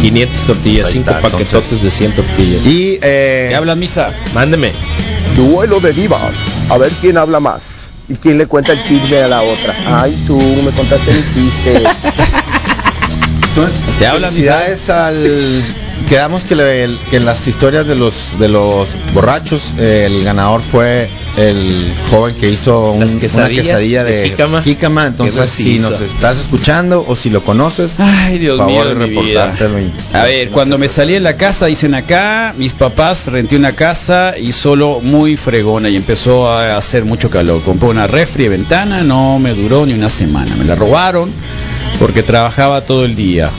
500 0.00 0.40
tortillas, 0.46 0.82
Pues 0.84 0.86
ahí 0.94 0.98
5 1.00 1.10
está, 1.10 1.22
paquetotes 1.22 1.52
entonces. 1.52 1.82
de 1.82 1.90
100 1.90 2.12
tortillas. 2.14 2.66
Y 2.66 2.98
eh, 3.02 3.46
¿Qué 3.50 3.54
hablas, 3.56 3.76
Misa? 3.76 4.10
Mándeme. 4.34 4.72
Duelo 5.36 5.80
de 5.80 5.92
divas. 5.92 6.32
A 6.68 6.78
ver 6.78 6.92
quién 7.00 7.18
habla 7.18 7.40
más. 7.40 7.90
¿Y 8.08 8.14
quién 8.14 8.38
le 8.38 8.46
cuenta 8.46 8.72
el 8.72 8.82
chisme 8.84 9.16
a 9.18 9.28
la 9.28 9.42
otra? 9.42 9.74
Ay, 10.02 10.16
tú 10.26 10.38
me 10.38 10.70
contaste 10.70 11.10
mi 11.12 11.18
chiste. 11.34 11.82
Entonces, 13.48 13.84
Te 13.98 14.06
hablan, 14.06 14.30
felicidades 14.30 14.88
al 14.90 15.64
quedamos 16.08 16.44
que, 16.44 16.54
le- 16.56 16.96
que 17.10 17.16
en 17.16 17.24
las 17.24 17.46
historias 17.48 17.86
de 17.86 17.94
los 17.94 18.38
de 18.38 18.48
los 18.48 18.96
borrachos 19.12 19.74
eh, 19.78 20.04
el 20.06 20.22
ganador 20.24 20.60
fue 20.62 21.08
el 21.36 21.92
joven 22.10 22.34
que 22.36 22.50
hizo 22.50 22.92
un- 22.92 23.02
una 23.02 23.48
quesadilla 23.48 24.04
de 24.04 24.16
de, 24.22 24.28
jícama. 24.30 24.62
jícama. 24.62 25.06
Entonces, 25.06 25.48
si 25.48 25.78
nos 25.78 26.00
estás 26.00 26.38
escuchando 26.38 27.04
o 27.06 27.14
si 27.16 27.28
lo 27.30 27.42
conoces, 27.44 27.96
Ay, 27.98 28.38
Dios 28.38 28.56
favor 28.56 28.72
mío, 28.72 28.84
de 28.86 28.94
de 28.94 29.06
mi 29.06 29.20
vida. 29.22 29.46
reportártelo 29.46 29.80
y- 29.80 29.92
A 30.16 30.22
ver, 30.22 30.50
cuando 30.50 30.78
me 30.78 30.88
salí 30.88 31.14
en 31.14 31.22
la 31.24 31.36
casa, 31.36 31.66
dicen 31.66 31.94
acá, 31.94 32.54
mis 32.56 32.72
papás 32.72 33.26
renté 33.26 33.56
una 33.56 33.72
casa 33.72 34.34
y 34.38 34.52
solo 34.52 35.00
muy 35.02 35.36
fregona 35.36 35.88
y 35.90 35.96
empezó 35.96 36.48
a 36.50 36.76
hacer 36.76 37.04
mucho 37.04 37.28
calor. 37.30 37.60
Compré 37.62 37.88
una 37.88 38.06
refri 38.06 38.44
de 38.44 38.50
ventana, 38.50 39.02
no 39.02 39.38
me 39.38 39.52
duró 39.54 39.84
ni 39.86 39.92
una 39.94 40.08
semana. 40.10 40.54
Me 40.56 40.64
la 40.64 40.74
robaron 40.74 41.30
porque 41.98 42.22
trabajaba 42.22 42.80
todo 42.82 43.04
el 43.04 43.14
día. 43.16 43.50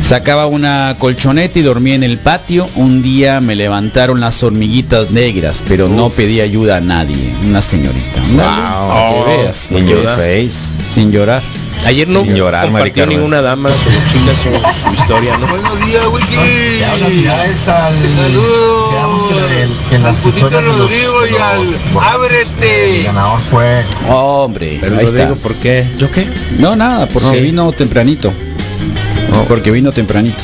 Sacaba 0.00 0.46
una 0.46 0.96
colchoneta 0.98 1.58
y 1.58 1.62
dormía 1.62 1.94
en 1.94 2.02
el 2.02 2.18
patio. 2.18 2.66
Un 2.76 3.02
día 3.02 3.40
me 3.40 3.54
levantaron 3.54 4.20
las 4.20 4.42
hormiguitas 4.42 5.10
negras, 5.10 5.62
pero 5.68 5.88
no 5.88 6.08
pedí 6.10 6.40
ayuda 6.40 6.78
a 6.78 6.80
nadie. 6.80 7.34
Una 7.46 7.60
señorita. 7.60 8.20
Wow. 8.30 8.36
que 8.38 8.42
Oh, 8.42 9.24
veas. 9.26 9.70
in 9.70 9.86
your 9.86 10.04
face. 10.06 10.78
Sin 10.94 11.10
llorar. 11.12 11.42
Ayer 11.84 12.08
no 12.08 12.22
Sin 12.22 12.34
llorar, 12.34 12.64
compartió 12.64 13.06
ninguna 13.06 13.40
dama 13.40 13.70
su 13.70 13.88
mochila, 13.88 14.32
su, 14.34 14.88
su 14.88 14.92
historia, 14.94 15.36
¿no? 15.38 15.46
Buenos 15.46 15.86
días, 15.86 16.02
Wiki. 16.12 17.54
Saludos. 17.56 18.94
Al 20.04 20.14
Putito 20.16 20.60
Rodrigo 20.60 21.26
y 21.26 21.36
al 21.36 21.78
Ábrete. 22.02 23.02
ganador 23.04 23.40
fue 23.42 23.84
Hombre, 24.08 24.78
Pero 24.80 24.98
ahí 24.98 25.06
Rodrigo, 25.06 25.22
está. 25.34 25.42
¿por 25.42 25.54
qué? 25.56 25.86
¿Yo 25.98 26.10
qué? 26.10 26.26
No, 26.58 26.74
nada, 26.74 27.06
porque 27.06 27.30
Sí. 27.36 27.40
vino 27.40 27.70
tempranito. 27.72 28.32
Porque 29.46 29.70
vino 29.70 29.92
tempranito. 29.92 30.36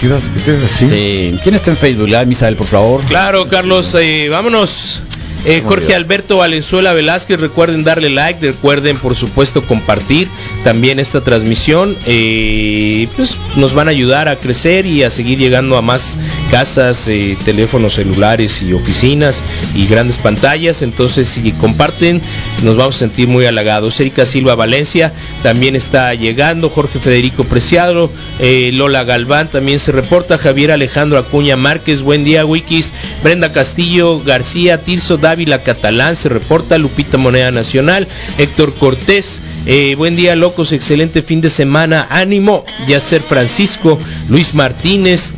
¿Qué? 0.45 0.69
Sí. 0.69 1.39
¿Quién 1.43 1.55
está 1.55 1.71
en 1.71 1.77
Facebook 1.77 2.07
Live, 2.07 2.27
Misael, 2.27 2.57
por 2.57 2.67
favor? 2.67 3.03
Claro, 3.05 3.49
Carlos, 3.49 3.95
eh, 3.99 4.29
vámonos. 4.31 5.01
Eh, 5.47 5.63
Jorge. 5.63 5.95
Alberto 5.95 6.39
Valenzuela 6.39 6.95
Velázquez, 6.95 7.39
recuerden 7.39 7.85
darle 7.85 8.09
like, 8.09 8.45
recuerden 8.45 8.97
por 8.97 9.15
supuesto 9.15 9.63
compartir 9.63 10.27
también 10.65 10.99
esta 10.99 11.21
transmisión, 11.21 11.95
eh, 12.07 13.07
pues 13.17 13.37
nos 13.57 13.75
van 13.75 13.89
a 13.89 13.91
ayudar 13.91 14.29
a 14.29 14.37
crecer 14.37 14.87
y 14.87 15.03
a 15.03 15.11
seguir 15.11 15.39
llegando 15.39 15.77
a 15.77 15.83
más 15.83 16.17
casas, 16.51 17.07
eh, 17.07 17.37
teléfonos 17.45 17.95
celulares 17.95 18.63
y 18.63 18.73
oficinas 18.73 19.45
y 19.75 19.87
grandes 19.87 20.17
pantallas, 20.17 20.83
entonces 20.83 21.29
si 21.29 21.53
comparten 21.53 22.21
nos 22.63 22.77
vamos 22.77 22.97
a 22.97 23.01
sentir 23.01 23.29
muy 23.29 23.45
halagados. 23.45 24.01
Erika 24.01 24.25
Silva 24.25 24.55
Valencia 24.55 25.13
también 25.43 25.77
está 25.77 26.15
llegando, 26.15 26.71
Jorge 26.71 26.99
Federico 26.99 27.45
Preciado, 27.45 28.11
eh, 28.39 28.71
Lola 28.73 29.05
Galván 29.05 29.49
también 29.49 29.79
se 29.79 29.93
reporta, 29.93 30.39
Javier 30.39 30.71
Alejandro 30.71 31.19
Acuña 31.19 31.57
Márquez, 31.57 32.01
buen 32.03 32.25
día 32.25 32.47
Wikis, 32.47 32.93
Brenda 33.25 33.51
Castillo 33.51 34.21
García, 34.23 34.83
Tirso 34.83 35.17
Dávila 35.17 35.63
Catalán 35.63 36.15
se 36.15 36.29
reporta, 36.29 36.77
Lupita 36.77 37.17
Moneda 37.17 37.51
Nacional, 37.51 38.07
Héctor 38.37 38.75
Cortés, 38.75 39.41
eh, 39.65 39.95
buen 39.97 40.15
día 40.15 40.37
locos, 40.37 40.73
excelente 40.73 41.23
fin 41.23 41.41
de 41.41 41.49
semana, 41.49 42.07
ánimo, 42.11 42.67
Yacer 42.87 43.23
Francisco, 43.23 43.99
Luis 44.29 44.53
Martínez, 44.53 45.33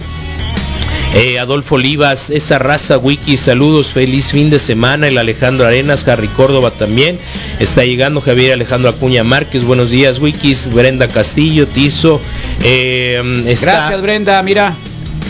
eh, 1.15 1.39
Adolfo 1.39 1.77
Olivas, 1.77 2.31
esa 2.31 2.59
raza 2.59 2.99
wiki, 2.99 3.37
saludos, 3.37 3.93
feliz 3.93 4.33
fin 4.33 4.51
de 4.51 4.59
semana, 4.59 5.07
el 5.07 5.17
Alejandro 5.17 5.65
Arenas, 5.65 6.09
Harry 6.09 6.27
Córdoba 6.27 6.73
también, 6.73 7.21
está 7.61 7.85
llegando 7.85 8.21
Javier 8.21 8.53
Alejandro 8.53 8.91
Acuña 8.91 9.23
Márquez, 9.23 9.63
buenos 9.65 9.93
días 9.93 10.19
wikis, 10.19 10.69
Brenda 10.73 11.07
Castillo, 11.07 11.69
Tizo, 11.69 12.21
eh, 12.65 13.45
está, 13.47 13.75
Gracias, 13.75 14.03
Brenda. 14.03 14.43
Mira, 14.43 14.75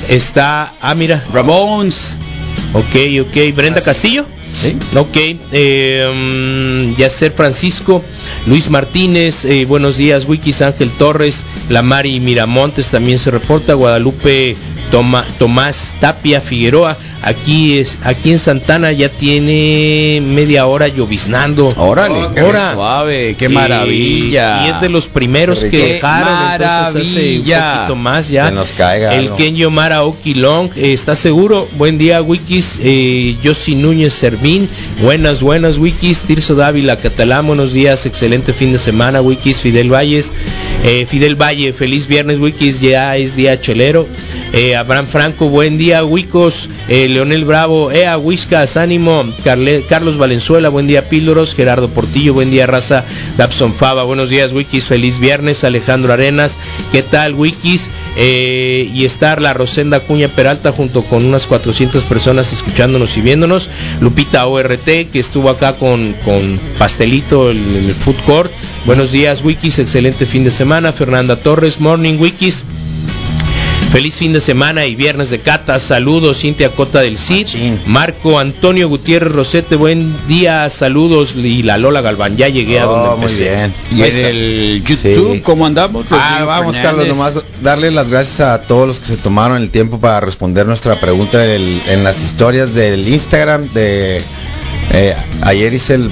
está, 0.08 0.72
ah 0.80 0.94
mira, 0.94 1.22
Ramones. 1.34 2.16
Ok, 2.78 3.26
ok, 3.28 3.54
Brenda 3.54 3.80
Castillo, 3.80 4.24
¿Sí? 4.60 4.76
Ok, 4.96 5.16
eh, 5.52 6.10
mm, 6.14 6.96
Yacer 6.96 7.32
Francisco, 7.32 8.02
Luis 8.46 8.70
Martínez, 8.70 9.44
eh, 9.44 9.64
buenos 9.66 9.96
días, 9.96 10.24
Wikis 10.26 10.62
Ángel 10.62 10.90
Torres, 10.90 11.44
La 11.68 11.82
Mari 11.82 12.20
Miramontes 12.20 12.88
también 12.88 13.18
se 13.18 13.30
reporta, 13.30 13.74
Guadalupe 13.74 14.56
Toma- 14.90 15.26
Tomás 15.38 15.94
Tapia 16.00 16.40
Figueroa, 16.40 16.96
aquí 17.22 17.78
es, 17.78 17.98
aquí 18.02 18.30
en 18.32 18.38
Santana 18.38 18.92
ya 18.92 19.08
tiene 19.08 20.20
media 20.24 20.66
hora 20.66 20.88
lloviznando. 20.88 21.68
Órale, 21.76 22.14
Oh, 22.26 22.34
qué 22.34 22.42
suave, 22.74 23.36
qué 23.38 23.46
y- 23.46 23.48
maravilla. 23.48 24.66
Y 24.66 24.70
es 24.70 24.80
de 24.80 24.88
los 24.88 25.08
primeros 25.08 25.60
Qué 25.60 25.70
que 25.70 25.92
dejaron, 25.94 26.52
entonces 26.52 26.66
hace 26.68 26.98
un 26.98 27.04
maravilla. 27.14 27.74
poquito 27.76 27.96
más 27.96 28.28
ya. 28.28 28.46
Que 28.48 28.54
nos 28.54 28.72
caiga 28.72 29.14
El 29.14 29.24
algo. 29.26 29.36
Kenyo 29.36 29.70
Mara 29.70 30.04
Okilong, 30.04 30.70
eh, 30.76 30.92
¿está 30.92 31.14
seguro? 31.16 31.68
Buen 31.76 31.98
día, 31.98 32.22
Wikis. 32.22 32.80
Eh, 32.82 33.36
Yossi 33.42 33.74
Núñez 33.74 34.12
Servín, 34.14 34.68
buenas, 35.02 35.42
buenas, 35.42 35.78
Wikis. 35.78 36.22
Tirso 36.22 36.54
Dávila 36.54 36.96
Catalán, 36.96 37.46
buenos 37.46 37.72
días, 37.72 38.06
excelente 38.06 38.52
fin 38.52 38.72
de 38.72 38.78
semana, 38.78 39.20
Wikis. 39.20 39.60
Fidel 39.60 39.92
Valles, 39.92 40.32
eh, 40.84 41.06
Fidel 41.08 41.40
Valle, 41.40 41.72
feliz 41.72 42.06
viernes, 42.06 42.38
Wikis, 42.38 42.80
ya 42.80 43.16
es 43.16 43.36
día 43.36 43.60
chelero. 43.60 44.06
Eh, 44.52 44.74
Abraham 44.76 45.06
Franco, 45.06 45.48
buen 45.48 45.76
día, 45.76 46.04
Wicos. 46.04 46.68
Eh, 46.88 47.08
Leonel 47.08 47.44
Bravo, 47.44 47.90
Ea, 47.90 48.16
Whiskas, 48.16 48.76
ánimo. 48.76 49.24
Carlos 49.88 50.18
Valenzuela, 50.18 50.68
buen 50.68 50.86
día, 50.86 51.08
Píldoros. 51.08 51.54
Gerardo 51.54 51.88
Portillo, 51.88 52.32
buen 52.32 52.50
día, 52.50 52.66
raza 52.66 53.04
Dabson 53.36 53.74
Fava, 53.74 54.04
buenos 54.04 54.30
días 54.30 54.52
Wikis, 54.52 54.86
feliz 54.86 55.18
viernes. 55.18 55.64
Alejandro 55.64 56.12
Arenas, 56.12 56.56
¿qué 56.92 57.02
tal 57.02 57.34
Wikis? 57.34 57.90
Eh, 58.16 58.90
y 58.94 59.04
estar 59.04 59.42
la 59.42 59.52
Rosenda 59.52 60.00
Cuña 60.00 60.28
Peralta 60.28 60.72
junto 60.72 61.02
con 61.02 61.24
unas 61.24 61.46
400 61.46 62.04
personas 62.04 62.52
escuchándonos 62.52 63.16
y 63.16 63.20
viéndonos. 63.20 63.68
Lupita 64.00 64.46
ORT, 64.46 65.10
que 65.12 65.18
estuvo 65.20 65.50
acá 65.50 65.74
con, 65.74 66.14
con 66.24 66.58
Pastelito, 66.78 67.50
el, 67.50 67.58
el 67.58 67.92
food 67.92 68.16
court. 68.24 68.52
Buenos 68.86 69.10
días 69.12 69.42
Wikis, 69.44 69.80
excelente 69.80 70.24
fin 70.24 70.44
de 70.44 70.50
semana. 70.50 70.92
Fernanda 70.92 71.36
Torres, 71.36 71.80
Morning 71.80 72.16
Wikis. 72.18 72.64
Feliz 73.96 74.16
fin 74.18 74.34
de 74.34 74.42
semana 74.42 74.84
y 74.84 74.94
viernes 74.94 75.30
de 75.30 75.40
cata. 75.40 75.78
Saludos, 75.78 76.40
Cintia 76.40 76.68
Cota 76.68 77.00
del 77.00 77.16
CID. 77.16 77.46
Marco 77.86 78.38
Antonio 78.38 78.90
Gutiérrez 78.90 79.32
Rosete, 79.32 79.74
buen 79.74 80.14
día, 80.28 80.68
saludos. 80.68 81.34
Y 81.34 81.62
la 81.62 81.78
Lola 81.78 82.02
Galván, 82.02 82.36
ya 82.36 82.50
llegué 82.50 82.78
a 82.78 82.90
Oh, 82.90 82.92
donde 82.92 83.08
muy 83.16 83.22
empecé. 83.22 83.42
bien. 83.44 83.74
Y 83.90 84.02
en 84.02 84.26
el 84.26 84.82
YouTube, 84.84 85.36
Sí. 85.36 85.40
¿cómo 85.40 85.64
andamos? 85.64 86.04
Ah, 86.10 86.44
vamos, 86.46 86.76
Fernández. 86.76 87.06
Carlos, 87.06 87.08
nomás 87.08 87.44
darle 87.62 87.90
las 87.90 88.10
gracias 88.10 88.40
a 88.40 88.60
todos 88.60 88.86
los 88.86 89.00
que 89.00 89.06
se 89.06 89.16
tomaron 89.16 89.62
el 89.62 89.70
tiempo 89.70 89.98
para 89.98 90.20
responder 90.20 90.66
nuestra 90.66 91.00
pregunta 91.00 91.42
en 91.54 92.04
las 92.04 92.22
historias 92.22 92.74
del 92.74 93.08
Instagram. 93.08 93.66
De 93.72 94.20
eh, 94.92 95.14
ayer 95.40 95.72
hice 95.72 95.94
el, 95.94 96.10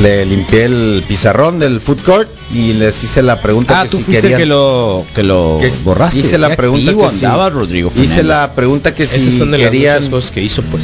le 0.00 0.24
limpié 0.26 0.64
el 0.64 1.04
pizarrón 1.06 1.58
del 1.58 1.80
food 1.80 2.00
court 2.04 2.28
y 2.54 2.74
les 2.74 3.02
hice 3.04 3.22
la 3.22 3.40
pregunta 3.40 3.80
Ah, 3.80 3.84
que 3.84 3.90
tú 3.90 3.96
si 3.98 4.12
querían. 4.12 4.38
que 4.38 4.46
lo, 4.46 5.04
que 5.14 5.22
lo 5.22 5.58
que 5.60 5.70
borraste. 5.84 6.18
Hice 6.18 6.38
la 6.38 6.54
pregunta 6.56 6.92
que 6.92 7.08
si- 7.10 7.24
andaba 7.24 7.50
Rodrigo 7.50 7.92
hice 7.96 8.22
la 8.22 8.54
pregunta 8.54 8.94
que 8.94 9.06
si 9.06 9.36
son 9.38 9.50
de 9.50 9.58
las 9.58 9.66
querían 9.70 9.94
muchas 9.96 10.10
cosas 10.10 10.30
que 10.30 10.42
hizo, 10.42 10.62
pues. 10.64 10.82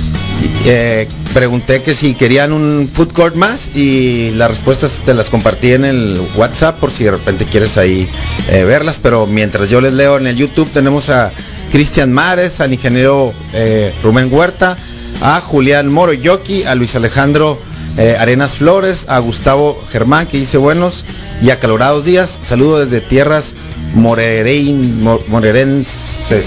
eh, 0.65 1.09
pregunté 1.35 1.83
que 1.83 1.95
si 1.95 2.15
querían 2.15 2.53
un 2.53 2.89
food 2.93 3.13
court 3.13 3.35
más 3.37 3.71
y 3.75 4.31
las 4.33 4.49
respuestas 4.51 5.01
te 5.05 5.15
las 5.15 5.31
compartí 5.31 5.73
en 5.73 5.85
el 5.85 6.21
WhatsApp 6.37 6.79
por 6.81 6.91
si 6.91 7.05
de 7.05 7.11
repente 7.13 7.45
quieres 7.45 7.77
ahí 7.77 8.09
eh, 8.51 8.65
verlas, 8.65 8.99
pero 9.03 9.27
mientras 9.27 9.69
yo 9.71 9.81
les 9.81 9.93
leo 9.93 10.17
en 10.17 10.27
el 10.27 10.37
YouTube 10.37 10.69
tenemos 10.73 11.09
a 11.11 11.33
Cristian 11.71 12.13
Mares, 12.13 12.61
al 12.61 12.73
ingeniero 12.73 13.33
eh, 13.53 13.93
Rubén 14.03 14.29
Huerta, 14.33 14.77
a 15.21 15.41
Julián 15.41 15.93
Moro 15.93 16.13
Yoki, 16.15 16.65
a 16.65 16.75
Luis 16.75 16.95
Alejandro 16.95 17.59
eh, 17.97 18.17
Arenas 18.19 18.57
Flores, 18.57 19.07
a 19.09 19.19
Gustavo 19.19 19.83
Germán 19.91 20.27
que 20.27 20.39
dice 20.39 20.59
buenos 20.59 21.05
y 21.43 21.51
acalorados 21.51 22.05
días. 22.05 22.39
Saludo 22.43 22.81
desde 22.81 23.01
tierras 23.01 23.55
morerein, 23.95 25.03
mo- 25.03 25.21
morerenses. 25.29 26.47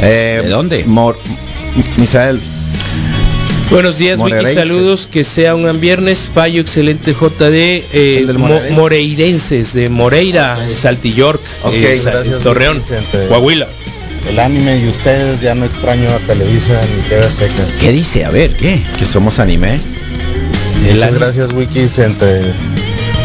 Eh, 0.00 0.40
¿De 0.42 0.48
dónde? 0.48 0.84
Mor- 0.84 1.18
Misael, 1.96 2.40
Buenos 3.70 3.98
días, 3.98 4.18
Wiki, 4.20 4.30
Morerense. 4.30 4.54
saludos, 4.54 5.08
que 5.10 5.24
sea 5.24 5.56
un 5.56 5.64
gran 5.64 5.80
viernes, 5.80 6.28
fallo 6.32 6.60
excelente 6.60 7.12
JD, 7.14 7.84
eh, 7.92 8.24
mo- 8.36 8.60
moreirenses 8.70 9.72
de 9.72 9.88
Moreira, 9.90 10.56
Saltillork, 10.72 11.40
Ok, 11.64 11.72
eh, 11.74 11.98
Sa- 12.00 12.10
gracias, 12.12 12.38
Torreón, 12.40 12.78
Wiki, 12.78 12.94
entre- 12.94 13.26
Coahuila. 13.26 13.66
El 14.30 14.38
anime 14.38 14.78
y 14.78 14.88
ustedes 14.88 15.40
ya 15.40 15.54
no 15.56 15.64
extraño 15.64 16.08
a 16.10 16.18
Televisa 16.20 16.80
ni 16.96 17.08
TV 17.08 17.24
Azteca. 17.26 17.62
¿Qué 17.80 17.90
dice? 17.92 18.24
A 18.24 18.30
ver, 18.30 18.52
¿qué? 18.54 18.80
que 18.98 19.04
somos 19.04 19.40
anime. 19.40 19.80
El 20.86 20.94
Muchas 20.94 21.02
anime. 21.08 21.18
gracias 21.18 21.52
Wikis 21.52 21.98
entre 21.98 22.52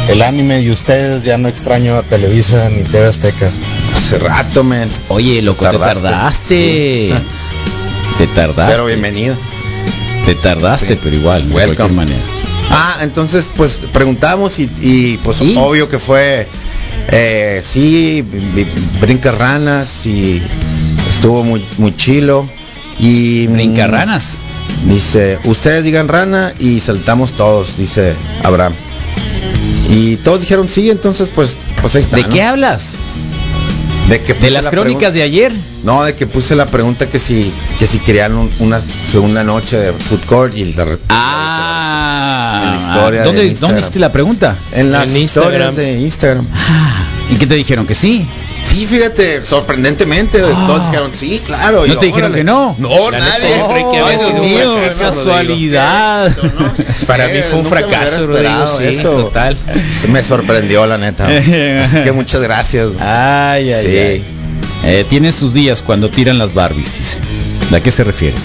el 0.09 0.21
anime 0.21 0.61
y 0.61 0.71
ustedes 0.71 1.23
ya 1.23 1.37
no 1.37 1.47
extraño 1.47 1.95
a 1.95 2.03
Televisa 2.03 2.69
ni 2.69 2.83
TV 2.83 3.05
Azteca. 3.07 3.49
Hace 3.95 4.17
rato, 4.19 4.63
men. 4.63 4.89
Oye, 5.09 5.41
loco, 5.41 5.65
te 5.65 5.71
Tardaste. 5.77 6.01
tardaste. 6.03 7.13
Te 8.17 8.27
tardaste. 8.27 8.73
Pero 8.73 8.85
bienvenido. 8.85 9.35
Te 10.25 10.35
tardaste, 10.35 10.93
Sí. 10.93 10.99
pero 11.03 11.15
igual, 11.15 11.47
de 11.47 11.53
cualquier 11.53 11.91
manera. 11.91 12.19
Ah, 12.69 12.97
entonces 13.01 13.49
pues 13.55 13.79
preguntamos 13.91 14.59
y, 14.59 14.69
y, 14.79 15.17
pues 15.23 15.41
¿Y? 15.41 15.55
obvio 15.57 15.89
que 15.89 15.97
fue 15.99 16.47
eh, 17.09 17.61
sí, 17.65 18.23
brinca 19.01 19.31
ranas 19.31 20.05
y 20.05 20.41
estuvo 21.09 21.43
muy 21.43 21.65
muy 21.77 21.95
chilo 21.97 22.47
y 22.99 23.47
mm, 23.49 23.53
Brinca 23.53 23.87
ranas. 23.87 24.37
Dice, 24.85 25.37
ustedes 25.43 25.83
digan 25.83 26.07
rana 26.07 26.53
y 26.59 26.79
saltamos 26.79 27.33
todos, 27.33 27.77
dice 27.77 28.13
Abraham. 28.43 28.73
Y 29.89 30.15
todos 30.17 30.41
dijeron 30.41 30.67
sí, 30.69 30.89
entonces 30.89 31.29
pues 31.33 31.57
pues 31.81 31.95
ahí 31.95 32.01
está. 32.01 32.17
¿De 32.17 32.23
¿no? 32.23 32.29
qué 32.29 32.41
hablas? 32.41 32.93
De 34.09 34.21
que 34.21 34.33
¿De 34.33 34.49
las 34.49 34.65
la 34.65 34.71
crónicas 34.71 35.13
de 35.13 35.21
ayer? 35.21 35.53
No, 35.83 36.03
de 36.03 36.15
que 36.15 36.25
puse 36.27 36.55
la 36.55 36.65
pregunta 36.65 37.07
que 37.09 37.19
si 37.19 37.51
que 37.79 37.87
si 37.87 37.99
querían 37.99 38.33
un- 38.35 38.51
una 38.59 38.79
segunda 39.11 39.43
noche 39.43 39.77
de 39.77 39.93
food 39.93 40.25
court 40.25 40.57
y 40.57 40.73
la 40.73 40.85
Ah, 41.09 42.61
la 42.73 42.77
historia 42.81 43.23
¿dónde. 43.23 43.53
¿dónde 43.55 43.79
hiciste 43.79 43.99
la 43.99 44.11
pregunta? 44.11 44.55
en 44.71 44.91
las 44.91 45.09
en 45.09 45.17
historias 45.17 45.53
Instagram. 45.69 45.75
de 45.75 45.99
Instagram. 46.01 46.47
Ah, 46.55 47.03
¿Y 47.29 47.35
qué 47.35 47.47
te 47.47 47.55
dijeron? 47.55 47.85
¿Que 47.85 47.95
sí? 47.95 48.25
Sí, 48.71 48.85
fíjate, 48.87 49.43
sorprendentemente 49.43 50.39
Ah. 50.41 50.63
todos 50.67 50.85
dijeron 50.87 51.11
sí, 51.13 51.41
claro. 51.45 51.85
¿No 51.85 51.97
te 51.97 52.05
dijeron 52.07 52.33
que 52.33 52.43
no? 52.43 52.75
No, 52.79 53.11
nadie. 53.11 53.61
qué 53.91 54.89
casualidad. 54.97 56.31
Para 57.05 57.27
mí 57.27 57.39
fue 57.49 57.59
un 57.59 57.65
fracaso, 57.65 58.27
Rodrigo, 58.27 58.67
sí, 58.77 58.83
eso. 58.85 59.11
total. 59.11 59.57
Me 60.09 60.23
sorprendió 60.23 60.85
la 60.85 60.97
neta. 60.97 61.27
Así 61.83 62.01
que 62.03 62.11
muchas 62.11 62.41
gracias. 62.41 62.87
Ay, 62.99 63.73
ay, 63.73 63.81
Sí. 63.85 63.97
ay. 63.97 64.23
Eh, 64.83 65.05
tiene 65.09 65.31
sus 65.31 65.53
días 65.53 65.81
cuando 65.81 66.09
tiran 66.09 66.37
las 66.39 66.53
Barbies, 66.53 66.97
dice. 66.97 67.17
¿A 67.75 67.79
qué 67.81 67.91
se 67.91 68.03
refiere? 68.03 68.35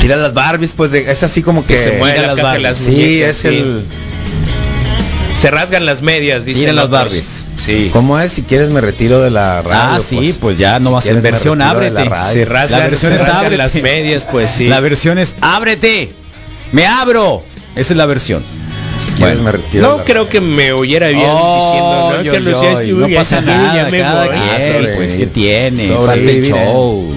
Tira 0.00 0.16
las 0.16 0.32
Barbies, 0.32 0.72
pues 0.74 0.90
de- 0.92 1.10
es 1.10 1.22
así 1.22 1.42
como 1.42 1.66
que, 1.66 1.74
Que 1.74 1.82
se 1.82 1.92
mueve 1.92 2.14
Tira 2.18 2.28
la 2.28 2.34
las 2.34 2.42
Barbies. 2.44 2.62
las 2.62 2.78
Sí, 2.78 2.90
muñecas, 2.92 3.28
es 3.30 3.36
sí. 3.36 3.48
el 3.48 3.84
Se 5.40 5.50
rasgan 5.50 5.86
las 5.86 6.02
medias, 6.02 6.44
dicen 6.44 6.60
Tiran 6.62 6.76
las 6.76 6.84
otros. 6.86 7.00
Barbies. 7.02 7.46
Sí. 7.56 7.90
¿Cómo 7.92 8.18
es? 8.18 8.32
Si 8.32 8.42
quieres 8.42 8.70
me 8.70 8.80
retiro 8.80 9.20
de 9.22 9.30
la 9.30 9.62
radio. 9.62 9.96
ah, 9.96 9.98
sí, 10.00 10.36
pues, 10.40 10.58
ya 10.58 10.78
no 10.80 10.88
Si 10.88 10.92
va 10.92 10.98
a 10.98 11.02
ser 11.02 11.20
versión 11.22 11.62
ábrete. 11.62 12.10
Se 12.32 12.44
rasgan, 12.44 12.80
La 12.80 12.86
versión 12.86 13.12
se 13.12 13.16
es 13.16 13.22
rasgan 13.22 13.36
ábrete. 13.44 13.56
las 13.56 13.74
medias, 13.76 14.24
pues 14.26 14.50
sí. 14.50 14.66
La 14.66 14.80
versión 14.80 15.18
es 15.18 15.34
ábrete. 15.40 16.10
Me 16.72 16.86
abro. 16.86 17.42
Esa 17.74 17.92
es 17.94 17.96
la 17.96 18.06
versión. 18.06 18.42
Si 18.98 19.06
quieres 19.12 19.40
Bueno. 19.40 19.42
me 19.44 19.52
retiro. 19.52 19.82
de 19.86 19.88
No 19.92 19.98
la 19.98 20.04
creo 20.04 20.28
que 20.28 20.40
me 20.42 20.72
oyera 20.72 21.08
bien 21.08 21.22
Oh, 21.24 21.70
diciendo, 21.70 22.10
no, 22.18 22.22
yo, 22.22 22.32
Carlos, 22.32 22.52
yo, 22.52 22.62
ya 22.62 22.70
y 22.72 22.84
estuve, 22.90 23.08
no 23.08 23.14
pasa 23.16 23.40
nada, 23.40 23.74
ya 23.76 23.90
me 23.90 23.98
cada 24.00 24.26
voy. 24.26 24.34
quien, 24.36 24.84
Ah, 24.84 24.88
pues 24.96 25.14
que 25.16 25.26
tiene, 25.26 25.86
parte 25.88 25.94
Sobreviviremos. 26.04 26.60
show. 26.60 27.14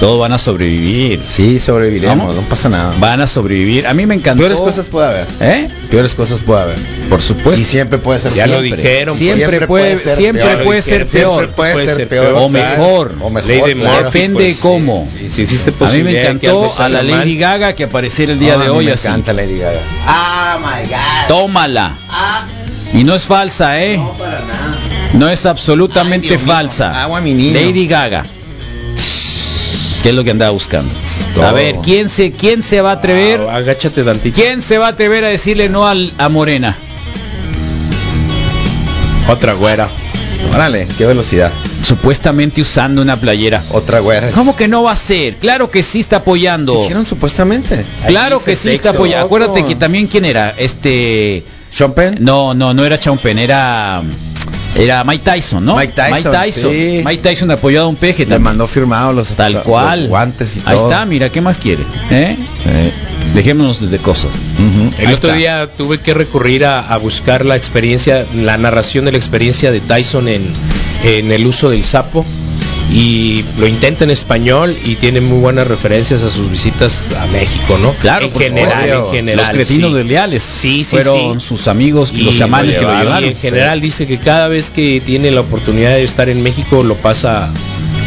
Todos 0.00 0.18
van 0.20 0.32
a 0.32 0.38
sobrevivir. 0.38 1.22
Sí, 1.24 1.60
sobreviviremos, 1.60 2.34
no 2.34 2.42
pasa 2.42 2.68
nada. 2.68 2.94
Van 2.98 3.20
a 3.20 3.26
sobrevivir. 3.26 3.86
A 3.86 3.94
mí 3.94 4.06
me 4.06 4.14
encantó. 4.16 4.40
Peores 4.40 4.58
cosas 4.58 4.88
puede 4.88 5.06
haber. 5.06 5.26
¿Eh? 5.40 5.68
Peores 5.90 6.14
cosas 6.14 6.40
puede 6.42 6.62
haber. 6.62 6.78
Por 7.08 7.22
supuesto. 7.22 7.60
Y 7.60 7.64
siempre 7.64 7.98
puede 7.98 8.20
ser 8.20 8.32
Ya 8.32 8.46
lo 8.46 8.60
dijeron. 8.60 9.16
Siempre, 9.16 9.46
Siempre 9.46 9.66
puede, 9.66 9.98
ser 9.98 10.16
siempre 10.16 10.44
peor. 10.44 10.64
puede 10.64 10.82
ser 10.82 11.06
peor. 11.06 11.48
puede, 11.50 11.72
Puede 11.74 11.86
ser 11.86 11.96
ser 11.96 12.08
peor. 12.08 12.26
peor. 12.26 12.42
O 12.42 12.48
mejor. 12.48 13.14
O 13.22 13.30
mejor. 13.30 13.48
Ley 13.48 13.60
de 13.62 13.74
claro. 13.76 14.02
Murphy, 14.04 14.18
Depende 14.18 14.34
pues, 14.44 14.56
sí. 14.56 14.62
cómo. 14.62 15.08
Sí, 15.10 15.30
si 15.30 15.42
existe 15.42 15.72
A 15.84 15.88
mí 15.88 16.02
me 16.02 16.20
encantó 16.22 16.72
a 16.78 16.88
la. 16.88 17.02
Lady 17.02 17.36
Gaga 17.38 17.74
que 17.74 17.84
apareciera 17.84 18.32
el 18.32 18.38
día 18.40 18.54
Ah, 18.58 18.62
de 18.64 18.70
hoy 18.70 18.86
me 18.86 18.92
así. 18.92 19.06
encanta 19.06 19.32
Lady 19.32 19.58
Gaga. 19.58 19.80
Tómala. 21.28 21.92
Y 22.92 23.04
no 23.04 23.14
es 23.14 23.24
falsa, 23.24 23.82
¿eh? 23.82 24.00
No 25.14 25.28
es 25.28 25.46
absolutamente 25.46 26.28
Ay, 26.34 26.38
falsa. 26.44 27.02
Agua, 27.02 27.20
mi 27.20 27.32
niño. 27.34 27.54
Lady 27.54 27.86
Gaga. 27.86 28.24
¿Qué 30.04 30.10
es 30.10 30.14
lo 30.14 30.22
que 30.22 30.32
andaba 30.32 30.50
buscando? 30.50 30.92
Todo. 31.34 31.46
A 31.46 31.52
ver, 31.52 31.76
¿quién 31.82 32.10
se, 32.10 32.30
quién 32.30 32.62
se 32.62 32.82
va 32.82 32.90
a 32.90 32.94
atrever? 32.96 33.40
Ah, 33.48 33.56
agáchate 33.56 34.04
tantito. 34.04 34.38
¿Quién 34.38 34.60
se 34.60 34.76
va 34.76 34.88
a 34.88 34.90
atrever 34.90 35.24
a 35.24 35.28
decirle 35.28 35.70
no 35.70 35.88
al, 35.88 36.12
a 36.18 36.28
Morena? 36.28 36.76
Otra 39.30 39.54
güera. 39.54 39.88
Órale, 40.52 40.86
qué 40.98 41.06
velocidad. 41.06 41.50
Supuestamente 41.80 42.60
usando 42.60 43.00
una 43.00 43.16
playera. 43.16 43.62
Otra 43.70 44.00
güera. 44.00 44.30
¿Cómo 44.32 44.54
que 44.54 44.68
no 44.68 44.82
va 44.82 44.92
a 44.92 44.96
ser? 44.96 45.36
Claro 45.36 45.70
que 45.70 45.82
sí 45.82 46.00
está 46.00 46.16
apoyando. 46.16 46.82
Dijeron 46.82 47.06
supuestamente. 47.06 47.82
Claro 48.06 48.44
que 48.44 48.56
sí 48.56 48.72
está 48.72 48.90
apoyando. 48.90 49.22
loco. 49.22 49.36
Acuérdate 49.36 49.64
que 49.64 49.74
también 49.74 50.06
quién 50.06 50.26
era, 50.26 50.54
este, 50.58 51.44
Penn. 51.96 52.18
no, 52.20 52.52
no, 52.52 52.74
no 52.74 52.84
era 52.84 52.98
Chaumpen, 52.98 53.38
era, 53.38 54.02
era 54.76 55.04
Mike 55.04 55.22
Tyson, 55.24 55.64
¿no? 55.64 55.76
Mike 55.76 55.92
Tyson, 55.94 56.34
sí. 56.72 57.02
Mike 57.04 57.22
Tyson 57.22 57.50
apoyado 57.50 57.86
a 57.86 57.88
un 57.88 57.96
peje 57.96 58.20
Le 58.24 58.30
también. 58.30 58.42
mandó 58.42 58.66
firmado 58.66 59.12
los, 59.12 59.28
Tal 59.30 59.52
los 59.54 59.62
cual. 59.62 60.08
guantes 60.08 60.56
y 60.56 60.62
Ahí 60.64 60.76
todo. 60.76 60.90
está, 60.90 61.04
mira, 61.06 61.30
¿qué 61.30 61.40
más 61.40 61.58
quiere? 61.58 61.82
¿Eh? 62.10 62.36
Dejémonos 63.34 63.90
de 63.90 63.98
cosas. 63.98 64.32
El 64.98 65.06
Ahí 65.08 65.12
otro 65.14 65.30
está. 65.30 65.34
día 65.38 65.68
tuve 65.76 65.98
que 65.98 66.14
recurrir 66.14 66.64
a, 66.64 66.80
a 66.80 66.96
buscar 66.98 67.44
la 67.44 67.56
experiencia, 67.56 68.24
la 68.36 68.56
narración 68.58 69.04
de 69.04 69.12
la 69.12 69.18
experiencia 69.18 69.72
de 69.72 69.80
Tyson 69.80 70.28
en, 70.28 70.42
en 71.04 71.32
el 71.32 71.46
uso 71.46 71.70
del 71.70 71.84
sapo 71.84 72.24
y 72.96 73.44
lo 73.58 73.66
intenta 73.66 74.04
en 74.04 74.10
español 74.10 74.76
y 74.84 74.94
tiene 74.94 75.20
muy 75.20 75.38
buenas 75.40 75.66
referencias 75.66 76.22
a 76.22 76.30
sus 76.30 76.48
visitas 76.48 77.10
a 77.20 77.26
México, 77.26 77.76
¿no? 77.76 77.90
Claro, 77.94 78.26
en 78.26 78.30
por 78.32 78.40
general, 78.42 78.70
supuesto. 78.70 79.08
en 79.08 79.14
general. 79.16 79.46
Los 79.46 79.48
cretinos 79.54 79.90
sí. 79.90 79.96
de 79.98 80.04
leales 80.04 80.42
Sí, 80.44 80.78
sí, 80.84 80.84
fueron 80.84 81.40
sí. 81.40 81.46
sus 81.48 81.66
amigos, 81.66 82.12
los 82.12 82.36
chamanes 82.36 82.76
que 82.76 82.82
lo 82.82 82.94
y 82.94 82.96
llevaron. 82.98 83.24
en 83.24 83.36
general 83.36 83.80
dice 83.80 84.06
que 84.06 84.18
cada 84.18 84.46
vez 84.46 84.70
que 84.70 85.02
tiene 85.04 85.32
la 85.32 85.40
oportunidad 85.40 85.90
de 85.90 86.04
estar 86.04 86.28
en 86.28 86.40
México 86.42 86.84
lo 86.84 86.94
pasa 86.94 87.50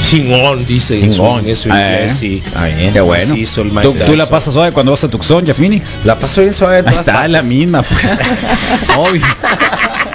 Chingón, 0.09 0.65
dice. 0.65 1.01
Chingón. 1.01 1.45
Eso, 1.47 1.67
eso 1.69 1.75
Eh, 1.75 1.81
inglés, 1.95 2.13
sí. 2.17 2.41
Está 2.45 2.65
bien. 2.67 2.93
Qué 2.93 3.01
bueno. 3.01 3.23
Así 3.33 3.41
hizo 3.41 3.63
el 3.63 3.69
¿Tú, 3.69 3.73
maestro. 3.73 4.05
tú 4.05 4.15
la 4.15 4.29
pasas 4.29 4.53
suave 4.53 4.71
cuando 4.71 4.91
vas 4.93 5.03
a 5.03 5.09
Tucson, 5.09 5.43
ya 5.43 5.53
Phoenix? 5.53 5.99
La 6.05 6.17
paso 6.17 6.39
bien 6.41 6.53
suave. 6.53 6.81
de 6.83 6.89
Ahí 6.89 6.95
está, 6.95 7.13
partes. 7.13 7.31
la 7.31 7.43
misma. 7.43 7.81
Pues. 7.81 8.05
Obvio. 8.97 9.25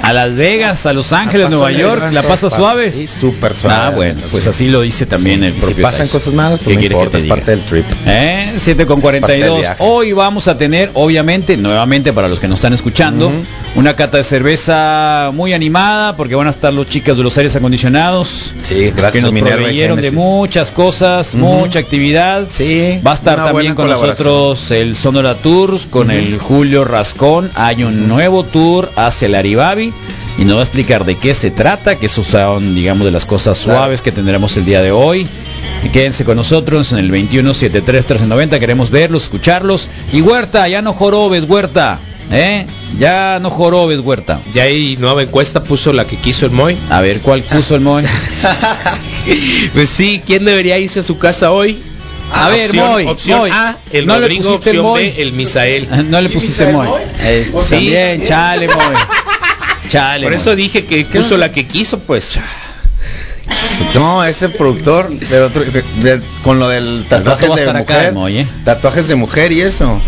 A 0.02 0.12
Las 0.12 0.34
Vegas, 0.36 0.84
a 0.86 0.92
Los 0.92 1.12
Ángeles, 1.12 1.48
Nueva 1.48 1.70
York, 1.72 2.12
¿la 2.12 2.22
partes. 2.22 2.52
suave? 2.52 2.90
Sí, 2.92 3.06
súper 3.06 3.54
suave. 3.54 3.76
Ah, 3.78 3.90
bueno, 3.94 4.20
pues 4.30 4.44
Sí. 4.44 4.50
así 4.50 4.68
lo 4.68 4.80
dice 4.80 5.06
también 5.06 5.44
el 5.44 5.52
Y 5.52 5.54
si 5.54 5.60
propio 5.60 5.82
pasan 5.82 6.08
cosas 6.08 6.34
malas, 6.34 6.58
¿Qué 6.58 6.64
pues 6.64 6.76
no 6.78 6.82
importa, 6.84 7.18
es 7.18 7.24
parte 7.24 7.50
del 7.52 7.60
trip. 7.60 7.84
¿Eh? 8.06 8.52
7 8.56 8.84
con 8.86 9.00
Parte 9.00 9.20
42. 9.20 9.52
del 9.54 9.60
viaje. 9.60 9.76
Hoy 9.78 10.12
vamos 10.12 10.48
a 10.48 10.58
tener, 10.58 10.90
obviamente, 10.94 11.56
nuevamente 11.56 12.12
para 12.12 12.28
los 12.28 12.40
que 12.40 12.48
nos 12.48 12.58
están 12.58 12.72
escuchando, 12.72 13.30
una 13.76 13.94
cata 13.96 14.16
de 14.18 14.24
cerveza 14.24 15.30
muy 15.32 15.52
animada 15.52 16.16
porque 16.16 16.34
van 16.34 16.46
a 16.46 16.50
estar 16.50 16.72
los 16.72 16.88
chicas 16.88 17.16
de 17.16 17.22
los 17.22 17.36
aires 17.38 17.54
acondicionados 17.56 18.54
Sí, 18.60 18.92
gracias 18.94 19.24
que 19.24 19.32
nos 19.32 19.40
proveyeron 19.50 20.00
de 20.00 20.10
muchas 20.10 20.72
cosas, 20.72 21.34
mucha 21.34 21.78
actividad. 21.78 22.46
Sí, 22.50 23.00
Va 23.06 23.12
a 23.12 23.14
estar 23.14 23.36
también 23.36 23.74
con 23.74 23.88
nosotros 23.88 24.70
el 24.72 24.96
Sonora 24.96 25.34
Tours 25.36 25.86
con 25.86 26.10
el 26.10 26.38
Julio 26.38 26.84
Rascón. 26.84 27.50
Hay 27.54 27.84
un 27.84 28.08
nuevo 28.08 28.44
tour 28.44 28.90
hacia 28.96 29.26
el 29.26 29.34
Aribabi 29.34 29.91
y 30.38 30.44
nos 30.44 30.56
va 30.56 30.60
a 30.60 30.64
explicar 30.64 31.04
de 31.04 31.16
qué 31.16 31.34
se 31.34 31.50
trata, 31.50 31.96
que 31.96 32.06
esos 32.06 32.26
son, 32.26 32.74
digamos, 32.74 33.04
de 33.04 33.10
las 33.10 33.26
cosas 33.26 33.58
suaves 33.58 34.02
que 34.02 34.12
tendremos 34.12 34.56
el 34.56 34.64
día 34.64 34.82
de 34.82 34.90
hoy. 34.90 35.26
Y 35.84 35.88
quédense 35.88 36.24
con 36.24 36.36
nosotros 36.36 36.92
en 36.92 36.98
el 36.98 37.10
21731390, 37.10 38.58
queremos 38.58 38.90
verlos, 38.90 39.24
escucharlos. 39.24 39.88
Y 40.12 40.20
Huerta, 40.20 40.68
ya 40.68 40.80
no 40.82 40.92
jorobes, 40.92 41.44
Huerta. 41.44 41.98
¿Eh? 42.30 42.66
Ya 42.98 43.38
no 43.42 43.50
jorobes, 43.50 43.98
Huerta. 44.00 44.40
Ya 44.54 44.62
hay 44.62 44.96
nueva 44.98 45.22
encuesta, 45.22 45.62
puso 45.62 45.92
la 45.92 46.06
que 46.06 46.16
quiso 46.16 46.46
el 46.46 46.52
Moy. 46.52 46.78
A 46.88 47.00
ver, 47.00 47.20
¿cuál 47.20 47.42
puso 47.42 47.74
el 47.74 47.80
Moy? 47.82 48.04
Pues 49.74 49.88
sí, 49.88 50.20
¿quién 50.26 50.44
debería 50.44 50.78
irse 50.78 50.98
a 51.00 51.02
su 51.04 51.16
casa 51.16 51.52
hoy? 51.52 51.78
A 52.32 52.48
ver, 52.48 52.70
opción, 52.70 52.90
Moy, 52.90 53.06
opción 53.06 53.38
Moy. 53.40 53.50
A, 53.52 53.76
el 53.92 54.06
¿No 54.06 54.18
le 54.18 54.26
pusiste 54.28 54.70
el 54.70 54.78
opción 54.78 54.82
Moy? 54.82 55.02
B, 55.02 55.22
el 55.22 55.32
Misael. 55.32 55.88
No 56.10 56.20
le 56.20 56.28
pusiste 56.28 56.72
Moy. 56.72 56.88
Eh, 57.20 57.52
Sí. 57.52 57.70
También, 57.70 58.24
chale, 58.24 58.66
Moy. 58.66 58.76
Chale. 59.88 60.24
Por 60.26 60.32
eso 60.34 60.54
dije 60.56 60.84
que 60.84 61.04
puso 61.04 61.36
la 61.36 61.52
que 61.52 61.66
quiso, 61.66 61.98
pues. 62.00 62.38
No, 63.94 64.24
ese 64.24 64.48
productor 64.48 65.10
del 65.10 65.42
otro, 65.42 65.64
de- 65.64 65.82
de- 65.96 66.22
con 66.42 66.58
lo 66.58 66.68
del 66.68 67.04
a 67.08 67.56
de 67.56 67.80
acá, 67.80 67.94
mujer, 67.94 68.12
¿eh? 68.38 68.46
tatuajes 68.64 69.08
de 69.08 69.14
mujer 69.16 69.52
y 69.52 69.60
eso. 69.60 70.00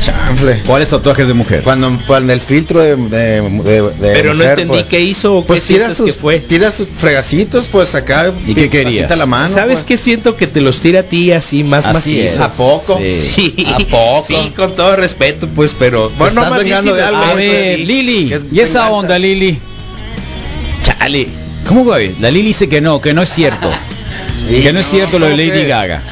Chanfle. 0.00 0.60
¿Cuáles 0.66 0.88
tatuajes 0.88 1.26
de 1.28 1.34
mujer? 1.34 1.62
Cuando, 1.62 1.98
cuando 2.06 2.32
el 2.32 2.40
filtro 2.40 2.80
de, 2.80 2.96
de, 2.96 3.40
de- 3.42 3.82
de 3.82 4.12
Pero 4.12 4.34
no 4.34 4.44
entendí 4.44 4.74
pues, 4.74 4.88
qué 4.88 5.00
hizo 5.00 5.36
o 5.38 5.42
qué 5.42 5.48
Pues 5.48 5.62
tira 5.64 5.86
sientes 5.86 5.96
sus, 5.96 6.06
que 6.14 6.20
fue. 6.20 6.38
tira 6.40 6.70
sus 6.70 6.88
fregacitos, 6.88 7.66
pues 7.66 7.94
acá. 7.94 8.32
¿Y 8.46 8.54
qué 8.54 8.68
querías? 8.70 9.04
bajita 9.04 9.16
la 9.16 9.26
mano. 9.26 9.48
¿Sabes 9.52 9.78
pues. 9.80 9.84
qué 9.84 9.96
siento 9.96 10.36
que 10.36 10.46
te 10.46 10.60
los 10.60 10.78
tira 10.78 11.00
a 11.00 11.02
ti 11.02 11.32
así 11.32 11.64
más 11.64 11.86
Así 11.86 12.16
macizos? 12.18 12.32
es. 12.32 12.38
¿A 12.40 12.56
poco? 12.56 12.98
Sí. 12.98 13.12
Sí, 13.56 13.66
¿A 13.72 13.78
poco? 13.78 14.24
Sí, 14.26 14.52
con 14.56 14.74
todo 14.74 14.96
respeto, 14.96 15.48
pues, 15.48 15.74
pero 15.78 16.10
bueno, 16.18 16.42
estás 16.42 16.58
vengando 16.62 16.90
sí 16.92 16.96
de 16.96 17.02
algo, 17.02 17.22
A 17.22 17.34
ver. 17.34 17.78
Lili, 17.80 18.32
es 18.32 18.40
¿y 18.52 18.60
esa 18.60 18.90
onda, 18.90 19.18
Lili? 19.18 19.58
Chale. 20.84 21.26
¿Cómo 21.66 21.84
va? 21.84 21.98
La 22.20 22.30
Lili 22.30 22.48
dice 22.48 22.68
que 22.68 22.80
no, 22.80 23.00
que 23.00 23.12
no 23.12 23.22
es 23.22 23.28
cierto. 23.28 23.68
que 24.48 24.72
no 24.72 24.78
es 24.80 24.86
cierto 24.88 25.18
lo 25.18 25.26
de 25.26 25.32
¿cómo 25.32 25.42
Lady? 25.52 25.66
Gaga. 25.66 26.02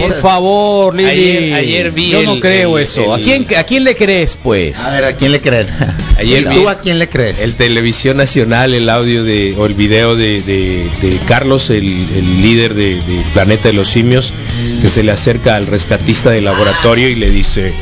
Por 0.00 0.20
favor, 0.20 0.94
Lili. 0.94 1.08
Ayer- 1.10 1.54
ayer 1.54 1.90
vi 1.92 2.10
Yo 2.10 2.22
no 2.22 2.38
creo 2.40 2.76
el- 2.78 2.82
eso. 2.84 3.12
¿A 3.14 3.18
el- 3.18 3.24
quién 3.24 3.46
a 3.56 3.64
quién 3.64 3.84
le 3.84 3.96
crees, 3.96 4.36
pues? 4.42 4.78
A 4.80 4.90
ver, 4.92 5.04
¿a 5.04 5.12
quién 5.16 5.32
le 5.32 5.40
creen? 5.40 5.66
Ayer 6.18 6.42
¿Y 6.42 6.44
vi- 6.48 6.54
tú 6.56 6.68
a 6.68 6.78
quién 6.80 6.98
le 6.98 7.08
crees? 7.08 7.40
El 7.40 7.54
Televisión 7.54 8.16
Nacional, 8.16 8.72
el 8.74 8.88
audio 8.88 9.22
de, 9.24 9.54
o 9.58 9.66
el 9.66 9.74
video 9.74 10.16
de, 10.16 10.40
de- 10.42 10.88
de 11.02 11.18
Carlos, 11.28 11.70
el, 11.70 11.84
el 11.84 12.42
líder 12.42 12.74
de, 12.74 12.94
de 12.96 13.22
Planeta 13.34 13.68
de 13.68 13.74
los 13.74 13.88
Simios, 13.90 14.32
que 14.80 14.88
se 14.88 15.02
le 15.02 15.12
acerca 15.12 15.56
al 15.56 15.66
rescatista 15.66 16.30
del 16.30 16.44
laboratorio 16.44 17.08
y 17.08 17.14
le 17.16 17.30
dice, 17.30 17.72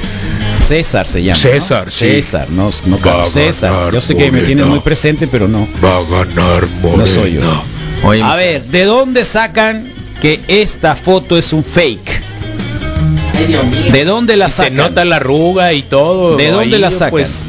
César 0.61 1.07
se 1.07 1.23
llama. 1.23 1.41
¿no? 1.45 1.51
César, 1.51 1.93
sí. 1.93 2.07
César, 2.07 2.49
no, 2.51 2.71
no 2.87 2.97
a 3.11 3.25
César. 3.27 3.93
Yo 3.93 4.01
sé 4.01 4.15
que 4.15 4.25
me 4.25 4.31
Morena. 4.31 4.47
tienes 4.47 4.67
muy 4.67 4.81
presente, 4.81 5.27
pero 5.27 5.47
no. 5.47 5.69
va 5.85 5.99
a 5.99 6.03
ganar 6.25 6.65
No 6.83 7.07
soy 7.07 7.35
yo. 7.35 7.65
Oye, 8.03 8.23
A 8.23 8.35
ver, 8.37 8.65
¿de 8.65 8.85
dónde 8.85 9.25
sacan 9.25 9.87
que 10.21 10.41
esta 10.49 10.95
foto 10.97 11.37
es 11.39 11.53
un 11.53 11.65
fake? 11.65 12.23
Ay, 13.35 13.47
Dios 13.47 13.65
mío. 13.65 13.93
¿De 13.93 14.05
dónde 14.05 14.37
la 14.37 14.49
Si 14.49 14.63
se 14.65 14.71
nota 14.71 15.05
la 15.05 15.17
arruga 15.17 15.73
y 15.73 15.83
todo. 15.83 16.37
¿De 16.37 16.51
dónde 16.51 16.77
ahí, 16.77 16.81
la 16.81 16.91
sacan? 16.91 17.11
Pues, 17.11 17.45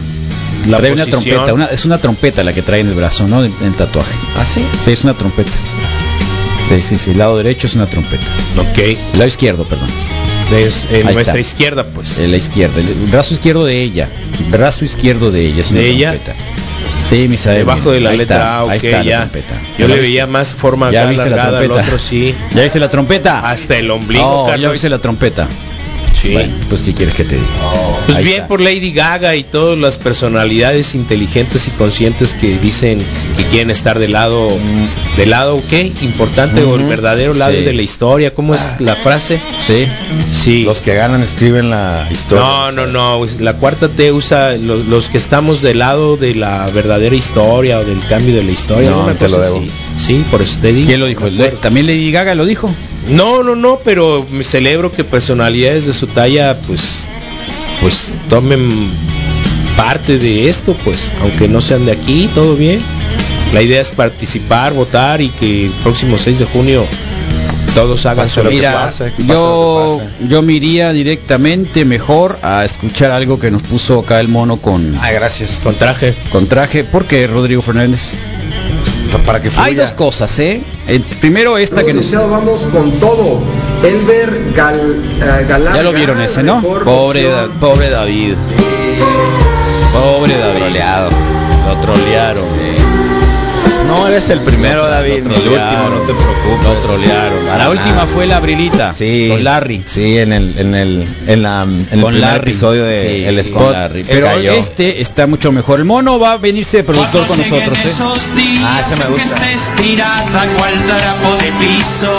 la 0.68 0.78
Trae 0.80 0.93
una 0.93 1.05
trompeta, 1.05 1.53
una- 1.53 1.66
es 1.68 1.86
una 1.86 1.97
trompeta 1.99 2.43
la 2.43 2.51
que 2.53 2.61
trae 2.63 2.80
en 2.82 2.88
el 2.89 2.95
brazo, 2.95 3.28
¿no? 3.28 3.43
En, 3.43 3.53
en 3.63 3.74
tatuaje. 3.74 4.11
¿Ah, 4.36 4.45
sí? 4.45 4.66
Sí, 4.84 4.91
es 4.91 5.03
una 5.03 5.13
trompeta. 5.13 5.51
Sí, 6.68 6.82
sí, 6.82 6.97
sí, 6.97 7.11
el 7.11 7.20
lado 7.20 7.38
derecho 7.38 7.68
es 7.68 7.76
una 7.76 7.86
trompeta. 7.86 8.24
Ok. 8.57 8.78
El 8.80 8.97
lado 9.13 9.28
izquierdo, 9.28 9.63
perdón. 9.66 9.88
Es 10.51 10.88
en 10.91 11.07
Ahí 11.07 11.13
nuestra 11.16 11.22
está. 11.22 11.39
izquierda, 11.39 11.86
pues. 11.86 12.18
El 12.20 12.34
izquierdo, 12.34 12.80
el 12.80 12.86
brazo 13.11 13.34
izquierdo 13.36 13.66
de 13.66 13.82
ella. 13.82 14.09
El 14.39 14.51
brazo 14.51 14.86
izquierdo 14.86 15.32
de 15.32 15.45
ella 15.45 15.61
es 15.61 15.72
una 15.72 15.80
¿De 15.82 15.89
ella? 15.89 16.18
Trompeta. 17.06 17.24
Sí, 17.24 17.28
Misael. 17.28 17.58
Debajo 17.60 17.80
mira, 17.82 17.91
de 17.93 17.99
la 18.01 18.10
ahí 18.12 18.18
letra 18.18 18.36
está, 18.38 18.56
A, 18.58 18.64
ok, 18.66 18.70
ahí 18.72 18.78
está 18.78 18.97
la 18.97 19.03
ya. 19.03 19.18
trompeta. 19.20 19.56
Yo 19.78 19.78
¿Ya 19.78 19.88
le 19.88 19.95
la 19.95 20.01
veía 20.01 20.28
más 20.28 20.56
forma 20.56 20.91
¿Ya 20.91 21.06
viste 21.06 21.30
la 21.30 21.36
alargada, 21.36 21.60
el 21.62 21.66
trompeta? 21.70 21.88
otro 21.95 21.99
sí. 21.99 22.36
¿Ya 22.53 22.64
viste 22.64 22.80
la 22.80 22.89
trompeta? 22.89 23.39
Hasta 23.49 23.78
el 23.78 23.91
ombligo, 23.91 24.45
Oh, 24.45 24.56
ya 24.56 24.70
viste 24.70 24.89
la 24.89 24.99
trompeta. 24.99 25.47
Sí. 26.26 26.34
Bueno, 26.34 26.54
pues 26.70 26.82
¿qué 26.82 26.94
quieres 26.94 27.14
que 27.16 27.24
te 27.24 27.36
diga? 27.36 27.48
Pues 28.06 28.18
bien 28.20 28.34
está. 28.36 28.48
por 28.48 28.62
Lady 28.62 28.92
Gaga 28.92 29.36
y 29.36 29.44
todas 29.44 29.78
las 29.78 29.96
personalidades 29.98 30.96
inteligentes 30.96 31.68
y 31.68 31.72
conscientes 31.72 32.34
que 32.34 32.58
dicen 32.58 33.00
que 33.38 33.44
quieren 33.46 33.70
estar 33.70 34.00
del 34.00 34.14
lado, 34.14 34.48
del 35.18 35.30
lado 35.30 35.62
qué 35.70 35.92
importante 36.02 36.64
o 36.64 36.76
el 36.76 36.84
verdadero 36.86 37.34
lado 37.34 37.54
Sí. 37.54 37.62
de 37.64 37.74
la 37.74 37.82
historia. 37.82 38.34
¿Cómo 38.34 38.56
es 38.56 38.76
la 38.80 38.96
frase? 38.96 39.40
Sí. 39.66 39.86
Sí. 40.32 40.64
Los 40.64 40.82
que 40.82 40.96
ganan 40.96 41.22
escriben 41.22 41.70
la 41.70 42.08
historia. 42.12 42.44
No, 42.44 42.72
no, 42.72 42.86
no. 42.88 43.18
pues, 43.20 43.40
La 43.40 43.54
cuarta 43.54 43.88
T 43.88 44.12
usa 44.12 44.54
los, 44.58 44.86
los 44.86 45.10
que 45.10 45.18
estamos 45.18 45.62
del 45.62 45.80
lado 45.80 46.18
de 46.18 46.34
la 46.36 46.68
verdadera 46.74 47.16
historia 47.16 47.80
o 47.80 47.86
del 47.86 48.00
cambio 48.10 48.36
de 48.36 48.44
la 48.44 48.52
historia. 48.52 48.90
No, 48.90 49.06
te 49.14 49.30
lo 49.30 49.38
debo. 49.40 49.58
así. 49.60 49.70
Sí, 49.98 50.26
por 50.32 50.42
eso 50.42 50.60
te 50.62 50.74
digo. 50.74 50.88
¿Quién 50.88 51.00
lo 51.00 51.06
dijo? 51.06 51.28
¿También 51.62 51.86
Lady 51.88 52.12
Gaga 52.12 52.34
lo 52.36 52.46
dijo? 52.46 52.70
No, 53.08 53.44
no, 53.44 53.56
no, 53.56 53.78
pero 53.86 54.26
me 54.32 54.44
celebro 54.44 54.92
que 54.92 55.04
personalidades 55.04 55.86
de 55.86 55.94
su 55.94 56.08
talla, 56.16 56.57
pues, 56.66 57.07
pues 57.82 58.13
tomen 58.30 58.89
parte 59.78 60.18
de 60.18 60.49
esto, 60.49 60.76
pues, 60.84 61.11
aunque 61.22 61.47
no 61.47 61.61
sean 61.61 61.86
de 61.86 61.91
aquí, 61.91 62.28
todo 62.34 62.55
bien. 62.55 62.80
La 63.53 63.61
idea 63.61 63.80
es 63.82 63.91
participar, 63.91 64.74
votar 64.74 65.22
y 65.22 65.30
que 65.30 65.66
el 65.66 65.72
próximo 65.84 66.18
6 66.18 66.39
de 66.39 66.45
junio 66.45 66.86
todos 67.76 68.05
hagan 68.05 68.28
su. 68.28 68.41
Mira, 68.43 68.89
yo, 69.28 70.01
yo 70.28 70.41
me 70.41 70.53
iría 70.53 70.91
directamente 70.93 71.86
mejor 71.86 72.39
a 72.41 72.66
escuchar 72.66 73.11
algo 73.11 73.38
que 73.39 73.51
nos 73.51 73.61
puso 73.63 73.99
acá 73.99 74.20
el 74.20 74.30
mono 74.30 74.57
con, 74.57 74.93
Ay, 75.01 75.13
gracias. 75.16 75.59
Con 75.61 75.76
traje. 75.76 76.13
con 76.32 76.47
traje. 76.47 76.84
¿Por 76.84 77.05
qué, 77.05 77.28
Rodrigo 77.28 77.61
Fernández? 77.61 78.09
Para 79.26 79.41
que 79.41 79.49
fluya. 79.49 79.66
Hay 79.68 79.76
dos 79.76 79.91
cosas, 79.91 80.38
¿eh? 80.39 80.61
El- 80.88 81.01
primero 81.01 81.57
esta 81.57 81.86
que 81.86 81.93
nos... 81.93 82.11
vamos 82.11 82.59
con 82.72 82.91
todo. 82.99 83.41
Elber 83.84 84.54
Gal, 84.56 85.04
eh, 85.22 85.46
Galán. 85.48 85.76
Ya 85.76 85.84
lo 85.84 85.94
vieron 85.94 86.20
ese, 86.22 86.42
¿no? 86.44 86.62
Pobre, 86.62 87.24
Da- 87.30 87.48
pobre 87.60 87.90
David. 87.90 88.34
Pobre 89.94 90.38
David. 90.38 90.60
Troleado. 90.60 91.10
Lo 91.68 91.76
trolearon. 91.82 92.44
eh. 92.60 92.76
No 93.88 94.08
eres 94.08 94.30
el 94.30 94.40
primero, 94.42 94.82
Lo 94.82 94.90
David, 94.90 95.24
ni 95.26 95.36
el 95.36 95.48
último, 95.48 95.90
no 95.92 96.00
te 96.08 96.14
preocupes. 96.16 96.64
Lo 96.64 96.74
trolearon. 96.82 97.46
La 97.46 97.58
nada. 97.60 97.70
última 97.70 98.06
fue 98.08 98.26
la 98.26 98.40
Brilita. 98.40 98.94
Sí. 98.94 99.28
Con 99.30 99.44
Larry. 99.44 99.84
Sí, 99.86 100.18
en 100.18 100.34
el, 100.34 100.56
en 100.58 100.74
el, 100.74 101.08
en 101.28 101.44
la, 101.44 101.62
en 101.64 101.88
el 101.92 102.02
con 102.02 102.12
primer 102.12 102.16
Larry. 102.32 102.50
episodio 102.52 102.84
de 102.84 103.02
Sí, 103.08 103.26
El 103.26 103.36
con 103.36 103.46
Spot. 103.46 103.72
Larry. 103.74 104.04
Pero 104.04 104.26
cayó. 104.26 104.52
este 104.54 105.02
está 105.02 105.28
mucho 105.28 105.52
mejor. 105.52 105.80
El 105.80 105.86
mono 105.86 106.18
va 106.20 106.32
a 106.34 106.38
venirse 106.38 106.78
de 106.78 106.84
productor 106.84 107.28
con 107.28 107.38
nosotros, 107.38 107.78
¿eh? 107.78 107.92
Ah, 108.64 108.82
ese 108.84 108.96
me 108.96 109.06
gusta. 109.06 109.52
estirada 109.52 110.48
cual 110.58 110.74
trapo 110.88 111.36
de 111.36 111.52
piso. 111.60 112.12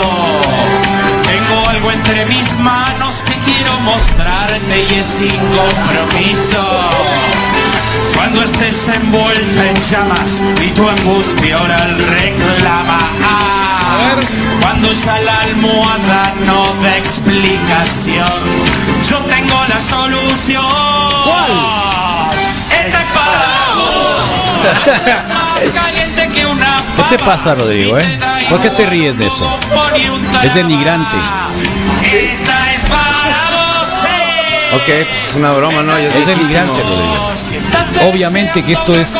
Entre 2.09 2.25
mis 2.27 2.57
manos 2.59 3.15
que 3.25 3.33
quiero 3.39 3.79
mostrarte 3.81 4.85
y 4.89 4.99
es 4.99 5.05
sin 5.05 5.27
compromiso. 5.27 6.63
Cuando 8.15 8.43
estés 8.43 8.87
envuelta 8.87 9.69
en 9.69 9.75
llamas 9.75 10.41
y 10.65 10.69
tu 10.69 10.87
angustia 10.87 11.61
oral 11.61 11.97
reclama. 11.97 12.99
Ah, 13.25 14.15
cuando 14.61 14.93
ya 14.93 15.19
la 15.19 15.37
almohada 15.41 16.33
no 16.45 16.81
da 16.81 16.97
explicación, 16.97 18.41
yo 19.09 19.17
tengo 19.25 19.65
la 19.67 19.79
solución. 19.81 20.63
¿Cuál? 21.25 21.51
Esta 22.85 23.01
es 23.01 23.11
para 23.11 23.75
vos. 23.75 25.33
¿Qué 26.97 27.17
te 27.17 27.23
pasa, 27.23 27.55
Rodrigo? 27.55 27.97
Eh? 27.97 28.19
¿Por 28.49 28.59
qué 28.61 28.69
te 28.69 28.85
ríes 28.85 29.17
de 29.17 29.27
eso? 29.27 29.49
Es 30.43 30.53
denigrante. 30.55 31.17
Ok, 34.73 34.83
pues 34.85 35.29
es 35.29 35.35
una 35.35 35.51
broma, 35.53 35.81
¿no? 35.83 35.97
Yo 35.97 36.09
es 36.09 36.25
denigrante, 36.25 36.81
Rodrigo. 36.81 38.09
Obviamente 38.09 38.63
que 38.63 38.73
esto 38.73 38.93
es 38.93 39.15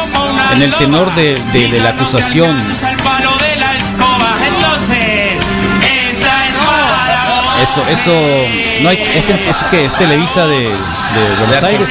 en 0.54 0.62
el 0.62 0.74
tenor 0.76 1.14
de, 1.16 1.40
la 1.82 1.90
acusación. 1.90 2.58
Eso, 7.62 7.82
eso, 7.90 8.12
no 8.82 8.90
hay, 8.90 9.02
es, 9.16 9.30
eso 9.30 9.66
que 9.72 9.86
es 9.86 9.94
Televisa 9.94 10.46
de, 10.46 10.60
de 10.60 11.36
Buenos 11.40 11.64
Aires. 11.64 11.90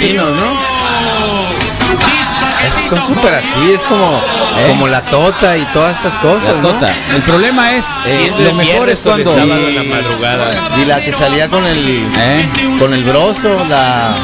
Es- 2.87 2.91
son 2.91 3.07
súper 3.07 3.35
así, 3.35 3.73
es 3.73 3.83
como, 3.85 4.21
como 4.69 4.87
la 4.89 5.03
tota 5.03 5.57
y 5.57 5.65
todas 5.67 5.99
esas 5.99 6.17
cosas, 6.19 6.55
¿Eh? 6.55 6.59
¿no? 6.63 6.69
tota. 6.69 6.93
El 7.15 7.23
problema 7.23 7.73
es, 7.73 7.87
eh, 8.07 8.29
es 8.29 8.39
lo 8.39 8.55
mejor 8.55 8.89
es 8.89 9.01
cuando 9.01 9.33
sábado 9.33 9.69
en 9.69 9.75
la 9.75 9.83
madrugada. 9.83 10.71
Y 10.81 10.85
la 10.85 11.01
que 11.03 11.13
salía 11.13 11.49
con 11.51 11.65
el 11.67 11.79
¿Eh? 12.17 12.49
con 12.79 12.93
el 12.95 13.03
broso, 13.05 13.65
la 13.69 14.15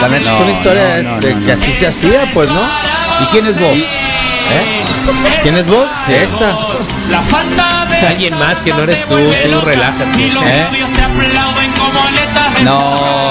la 0.00 0.08
neta 0.08 0.32
es 0.32 0.38
No, 0.38 0.44
una 0.44 0.52
historia 0.52 1.02
no, 1.02 1.10
no, 1.14 1.20
de 1.20 1.34
no, 1.34 1.46
que 1.46 1.54
no. 1.56 1.62
así 1.62 1.72
se 1.72 1.86
hacía, 1.86 2.28
pues, 2.34 2.48
¿no? 2.50 2.60
¿Y 3.22 3.24
quién 3.32 3.46
es 3.46 3.58
vos? 3.58 3.76
¿Eh? 3.76 4.84
¿Quién 5.42 5.56
es 5.56 5.66
vos? 5.66 5.90
Esta. 6.08 6.56
La 7.10 7.22
falta 7.22 7.86
de 7.90 8.06
Alguien 8.06 8.38
más 8.38 8.62
que 8.62 8.72
no 8.72 8.82
eres 8.82 9.04
tú, 9.06 9.16
tú 9.16 9.60
relájate. 9.62 10.20
y 10.20 10.30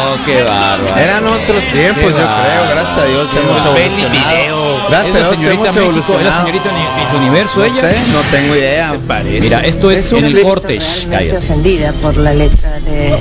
¿Eh? 0.08 0.18
No, 0.18 0.26
qué 0.26 0.42
bárbaro. 0.44 0.98
Eran 0.98 1.28
otros 1.28 1.64
tiempos, 1.74 2.04
yo 2.12 2.18
creo, 2.18 2.70
gracias 2.70 2.98
a 2.98 3.06
Dios 3.06 3.28
hemos 3.36 3.66
evolucionado. 3.66 4.78
Gracias 4.90 5.08
¿Es 5.08 5.16
a 5.16 5.20
la 5.20 5.28
Dios 5.28 5.42
señorita 5.42 5.54
hemos 5.54 5.64
México? 5.64 5.68
¿Es 5.68 5.76
la 5.76 5.82
evolucionado. 5.82 6.38
señorita 6.46 6.70
Miss 7.02 7.14
Universo 7.14 7.60
No 7.60 7.66
ella? 7.66 7.82
sé, 7.82 7.98
no 8.14 8.20
tengo 8.32 8.56
idea. 8.56 8.90
Se 8.90 8.98
parece. 9.00 9.40
Mira, 9.42 9.60
esto 9.66 9.92
es, 9.92 10.12
en 10.14 10.26
el 10.26 10.32
clip 10.34 10.44
corte. 10.44 10.68
realmente 10.80 11.18
Cállate. 11.18 11.38
ofendida 11.38 11.92
por 11.94 12.18
la 12.18 12.34
letra 12.34 12.80
de, 12.80 13.18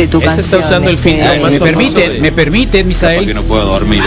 de 0.00 0.06
tu 0.08 0.18
Ese 0.18 0.26
canción. 0.26 0.44
está 0.44 0.68
usando 0.68 0.90
el 0.90 0.96
este, 0.96 1.10
filtro 1.10 1.30
Ay, 1.32 1.40
más 1.40 1.52
me 1.52 1.60
permiten, 1.60 2.12
de- 2.14 2.20
me 2.20 2.32
permiten, 2.32 2.88
Misael. 2.88 3.34
no 3.34 3.42
puedo 3.42 3.64
dormir 3.64 4.02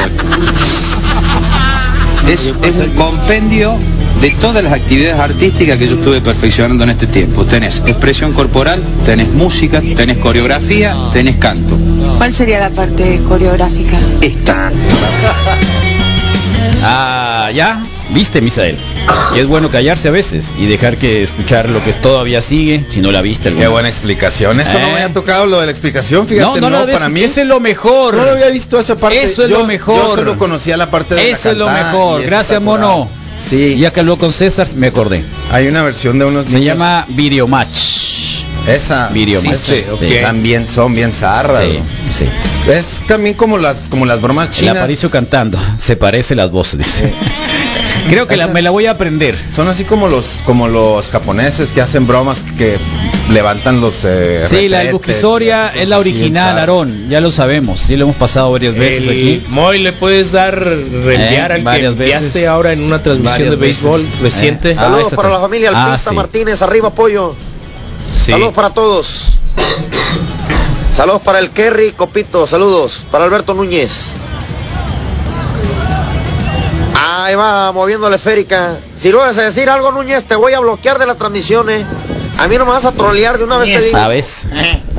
Es, 2.28 2.53
es 2.61 2.78
un 2.78 2.89
compendio 2.91 3.76
de 4.24 4.32
todas 4.39 4.63
las 4.63 4.71
actividades 4.71 5.19
artísticas 5.19 5.78
que 5.78 5.86
yo 5.86 5.95
estuve 5.95 6.21
perfeccionando 6.21 6.86
en 6.86 6.91
este 6.91 7.07
tiempo. 7.07 7.43
Tenés 7.43 7.82
expresión 7.86 8.32
corporal, 8.32 8.82
tenés 9.05 9.28
música, 9.28 9.82
tenés 9.97 10.17
coreografía, 10.19 10.95
tenés 11.11 11.36
canto. 11.36 11.78
¿Cuál 12.17 12.34
sería 12.34 12.59
la 12.61 12.69
parte 12.69 13.19
coreográfica? 13.28 13.97
Esta. 14.21 14.71
Ah, 16.86 17.49
ya, 17.53 17.82
viste, 18.09 18.41
Misael. 18.41 18.78
Que 19.34 19.39
es 19.41 19.47
bueno 19.47 19.69
callarse 19.69 20.09
a 20.09 20.11
veces 20.11 20.53
y 20.59 20.65
dejar 20.65 20.97
que 20.97 21.24
escuchar 21.24 21.69
lo 21.69 21.82
que 21.82 21.93
todavía 21.93 22.41
sigue, 22.41 22.84
si 22.89 22.99
no 22.99 23.09
la 23.13 23.21
viste. 23.21 23.47
alguna 23.47 23.61
Qué 23.63 23.67
vez. 23.67 23.71
buena 23.71 23.89
explicación. 23.89 24.59
Eso 24.59 24.74
no 24.74 24.80
Eh. 24.80 24.88
me 24.88 24.91
había 24.95 25.13
tocado 25.13 25.45
lo 25.45 25.59
de 25.61 25.65
la 25.67 25.71
explicación, 25.71 26.28
fíjate, 26.28 26.59
No, 26.59 26.69
no, 26.69 26.86
no, 26.86 26.91
para 26.91 27.07
mí. 27.07 27.21
Ese 27.21 27.41
es 27.43 27.47
lo 27.47 27.61
mejor. 27.61 28.15
No 28.15 28.26
lo 28.26 28.32
había 28.32 28.47
visto 28.47 28.78
esa 28.80 28.97
parte. 28.97 29.24
Eso 29.24 29.43
es 29.45 29.49
Yo- 29.51 29.59
lo 29.59 29.65
mejor. 29.65 29.95
Yo 29.95 30.15
solo 30.15 30.38
conocía 30.38 30.76
la 30.76 30.91
parte 30.91 31.15
de 31.15 31.24
la 31.24 31.30
Eso 31.30 31.51
es 31.51 31.57
lo 31.57 31.69
mejor. 31.69 32.21
Gracias, 32.24 32.61
mono. 32.61 33.07
Sí. 33.38 33.78
Ya 33.78 33.92
que 33.92 34.00
habló 34.00 34.18
con 34.18 34.32
César, 34.34 34.68
me 34.76 34.88
acordé. 34.88 35.24
Hay 35.52 35.68
una 35.68 35.82
versión 35.84 36.18
de 36.20 36.26
unos 36.26 36.46
Se 36.46 36.58
niños- 36.60 36.78
llama 36.78 37.06
Video 37.10 37.48
Match. 37.48 38.44
esa 38.68 39.08
Video 39.10 39.42
sí, 39.42 39.48
Match. 39.48 39.58
sí, 39.60 39.84
también 40.22 40.68
son 40.70 40.94
bien 40.96 41.14
zarras. 41.14 41.64
Sí. 42.12 42.26
Es 42.72 43.02
también 43.08 43.36
como 43.36 43.58
las 43.58 43.90
como 43.90 44.06
las 44.06 44.22
bromas 44.22 44.48
El 44.50 44.54
chinas. 44.56 44.78
Aparicio 44.78 45.10
cantando. 45.12 45.60
Se 45.78 45.96
parece 45.98 46.36
las 46.36 46.50
voces, 46.52 46.80
dice. 46.80 47.14
Creo 48.10 48.28
que 48.28 48.38
la- 48.38 48.48
me 48.48 48.62
la 48.62 48.70
voy 48.70 48.86
a 48.86 48.92
aprender. 48.92 49.38
Son 49.54 49.68
así 49.68 49.84
como 49.84 50.08
los 50.08 50.26
como 50.46 50.68
los 50.70 51.10
japoneses 51.10 51.72
que 51.74 51.82
hacen 51.82 52.08
bromas 52.08 52.42
que 52.58 52.78
levantan 53.32 53.80
los 53.82 54.03
eh, 54.05 54.43
Sí, 54.47 54.67
la 54.69 54.84
Buquisoria 54.91 55.67
cosas 55.67 55.82
es 55.82 55.88
la 55.89 55.99
original. 55.99 56.57
Aarón. 56.59 57.09
Ya 57.09 57.21
lo 57.21 57.32
sabemos. 57.32 57.80
Sí, 57.80 57.95
lo 57.95 58.03
hemos 58.05 58.15
pasado 58.17 58.51
varias 58.51 58.76
veces 58.76 59.03
El- 59.03 59.09
aquí. 59.09 59.43
Moy, 59.49 59.80
¿le 59.80 59.93
puedes 59.93 60.32
dar 60.32 60.57
reenviar 60.59 61.51
Eh, 61.51 61.53
al 61.55 61.59
que 61.59 61.63
varias 61.65 61.91
enviaste 61.93 62.26
veces. 62.28 62.47
ahora 62.47 62.74
en 62.74 62.84
una 62.84 63.01
transmisión 63.01 63.49
de 63.49 63.55
béisbol 63.55 64.01
veces. 64.03 64.21
reciente? 64.21 64.71
Eh. 64.71 64.76
Ah, 64.78 64.84
Saludos 64.84 65.13
para 65.13 65.30
la 65.30 65.39
familia 65.39 65.71
Ah, 65.74 65.86
Alpista 65.86 66.09
sí. 66.11 66.15
Martínez, 66.15 66.61
arriba 66.61 66.89
pollo. 66.89 67.36
Sí. 68.13 68.32
Saludos 68.32 68.53
para 68.53 68.69
todos. 68.71 69.30
Saludos 70.95 71.21
para 71.24 71.39
el 71.39 71.49
Kerry 71.49 71.91
Copito, 71.93 72.45
saludos 72.45 73.01
para 73.09 73.24
Alberto 73.24 73.53
Núñez. 73.55 74.09
Ahí 76.95 77.36
va, 77.36 77.71
moviendo 77.71 78.09
la 78.09 78.17
esférica. 78.17 78.76
Si 78.97 79.09
no 79.09 79.17
vas 79.17 79.38
a 79.38 79.43
decir 79.43 79.69
algo, 79.69 79.91
Núñez, 79.91 80.24
te 80.26 80.36
voy 80.36 80.53
a 80.53 80.59
bloquear 80.59 80.99
de 80.99 81.05
las 81.05 81.17
transmisiones. 81.17 81.86
A 82.38 82.48
mí 82.48 82.58
no 82.58 82.66
me 82.66 82.72
vas 82.72 82.86
a 82.86 82.92
trolear 82.92 83.38
de 83.38 83.44
una 83.44 83.58
vez 83.58 83.70
te 83.74 83.80
digo. 83.86 83.98
¿Sabes? 83.98 84.46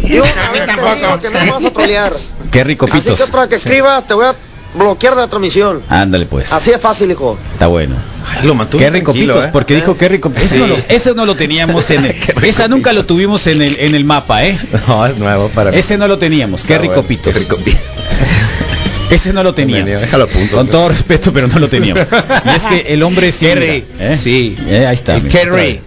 De 0.03 0.21
una 0.21 0.51
vez 0.53 0.67
te 0.67 0.73
digo 0.73 1.21
que 1.21 1.31
no 1.31 1.41
me 1.45 1.51
vas 1.51 1.65
a 1.65 1.71
trolear. 1.71 2.13
Qué 2.51 2.65
rico 2.65 2.87
Así 2.91 3.01
pitos. 3.01 3.17
que 3.19 3.23
otra 3.25 3.49
que 3.49 3.57
escribas, 3.57 4.07
te 4.07 4.15
voy 4.15 4.27
a 4.27 4.35
bloquear 4.75 5.15
de 5.15 5.21
la 5.23 5.29
transmisión. 5.29 5.83
Ándale 5.89 6.27
pues. 6.27 6.53
Así 6.53 6.71
es 6.71 6.81
fácil, 6.81 7.11
hijo. 7.11 7.37
Está 7.53 7.67
bueno. 7.67 7.97
Lo 8.43 8.55
mantuvo 8.55 8.81
Qué 8.81 8.91
rico 8.91 9.13
tranquilo, 9.13 9.35
pitos, 9.35 9.47
¿eh? 9.47 9.51
porque 9.53 9.75
dijo 9.75 9.97
qué 9.97 10.09
rico. 10.09 10.33
Ese, 10.35 10.49
Sí. 10.55 10.59
no 10.59 10.67
lo, 10.69 10.77
ese 10.89 11.15
no 11.15 11.27
lo 11.27 11.35
teníamos 11.37 11.91
en 11.91 12.05
el, 12.07 12.17
esa 12.45 12.69
nunca 12.69 12.93
lo 12.93 13.05
tuvimos 13.05 13.47
en 13.47 13.63
el 13.63 13.77
en 13.79 13.95
el 13.95 14.05
mapa, 14.05 14.45
¿eh? 14.45 14.59
No, 14.89 15.05
es 15.07 15.17
nuevo 15.19 15.49
para 15.49 15.71
mí. 15.71 15.77
Ese 15.77 15.97
no 15.99 16.07
lo 16.09 16.19
teníamos. 16.19 16.63
Qué 16.65 16.79
bueno, 16.79 17.03
pitos. 17.03 17.33
Qué 17.33 17.39
rico. 17.41 17.59
Ese 19.11 19.33
no 19.33 19.43
lo 19.43 19.55
tenía. 19.55 19.77
Bienvenido, 19.77 20.01
déjalo 20.01 20.25
a 20.25 20.27
punto. 20.27 20.57
Con 20.57 20.67
todo 20.69 20.89
respeto, 20.89 21.33
pero 21.33 21.47
no 21.47 21.59
lo 21.59 21.69
teníamos. 21.69 22.07
Y 22.47 22.49
es 22.57 22.67
que 22.67 22.95
el 22.95 23.03
hombre 23.03 23.31
sí. 23.33 23.47
Kerry, 23.47 23.85
¿eh? 23.99 24.17
sí. 24.17 24.57
Eh, 24.67 24.87
ahí 24.87 24.95
está. 24.95 25.17
El 25.17 25.29
Kerry. 25.29 25.81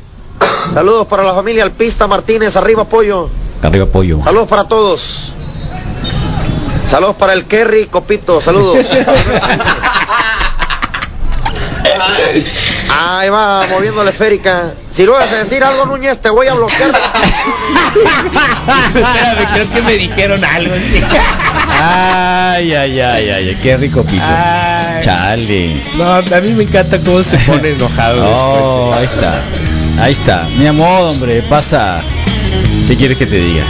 Saludos 0.74 1.08
para 1.08 1.24
la 1.24 1.34
familia 1.34 1.64
Alpista 1.64 2.08
Martínez, 2.08 2.56
arriba 2.56 2.86
pollo. 2.86 3.30
Arriba 3.62 3.86
pollo. 3.86 4.22
Saludos 4.24 4.48
para 4.48 4.66
todos. 4.66 5.34
Saludos 6.88 7.16
para 7.18 7.34
el 7.34 7.46
Kerry 7.46 7.88
Copito, 7.88 8.40
saludos. 8.40 8.86
Ahí 12.90 13.30
va, 13.30 13.66
moviendo 13.70 14.04
la 14.04 14.10
esférica. 14.12 14.74
Si 14.92 15.04
no 15.04 15.14
vas 15.14 15.32
a 15.32 15.44
decir 15.44 15.64
algo, 15.64 15.86
Núñez, 15.86 16.18
te 16.20 16.30
voy 16.30 16.48
a 16.48 16.54
bloquear. 16.54 16.90
Espérame, 18.96 19.48
creo 19.54 19.74
que 19.74 19.82
me 19.82 19.94
dijeron 19.94 20.44
algo 20.44 20.74
así. 20.74 21.04
Ay, 21.80 22.74
ay, 22.74 23.00
ay, 23.00 23.30
ay, 23.30 23.50
ay, 23.50 23.58
qué 23.62 23.78
rico 23.78 24.04
pito. 24.04 24.24
Ay. 24.24 25.04
Chale. 25.04 25.84
No, 25.96 26.14
a 26.14 26.22
mí 26.42 26.52
me 26.52 26.64
encanta 26.64 26.98
cómo 27.04 27.22
se 27.24 27.38
pone 27.40 27.70
enojado 27.70 28.24
Oh, 28.26 28.94
ahí 28.94 29.06
está. 29.06 29.42
Ahí 29.98 30.12
está. 30.12 30.48
Mi 30.58 30.68
amor, 30.68 31.08
hombre, 31.08 31.42
pasa. 31.42 32.04
¿Qué 32.88 32.96
quieres 32.96 33.18
que 33.18 33.26
te 33.26 33.38
diga? 33.38 33.66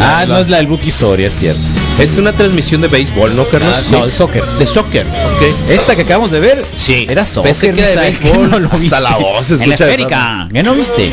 ah, 0.00 0.24
no 0.28 0.38
es 0.38 0.48
la 0.50 0.58
del 0.58 0.66
Buki 0.66 0.90
Soria, 0.90 1.28
es 1.28 1.32
cierto. 1.34 1.60
Es 1.98 2.16
una 2.18 2.32
transmisión 2.32 2.80
de 2.82 2.88
béisbol, 2.88 3.34
¿no, 3.34 3.46
Carlos? 3.46 3.74
Ah, 3.74 3.82
no, 3.90 4.06
de 4.06 4.12
soccer. 4.12 4.44
De 4.58 4.66
soccer, 4.66 5.06
ok. 5.06 5.70
Esta 5.70 5.96
que 5.96 6.02
acabamos 6.02 6.30
de 6.30 6.40
ver, 6.40 6.64
Sí. 6.76 7.06
era 7.08 7.24
soccer. 7.24 7.50
Pensé 7.52 7.72
que 7.72 7.80
era 7.80 8.02
de 8.02 8.10
béisbol. 8.10 8.50
no 8.50 8.58
lo 8.58 8.66
Hasta 8.66 8.76
viste. 8.78 9.00
la 9.00 9.16
voz 9.16 9.46
se 9.46 9.54
En 9.54 9.58
la 9.60 9.64
escucha 9.76 10.48
¿qué 10.52 10.62
no 10.62 10.74
viste? 10.74 11.06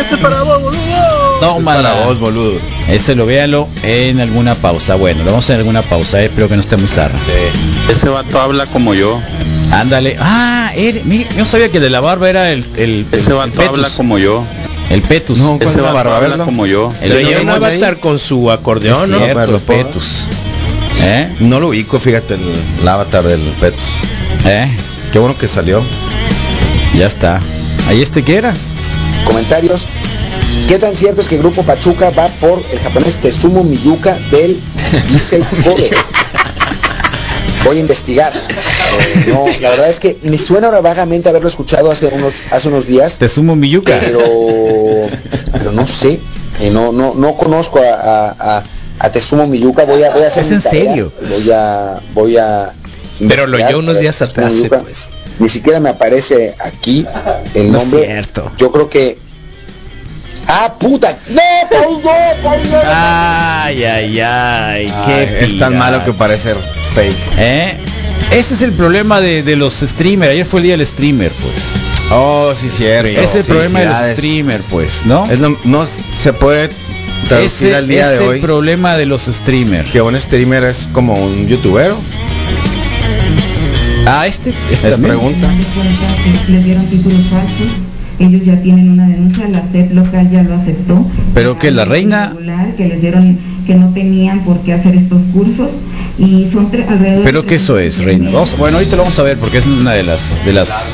Este 0.00 0.16
para 0.18 0.42
vos, 0.42 2.18
boludo. 2.20 2.58
Ese 2.88 3.14
lo 3.14 3.26
véalo 3.26 3.68
en 3.82 4.20
alguna 4.20 4.54
pausa. 4.54 4.94
Bueno, 4.94 5.20
lo 5.24 5.30
vamos 5.30 5.44
a 5.44 5.46
hacer 5.46 5.54
en 5.56 5.60
alguna 5.60 5.82
pausa. 5.82 6.20
eh, 6.22 6.26
Espero 6.26 6.48
que 6.48 6.54
no 6.54 6.60
esté 6.60 6.76
muy 6.76 6.88
zarra. 6.88 7.18
Ese 7.88 8.08
vato 8.08 8.40
habla 8.40 8.66
como 8.66 8.94
yo. 8.94 9.20
Ándale. 9.72 10.16
Ah, 10.20 10.70
er- 10.76 11.02
mire, 11.04 11.26
yo 11.32 11.38
no 11.38 11.44
sabía 11.44 11.68
que 11.70 11.78
el 11.78 11.82
de 11.82 11.90
la 11.90 12.00
barba 12.00 12.28
era 12.30 12.52
el, 12.52 12.64
el, 12.76 13.06
Ese 13.12 13.30
el- 13.30 13.36
vato 13.36 13.60
el 13.62 13.68
habla 13.68 13.90
como 13.90 14.18
yo. 14.18 14.44
El 14.90 15.02
Petus. 15.02 15.38
No, 15.38 15.58
Ese 15.60 15.72
¿cuál 15.80 15.82
vato 15.84 15.94
barba? 15.94 16.16
A 16.16 16.20
verlo. 16.20 16.44
como 16.44 16.66
yo. 16.66 16.88
El 17.00 17.10
de 17.12 17.18
ahí. 17.18 17.48
avatar 17.48 17.98
con 18.00 18.18
su 18.18 18.50
acordeón, 18.50 19.10
¿no? 19.10 19.18
cierto, 19.18 19.40
Pero 19.40 19.56
el 19.56 19.62
puedo. 19.62 19.86
Petus. 19.86 20.24
¿Eh? 21.02 21.34
No 21.40 21.58
lo 21.60 21.68
ubico, 21.68 21.98
fíjate, 21.98 22.34
el, 22.34 22.52
el 22.80 22.88
avatar 22.88 23.24
del 23.26 23.40
Petus. 23.60 23.80
¿Eh? 24.44 24.68
Qué 25.12 25.18
bueno 25.18 25.36
que 25.36 25.48
salió. 25.48 25.82
Ya 26.96 27.06
está. 27.06 27.40
¿Ahí 27.88 28.02
este 28.02 28.22
qué 28.22 28.36
era? 28.36 28.54
Comentarios. 29.26 29.86
¿Qué 30.68 30.78
tan 30.78 30.94
cierto 30.96 31.20
es 31.20 31.28
que 31.28 31.34
el 31.34 31.40
grupo 31.42 31.62
Pachuca 31.62 32.10
va 32.10 32.26
por 32.28 32.62
el 32.72 32.78
japonés 32.78 33.16
Tetsumo 33.16 33.64
Miyuka 33.64 34.16
del 34.30 34.58
Issei 35.14 35.40
Kobe? 35.62 35.90
Voy 37.64 37.76
a 37.78 37.80
investigar. 37.80 38.32
Eh, 38.34 39.24
no, 39.28 39.46
la 39.60 39.70
verdad 39.70 39.88
es 39.90 39.98
que 40.00 40.18
me 40.22 40.38
suena 40.38 40.66
ahora 40.68 40.80
vagamente 40.80 41.28
haberlo 41.28 41.48
escuchado 41.48 41.90
hace 41.90 42.06
unos 42.06 42.34
hace 42.50 42.68
unos 42.68 42.86
días, 42.86 43.18
Te 43.18 43.28
sumo 43.28 43.56
Miyuka. 43.56 43.98
pero 44.00 44.20
pero 45.52 45.72
no 45.72 45.86
sé, 45.86 46.20
Eh, 46.60 46.70
no 46.70 46.92
no 46.92 47.14
no 47.14 47.34
conozco 47.36 47.80
a, 47.80 47.94
a, 47.94 48.56
a, 48.58 48.62
a 49.00 49.10
Tetsumo 49.10 49.46
Miyuka. 49.46 49.84
Voy 49.84 50.02
a 50.04 50.10
voy 50.10 50.22
a 50.22 50.26
hacer 50.28 50.44
¿Es 50.44 50.50
mi 50.50 50.56
en 50.56 50.62
tarea. 50.62 50.84
serio? 50.84 51.12
Voy 51.28 51.50
a 51.50 52.00
voy 52.12 52.36
a 52.36 52.72
Pero 53.28 53.46
lo 53.46 53.56
oyó 53.64 53.78
unos 53.78 53.98
días 53.98 54.20
atrás, 54.22 54.52
pues. 54.68 55.10
Ni 55.40 55.48
siquiera 55.48 55.80
me 55.80 55.88
aparece 55.88 56.54
aquí 56.60 57.04
el 57.54 57.72
No 57.72 57.78
es 57.78 57.84
nombre. 57.84 58.04
cierto. 58.06 58.52
Yo 58.58 58.70
creo 58.70 58.88
que 58.88 59.18
Ah, 60.46 60.74
puta. 60.78 61.16
No, 61.30 61.40
Paul, 61.70 62.02
no, 62.04 62.10
Paul, 62.42 62.58
no. 62.70 62.78
Ay, 62.84 63.82
ay, 63.84 64.20
ay. 64.20 64.86
Qué 65.06 65.12
Ay, 65.12 65.36
es 65.40 65.58
tan 65.58 65.76
malo 65.78 66.04
que 66.04 66.12
parece 66.12 66.52
fake. 66.94 67.16
¿Eh? 67.38 67.76
Ese 68.32 68.54
es 68.54 68.62
el 68.62 68.72
problema 68.72 69.20
de, 69.20 69.42
de 69.42 69.56
los 69.56 69.74
streamers. 69.80 70.32
Ayer 70.32 70.46
fue 70.46 70.60
el 70.60 70.64
día 70.66 70.76
del 70.76 70.86
streamer, 70.86 71.30
pues. 71.32 71.54
Oh, 72.10 72.52
sí, 72.56 72.68
cierto. 72.68 73.08
Ese 73.08 73.40
es 73.40 73.48
el 73.48 73.54
problema 73.54 73.80
de 73.80 73.86
los 73.86 73.98
streamers, 74.12 74.64
pues, 74.70 75.06
¿no? 75.06 75.24
Es 75.30 75.38
lo- 75.40 75.58
no 75.64 75.84
se 75.86 76.32
puede 76.32 76.70
traducir 77.28 77.68
Ese 77.68 77.76
al 77.76 77.88
día 77.88 78.12
es 78.12 78.18
de 78.18 78.24
el 78.24 78.30
hoy 78.30 78.40
problema 78.40 78.96
de 78.96 79.06
los 79.06 79.22
streamers. 79.22 79.90
que 79.90 80.00
un 80.02 80.18
streamer 80.20 80.64
es 80.64 80.88
como 80.92 81.14
un 81.14 81.46
youtubero. 81.48 81.96
Ah, 84.06 84.26
este, 84.26 84.50
este 84.70 84.72
Es 84.88 84.92
también. 84.92 85.14
pregunta. 85.14 85.48
Les 86.48 86.64
dieron 86.64 86.86
títulos 86.86 87.20
falsos 87.30 87.68
ellos 88.20 88.42
ya 88.44 88.54
tienen 88.62 88.90
una 88.92 89.08
denuncia, 89.08 89.48
la 89.48 89.60
SEP 89.72 89.92
local 89.92 90.30
ya 90.30 90.44
lo 90.44 90.54
aceptó. 90.54 91.04
Pero 91.34 91.58
que 91.58 91.72
la 91.72 91.84
reina... 91.84 92.28
Regular, 92.28 92.76
que 92.76 92.86
les 92.86 93.00
dieron 93.00 93.36
que 93.66 93.74
no 93.74 93.92
tenían 93.92 94.44
por 94.44 94.60
qué 94.60 94.72
hacer 94.74 94.94
estos 94.94 95.20
cursos 95.32 95.68
y 96.18 96.48
son 96.52 96.66
alrededor 96.66 97.18
de 97.18 97.24
Pero 97.24 97.46
que 97.46 97.56
eso 97.56 97.78
es, 97.78 98.02
Reina. 98.04 98.30
Vamos- 98.30 98.56
bueno, 98.56 98.76
ahorita 98.78 98.96
lo 98.96 99.02
vamos 99.02 99.18
a 99.18 99.22
ver 99.22 99.36
porque 99.38 99.58
es 99.58 99.66
una 99.66 99.92
de 99.92 100.02
las 100.04 100.44
de 100.44 100.52
las 100.52 100.92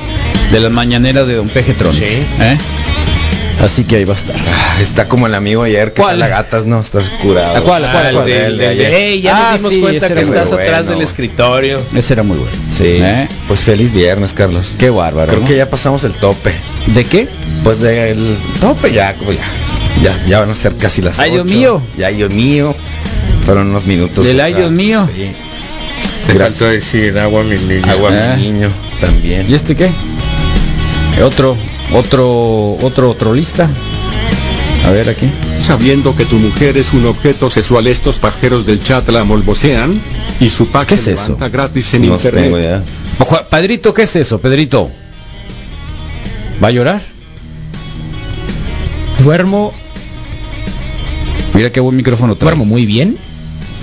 de 0.53 0.61
las 0.61 0.73
mañaneras 0.73 1.27
de 1.27 1.35
Don 1.35 1.49
Pejetron. 1.49 1.95
¿eh? 2.01 2.59
Así 3.63 3.85
que 3.85 3.97
ahí 3.97 4.05
va 4.05 4.15
a 4.15 4.17
estar. 4.17 4.37
Ah, 4.39 4.79
Está 4.81 5.07
como 5.07 5.27
el 5.27 5.35
amigo 5.35 5.63
ayer 5.65 5.93
que 5.93 6.01
sale 6.01 6.25
a 6.25 6.29
gatas, 6.29 6.65
no, 6.65 6.81
estás 6.81 7.11
curado. 7.23 7.59
¿A 7.59 7.61
cuál, 7.61 7.85
a 7.85 7.93
cuál, 7.93 8.07
Ah, 8.07 8.11
cuál? 8.15 8.31
el 8.31 8.57
de 8.57 8.65
de, 8.65 8.67
ayer. 8.69 8.95
"Ey, 8.95 9.21
ya 9.21 9.51
Ah, 9.51 9.53
nos 9.53 9.71
dimos 9.71 9.75
sí, 9.75 9.81
cuenta 9.99 10.15
que 10.15 10.21
estás 10.23 10.53
atrás 10.53 10.89
del 10.89 11.03
escritorio. 11.03 11.79
Ese 11.95 12.15
era 12.15 12.23
muy 12.23 12.39
bueno. 12.39 12.53
Sí. 12.71 12.85
¿Eh? 12.87 13.29
Pues 13.49 13.61
feliz 13.61 13.93
viernes, 13.93 14.33
Carlos. 14.33 14.73
Qué 14.79 14.89
bárbaro. 14.89 15.29
Creo 15.29 15.41
¿no? 15.43 15.47
que 15.47 15.57
ya 15.59 15.69
pasamos 15.69 16.05
el 16.05 16.15
tope. 16.15 16.53
¿De 16.87 17.05
qué? 17.05 17.29
Pues 17.63 17.81
del 17.81 18.39
tope 18.61 18.93
ya, 18.95 19.13
como 19.15 19.31
ya. 19.33 19.43
Ya, 20.03 20.19
ya 20.27 20.41
van 20.41 20.51
a 20.51 20.55
ser 20.55 20.75
casi 20.77 21.03
las 21.03 21.19
Ay, 21.19 21.31
Dios 21.33 21.45
ocho. 21.45 21.55
mío. 21.55 21.83
Ya, 21.97 22.09
Dios 22.09 22.33
mío. 22.33 22.75
Fueron 23.45 23.69
unos 23.71 23.85
minutos. 23.87 24.25
Del 24.27 24.41
ay. 24.41 24.55
Dios 24.55 24.71
mío. 24.71 25.07
Sí. 25.15 25.31
Te 26.27 26.35
Gracias. 26.35 26.59
faltó 26.59 26.73
decir 26.73 27.19
agua 27.19 27.43
mi 27.43 27.57
niño. 27.57 27.83
Agua 27.91 28.11
Ah. 28.13 28.37
mi 28.37 28.43
niño 28.45 28.69
también. 29.01 29.47
¿Y 29.51 29.55
este 29.55 29.75
qué? 29.77 29.91
Otro, 31.23 31.57
otro, 31.93 32.77
otro, 32.83 33.11
otro 33.11 33.35
lista. 33.35 33.69
A 34.87 34.91
ver 34.91 35.11
aquí. 35.11 35.29
Sabiendo 35.61 36.17
que 36.17 36.25
tu 36.25 36.37
mujer 36.37 36.79
es 36.79 36.93
un 36.95 37.05
objeto 37.07 37.51
sexual, 37.51 37.87
estos 37.87 38.19
pajeros 38.19 38.65
del 38.65 38.83
chat 38.83 39.07
la 39.11 39.25
molbocean 39.25 40.01
y 40.41 40.49
su 40.49 40.67
pack 40.69 40.89
¿Qué 40.89 40.99
se 40.99 41.13
es 41.13 41.21
eso? 41.21 41.33
levanta 41.35 41.49
gratis 41.51 41.93
en 41.95 42.07
No 42.07 42.15
internet. 42.15 42.45
tengo 42.45 42.59
idea. 42.59 42.83
Ojo, 43.19 43.39
Pedrito, 43.51 43.93
¿qué 43.93 44.05
es 44.05 44.17
eso, 44.17 44.41
Pedrito? 44.41 44.91
¿Va 46.63 46.69
a 46.69 46.71
llorar? 46.71 47.03
Duermo, 49.23 49.75
Mira 51.55 51.71
qué 51.71 51.81
buen 51.81 51.97
micrófono 51.97 52.35
trae. 52.37 52.51
duermo 52.51 52.65
muy 52.65 52.87
bien 52.87 53.17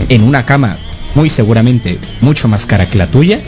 en 0.09 0.23
una 0.23 0.45
cama 0.45 0.77
muy 1.15 1.29
seguramente 1.29 1.97
mucho 2.21 2.47
más 2.47 2.65
cara 2.65 2.85
que 2.87 2.97
la 2.97 3.07
tuya, 3.07 3.39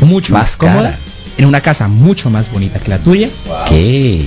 mucho 0.00 0.32
más, 0.32 0.42
Más 0.42 0.56
cómoda, 0.56 0.82
cara. 0.90 0.98
en 1.38 1.44
una 1.46 1.60
casa 1.60 1.88
mucho 1.88 2.30
más 2.30 2.50
bonita 2.50 2.78
que 2.80 2.88
la 2.90 2.98
tuya, 2.98 3.28
¿Qué? 3.68 4.24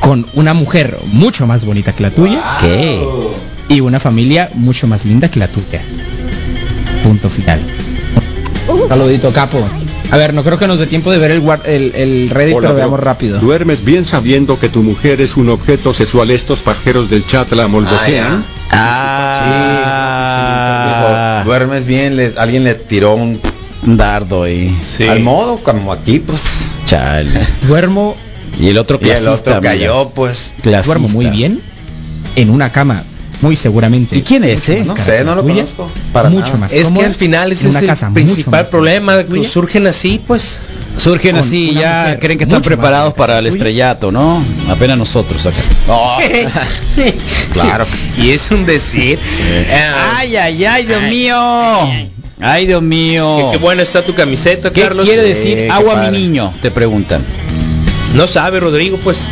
con 0.00 0.26
una 0.34 0.54
mujer 0.54 0.98
mucho 1.06 1.46
más 1.46 1.64
bonita 1.64 1.92
que 1.92 2.02
la 2.02 2.10
tuya, 2.10 2.42
¿Qué? 2.60 3.00
y 3.68 3.80
una 3.80 3.98
familia 3.98 4.50
mucho 4.54 4.86
más 4.86 5.04
linda 5.04 5.28
que 5.30 5.40
la 5.40 5.48
tuya. 5.48 5.80
Punto 7.02 7.28
final. 7.28 7.60
Saludito, 8.88 9.32
capo. 9.32 9.66
A 10.10 10.16
ver, 10.16 10.32
no 10.34 10.44
creo 10.44 10.58
que 10.58 10.66
nos 10.68 10.78
dé 10.78 10.86
tiempo 10.86 11.10
de 11.10 11.18
ver 11.18 11.30
el, 11.32 11.42
guar- 11.42 11.62
el, 11.66 11.92
el 11.94 12.30
Reddit, 12.30 12.54
Hola, 12.56 12.68
pero 12.68 12.76
veamos 12.76 13.00
rápido. 13.00 13.40
Duermes 13.40 13.84
bien 13.84 14.04
sabiendo 14.04 14.60
que 14.60 14.68
tu 14.68 14.82
mujer 14.82 15.20
es 15.20 15.36
un 15.36 15.48
objeto 15.48 15.92
sexual, 15.94 16.30
estos 16.30 16.62
pajeros 16.62 17.10
del 17.10 17.26
chat 17.26 17.50
la 17.52 17.66
molbocean. 17.68 18.44
Ah, 19.96 21.40
Dijo, 21.42 21.48
duermes 21.50 21.86
bien, 21.86 22.16
le- 22.16 22.34
alguien 22.36 22.64
le 22.64 22.74
tiró 22.74 23.14
un 23.14 23.40
dardo 23.84 24.42
ahí. 24.44 24.76
al 25.08 25.20
modo, 25.20 25.56
como 25.58 25.92
aquí, 25.92 26.18
pues. 26.20 26.42
Chale. 26.86 27.30
Duermo, 27.66 28.14
Y 28.60 28.68
el 28.68 28.78
otro 28.78 28.98
Y 29.00 29.04
el 29.04 29.10
clasista. 29.18 29.32
otro 29.32 29.60
mira. 29.60 29.72
cayó, 29.72 30.10
pues. 30.10 30.50
Clasista. 30.62 30.86
duermo 30.94 31.08
muy 31.08 31.26
bien 31.26 31.60
en 32.36 32.50
una 32.50 32.70
cama 32.72 33.02
muy 33.44 33.56
seguramente. 33.56 34.16
¿Y 34.16 34.22
quién 34.22 34.42
es, 34.44 34.68
eh? 34.70 34.82
No 34.84 34.96
sé, 34.96 35.22
no 35.24 35.34
lo 35.34 35.42
tuya, 35.42 35.54
conozco. 35.56 35.90
Para 36.12 36.28
mucho 36.30 36.46
nada. 36.46 36.56
más 36.58 36.72
Es 36.72 36.88
que 36.88 37.04
al 37.04 37.14
final 37.14 37.52
ese 37.52 37.66
es 37.68 37.70
una 37.70 37.80
el 37.80 37.86
casa 37.86 38.10
principal 38.12 38.66
problema, 38.68 39.22
que 39.24 39.44
surgen 39.48 39.86
así, 39.86 40.20
pues. 40.26 40.56
Surgen 40.96 41.36
así, 41.36 41.70
una 41.72 41.80
ya 41.80 42.00
mujer 42.02 42.18
creen 42.20 42.38
que 42.38 42.44
están 42.44 42.60
más 42.60 42.66
preparados 42.66 43.14
para 43.14 43.38
el 43.40 43.46
estrellato, 43.48 44.10
¿no? 44.12 44.42
Apenas 44.68 44.96
nosotros 44.98 45.44
acá. 45.46 45.56
No. 45.86 46.16
claro. 47.52 47.84
Y 48.16 48.30
es 48.30 48.50
un 48.50 48.64
decir. 48.64 49.18
Ah, 49.72 50.16
Ay, 50.18 50.36
ay, 50.36 50.64
ay, 50.64 50.86
Dios 50.86 51.02
mío. 51.02 51.36
Ay, 52.40 52.66
Dios 52.66 52.82
mío. 52.82 53.50
que- 53.52 53.58
qué 53.58 53.62
buena 53.62 53.82
está 53.82 54.02
tu 54.02 54.14
camiseta, 54.14 54.70
¿Qué 54.72 54.82
Carlos. 54.82 55.04
quiere 55.04 55.22
Eh, 55.22 55.28
decir 55.28 55.56
qué 55.56 55.70
agua 55.70 55.96
mi 55.96 56.10
niño? 56.18 56.52
Te 56.62 56.70
preguntan. 56.70 57.22
No 58.14 58.26
sabe, 58.26 58.60
Rodrigo, 58.60 58.98
pues. 59.02 59.26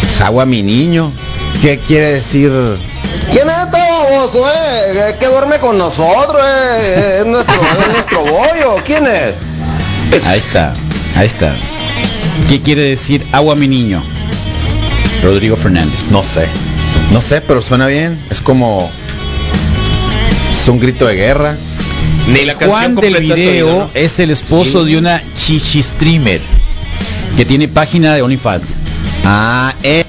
Pues 0.00 0.20
agua 0.20 0.44
mi 0.46 0.62
niño. 0.62 1.10
¿Qué 1.62 1.78
quiere 1.78 2.10
decir? 2.12 2.50
¿Quién 3.30 3.48
es 3.48 3.56
este 3.58 3.78
baboso, 3.78 4.44
eh? 4.48 5.08
Es 5.10 5.18
que 5.18 5.26
duerme 5.26 5.58
con 5.58 5.76
nosotros, 5.78 6.42
eh. 6.44 7.18
Es 7.20 7.26
nuestro, 7.26 7.54
es 7.54 7.92
nuestro 7.92 8.20
bollo. 8.24 8.76
¿Quién 8.84 9.06
es? 9.06 9.34
Ahí 10.26 10.38
está, 10.38 10.74
ahí 11.16 11.26
está. 11.26 11.54
¿Qué 12.48 12.60
quiere 12.60 12.84
decir 12.84 13.26
agua 13.32 13.54
mi 13.56 13.68
niño? 13.68 14.02
Rodrigo 15.22 15.56
Fernández. 15.56 16.08
No 16.10 16.22
sé. 16.22 16.46
No 17.12 17.20
sé, 17.22 17.40
pero 17.40 17.62
suena 17.62 17.86
bien. 17.86 18.18
Es 18.30 18.40
como. 18.40 18.90
Es 20.62 20.68
un 20.68 20.78
grito 20.78 21.06
de 21.06 21.14
guerra. 21.16 21.56
Ni 22.28 22.44
la 22.44 22.52
canción 22.54 22.70
Juan 22.70 22.94
del 22.96 23.16
video 23.18 23.50
oído, 23.66 23.78
¿no? 23.80 23.90
es 23.94 24.18
el 24.18 24.30
esposo 24.30 24.84
Sí. 24.84 24.92
de 24.92 24.98
una 24.98 25.22
chichi 25.36 25.82
streamer 25.82 26.40
que 27.36 27.44
tiene 27.44 27.68
página 27.68 28.14
de 28.14 28.22
OnlyFans. 28.22 28.74
Ah, 29.24 29.74
él. 29.82 30.04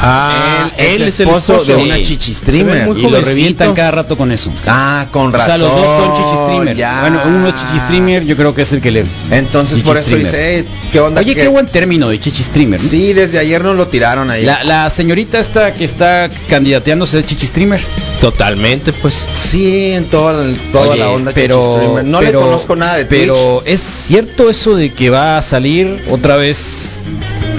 Ah, 0.00 0.70
él, 0.76 1.02
él 1.02 1.08
es 1.08 1.20
el 1.20 1.28
esposo 1.28 1.64
de 1.64 1.74
una 1.76 1.96
chichi 2.02 2.32
streamer. 2.34 2.88
y 2.96 3.02
lo 3.08 3.20
revientan 3.20 3.74
cada 3.74 3.90
rato 3.90 4.16
con 4.16 4.30
eso. 4.32 4.50
Ah, 4.66 5.06
con 5.10 5.28
O 5.28 5.32
razón. 5.32 5.46
sea, 5.46 5.58
los 5.58 5.70
dos 5.70 5.96
son 5.96 6.14
chichi 6.16 6.36
streamer. 6.44 6.76
ya. 6.76 7.00
Bueno, 7.00 7.20
uno 7.26 7.48
es 7.48 7.54
chichi 7.56 7.78
streamer, 7.80 8.24
yo 8.24 8.36
creo 8.36 8.54
que 8.54 8.62
es 8.62 8.72
el 8.72 8.80
que 8.80 8.90
le. 8.90 9.04
Entonces 9.30 9.80
por 9.80 9.96
eso 9.96 10.16
dice, 10.16 10.64
¿qué 10.92 11.00
onda? 11.00 11.20
Oye, 11.20 11.34
¿Qué- 11.34 11.42
qué 11.42 11.48
buen 11.48 11.66
término 11.66 12.08
de 12.08 12.20
chichi 12.20 12.42
streamer. 12.42 12.80
¿no? 12.82 12.88
Sí, 12.88 13.12
desde 13.12 13.38
ayer 13.38 13.62
nos 13.62 13.76
lo 13.76 13.88
tiraron 13.88 14.30
ahí. 14.30 14.44
La, 14.44 14.62
la 14.64 14.88
señorita 14.90 15.38
esta 15.40 15.74
que 15.74 15.84
está 15.84 16.28
candidateándose 16.48 17.18
es 17.18 17.26
chichi 17.26 17.46
streamer. 17.46 17.80
Totalmente, 18.20 18.92
pues. 18.92 19.28
Sí, 19.36 19.92
en 19.92 20.06
toda, 20.06 20.44
toda 20.72 20.88
Oye, 20.90 20.98
la 21.00 21.10
onda 21.10 21.32
pero. 21.34 22.00
No 22.04 22.18
pero- 22.20 22.40
le 22.40 22.46
conozco 22.46 22.74
nada 22.76 22.96
de 22.96 23.06
Pero 23.06 23.62
es 23.64 23.80
cierto 23.80 24.50
eso 24.50 24.74
de 24.74 24.92
que 24.92 25.08
va 25.10 25.38
a 25.38 25.42
salir 25.42 26.02
otra 26.10 26.36
vez, 26.36 27.00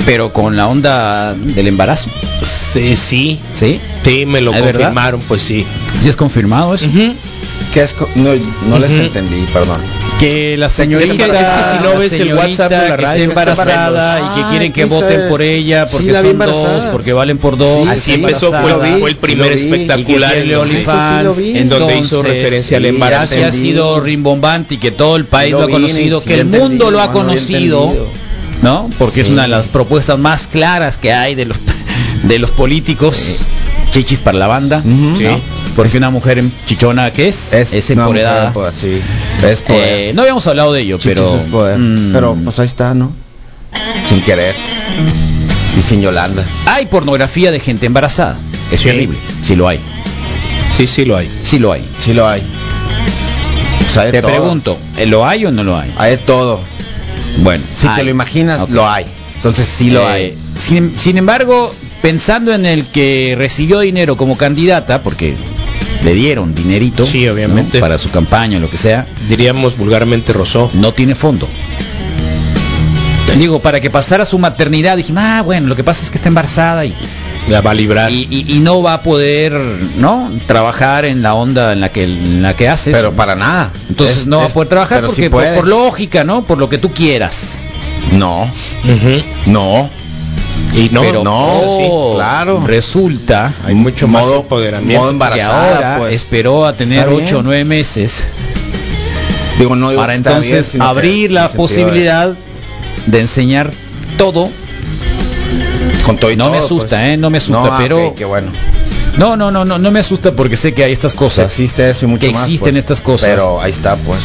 pero 0.06 0.34
con 0.34 0.58
la 0.58 0.68
onda 0.68 1.34
del 1.34 1.68
embarazo. 1.68 2.10
Sí, 2.44 2.96
sí. 2.96 3.40
¿Sí? 3.54 3.80
Sí, 4.04 4.26
me 4.26 4.42
lo 4.42 4.52
confirmaron, 4.52 5.22
pues 5.28 5.42
sí. 5.42 5.66
¿Sí 6.02 6.10
es 6.10 6.16
confirmado 6.16 6.76
eso? 6.76 6.86
Twitch. 6.88 7.14
¿Qué 7.74 7.82
es 7.84 7.94
co- 7.94 8.10
no, 8.16 8.32
no 8.68 8.80
les 8.80 8.92
entendí, 8.92 9.46
perdón. 9.54 9.78
Que 10.20 10.58
la 10.58 10.70
señorita, 10.70 11.14
Es 11.14 11.18
que- 11.18 11.24
es 11.24 11.48
que 11.48 11.78
si 11.78 11.84
no 11.84 11.98
ves 11.98 12.12
el 12.12 12.34
WhatsApp 12.34 12.70
de 12.72 12.78
la 12.78 12.84
que 12.88 12.98
radio, 12.98 13.24
está 13.30 13.42
está 13.42 13.52
embarazada 13.52 14.20
y 14.20 14.22
que 14.36 14.42
Ah, 14.44 14.48
quieren 14.52 14.74
que 14.74 14.84
quiso- 14.84 14.96
voten 14.96 15.30
por 15.30 15.42
ella 15.42 15.88
sí, 15.88 15.94
porque 15.94 16.08
vi 16.12 16.14
son 16.30 16.40
dos, 16.40 16.82
porque 16.92 17.14
valen 17.14 17.38
por 17.38 17.58
dos. 17.58 17.84
Sí, 17.84 17.90
Así 17.90 18.14
empezó, 18.16 18.50
fue, 18.52 18.58
embarazada, 18.72 18.98
fue 19.00 19.10
el 19.12 19.16
sí 19.16 19.22
primer 19.22 19.56
vi. 19.56 19.62
espectacular 19.62 20.32
y 20.38 20.42
que 20.44 20.52
en 20.54 20.60
OnlyFans, 20.60 21.36
sí 21.36 21.42
vi. 21.54 21.58
en 21.58 21.70
donde 21.70 21.98
hizo 22.00 22.18
Entonces, 22.18 22.42
referencia 22.44 22.78
al 22.78 22.84
sí, 22.84 22.90
embarazo. 22.90 23.34
Se 23.34 23.46
ha 23.46 23.52
sido 23.54 24.00
rimbombante 24.02 24.76
y 24.76 24.78
que 24.78 24.92
todo 24.92 25.16
el 25.16 25.24
país 25.24 25.48
Sí 25.48 25.52
lo, 25.54 25.58
lo 25.60 25.64
ha 25.64 25.68
vi, 25.68 25.74
conocido, 25.74 26.20
sí 26.20 26.28
que 26.28 26.34
el 26.36 26.46
mundo 26.46 26.92
lo 26.92 27.02
ha 27.02 27.12
conocido. 27.12 27.94
¿no? 28.62 28.90
Porque 29.00 29.22
es 29.22 29.28
Sí. 29.28 29.32
una 29.34 29.44
de 29.44 29.48
las 29.48 29.68
propuestas 29.68 30.20
más 30.20 30.48
claras 30.48 30.98
que 30.98 31.14
hay 31.14 31.34
de 31.34 31.46
los 31.46 31.58
de 32.24 32.40
los 32.40 32.52
políticos. 32.52 33.16
Chichis 33.92 34.20
para 34.20 34.38
la 34.38 34.48
banda. 34.48 34.82
¿no? 34.84 35.40
Porque 35.80 35.98
una 35.98 36.10
mujer 36.10 36.40
en 36.40 36.52
chichona 36.66 37.12
que 37.14 37.30
es, 37.30 37.54
es, 37.54 37.90
una 37.92 38.02
empoderada. 38.04 38.50
mujer, 38.50 38.54
pues, 38.54 38.76
sí. 38.76 39.02
Es 39.48 39.62
poder. 39.62 40.00
Eh, 40.10 40.12
no 40.14 40.24
habíamos 40.24 40.46
hablado 40.48 40.74
de 40.74 40.82
ello, 40.82 40.98
Chichis 40.98 41.12
pero 41.14 41.38
es 41.38 41.46
poder. 41.46 41.78
mm, 41.80 42.12
Pero 42.12 42.36
pues 42.44 42.60
ahí 42.60 42.66
está, 42.66 42.94
¿no? 42.94 43.14
Sin 44.06 44.22
querer. 44.22 44.54
Y 45.78 45.82
sin 45.82 46.02
Yolanda. 46.02 46.44
hay 46.66 46.88
pornografía 46.88 47.52
de 47.52 47.62
gente 47.62 47.86
embarazada. 47.86 48.36
Es 48.74 48.82
Sí. 48.82 48.88
terrible. 48.90 49.18
Sí 49.42 49.56
lo 49.56 49.70
hay. 49.70 49.80
Sí, 50.76 50.86
sí 50.86 51.06
lo 51.06 51.16
hay. 51.16 51.30
Sí 51.44 51.60
lo 51.60 51.72
hay. 51.72 51.88
Sí 52.00 52.14
lo 52.14 52.28
hay. 52.28 52.42
Pues 53.80 53.98
hay 53.98 54.06
de 54.08 54.12
Te 54.12 54.22
todo. 54.22 54.32
pregunto, 54.32 54.78
¿eh, 54.98 55.06
¿lo 55.06 55.26
hay 55.26 55.46
o 55.46 55.52
no 55.52 55.64
lo 55.64 55.78
hay? 55.78 55.94
Hay 55.98 56.12
de 56.12 56.18
todo. 56.18 56.60
Bueno, 57.38 57.64
Si 57.74 57.88
hay. 57.88 57.96
te 57.96 58.04
lo 58.04 58.10
imaginas, 58.12 58.70
lo 58.70 58.86
hay. 58.90 59.06
Entonces 59.38 59.66
sí 59.66 59.92
lo 59.92 60.02
Eh, 60.02 60.12
hay. 60.12 60.38
Sin, 60.60 61.00
sin 61.00 61.18
embargo, 61.18 61.74
pensando 62.02 62.54
en 62.54 62.66
el 62.66 62.86
que 62.88 63.36
recibió 63.38 63.80
dinero 63.80 64.18
como 64.18 64.38
candidata, 64.38 65.02
porque 65.04 65.36
le 66.04 66.14
dieron 66.14 66.56
dinerito 66.56 67.06
Sí, 67.06 67.28
obviamente. 67.28 67.78
¿no? 67.80 67.82
para 67.82 67.98
su 67.98 68.10
campaña 68.10 68.58
o 68.58 68.62
lo 68.62 68.70
que 68.70 68.78
sea, 68.78 69.06
Diríamos 69.28 69.78
vulgarmente 69.78 70.34
rozó. 70.34 70.70
no 70.74 70.94
tiene 70.94 71.16
fondo. 71.16 71.48
Digo, 73.38 73.60
para 73.60 73.80
que 73.80 73.90
pasara 73.90 74.26
su 74.26 74.38
maternidad, 74.38 74.98
dije, 74.98 75.14
ah, 75.16 75.42
bueno, 75.46 75.68
lo 75.68 75.76
que 75.76 75.84
pasa 75.84 76.04
es 76.04 76.10
que 76.10 76.18
está 76.18 76.28
embarazada 76.30 76.84
y, 76.86 76.94
La 77.48 77.62
va 77.62 77.72
a 77.72 77.74
librar. 77.74 78.12
y, 78.12 78.28
y- 78.30 78.56
y 78.58 78.60
no 78.60 78.82
va 78.82 78.96
a 78.96 79.02
poder, 79.04 79.54
¿no? 79.98 80.30
Trabajar 80.46 81.06
en 81.06 81.22
la 81.22 81.36
onda 81.36 81.72
en 81.72 81.80
la 81.80 81.90
que, 81.90 82.04
en 82.04 82.42
la 82.42 82.56
que 82.56 82.68
hace. 82.68 82.92
Pero 82.92 83.14
para 83.14 83.36
nada. 83.36 83.72
Entonces 83.88 84.18
Es- 84.22 84.28
no 84.28 84.40
va 84.40 84.46
a 84.46 84.50
poder 84.50 84.68
trabajar 84.68 85.02
porque 85.06 85.24
sí 85.24 85.30
por, 85.30 85.66
lógica, 85.68 86.24
¿no? 86.26 86.44
Por 86.44 86.58
lo 86.58 86.68
que 86.70 86.80
tú 86.80 86.92
quieras. 86.92 87.60
No, 88.12 88.50
no. 89.46 89.90
Y 90.74 90.90
no, 90.92 91.02
pero 91.02 91.24
no, 91.24 91.62
sí, 91.68 92.16
claro. 92.16 92.64
resulta 92.66 93.52
hay 93.66 93.74
mucho 93.76 94.08
más 94.08 94.26
modo- 94.26 94.38
empoderamiento. 94.42 95.00
modo 95.00 95.10
que 95.10 95.14
embarazada, 95.14 95.76
ahora 95.76 95.98
pues. 96.00 96.16
esperó 96.16 96.66
a 96.66 96.74
tener 96.74 97.00
Está 97.00 97.12
bien. 97.12 97.24
8 97.26 97.40
o 97.40 97.44
9 97.44 97.66
meses 97.66 98.24
Digo, 99.58 99.76
no 99.76 99.90
digo 99.90 100.02
para 100.02 100.14
que 100.14 100.20
bien, 100.20 100.28
entonces 100.36 100.70
que 100.70 100.82
abrir 100.82 101.32
la 101.32 101.48
de- 101.50 101.56
posibilidad 101.58 102.34
de 103.08 103.20
enseñar 103.20 103.72
todo 104.18 104.50
Con 106.06 106.18
todo 106.18 106.32
y 106.32 106.36
no 106.36 106.46
todo, 106.46 106.54
me 106.54 106.60
asusta, 106.60 106.98
pues. 106.98 107.02
¿eh? 107.14 107.18
No 107.18 107.30
me 107.30 107.40
asusta, 107.40 107.62
No, 107.62 107.74
ah, 107.74 107.80
pero... 107.82 108.14
qué 108.16 108.26
bueno. 108.26 108.52
No, 109.18 109.36
no, 109.36 109.52
no, 109.52 109.66
no, 109.66 109.78
no 109.80 109.92
me 109.92 110.00
asusta 110.00 110.32
porque 110.32 110.56
sé 110.56 110.74
que 110.74 110.84
hay 110.84 110.94
estas 110.94 111.14
cosas. 111.14 111.46
Existe 111.48 111.90
eso 111.90 112.06
y 112.06 112.08
mucho 112.08 112.28
que 112.28 112.32
más, 112.34 112.44
existen 112.44 112.72
pues. 112.74 112.78
estas 112.84 113.02
cosas. 113.02 113.28
Pero 113.30 113.60
ahí 113.60 113.72
está, 113.72 113.96
pues. 113.98 114.20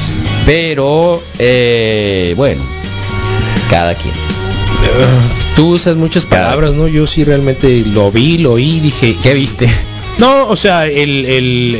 Pero, 0.47 1.20
eh, 1.39 2.35
bueno, 2.37 2.62
cada 3.70 3.95
quien. 3.97 4.14
Tú 5.57 5.68
usas 5.75 5.97
muchas 5.97 6.25
palabras, 6.25 6.75
¿no? 6.75 6.89
Yo 6.89 7.07
sí 7.07 7.25
realmente 7.25 7.85
lo 7.93 8.11
vi, 8.11 8.39
lo 8.39 8.53
oí, 8.53 8.81
dije... 8.81 9.16
¿Qué 9.22 9.35
viste? 9.35 9.68
No, 10.18 10.49
o 10.49 10.57
sea, 10.57 10.87
el, 10.87 11.25
el, 11.27 11.75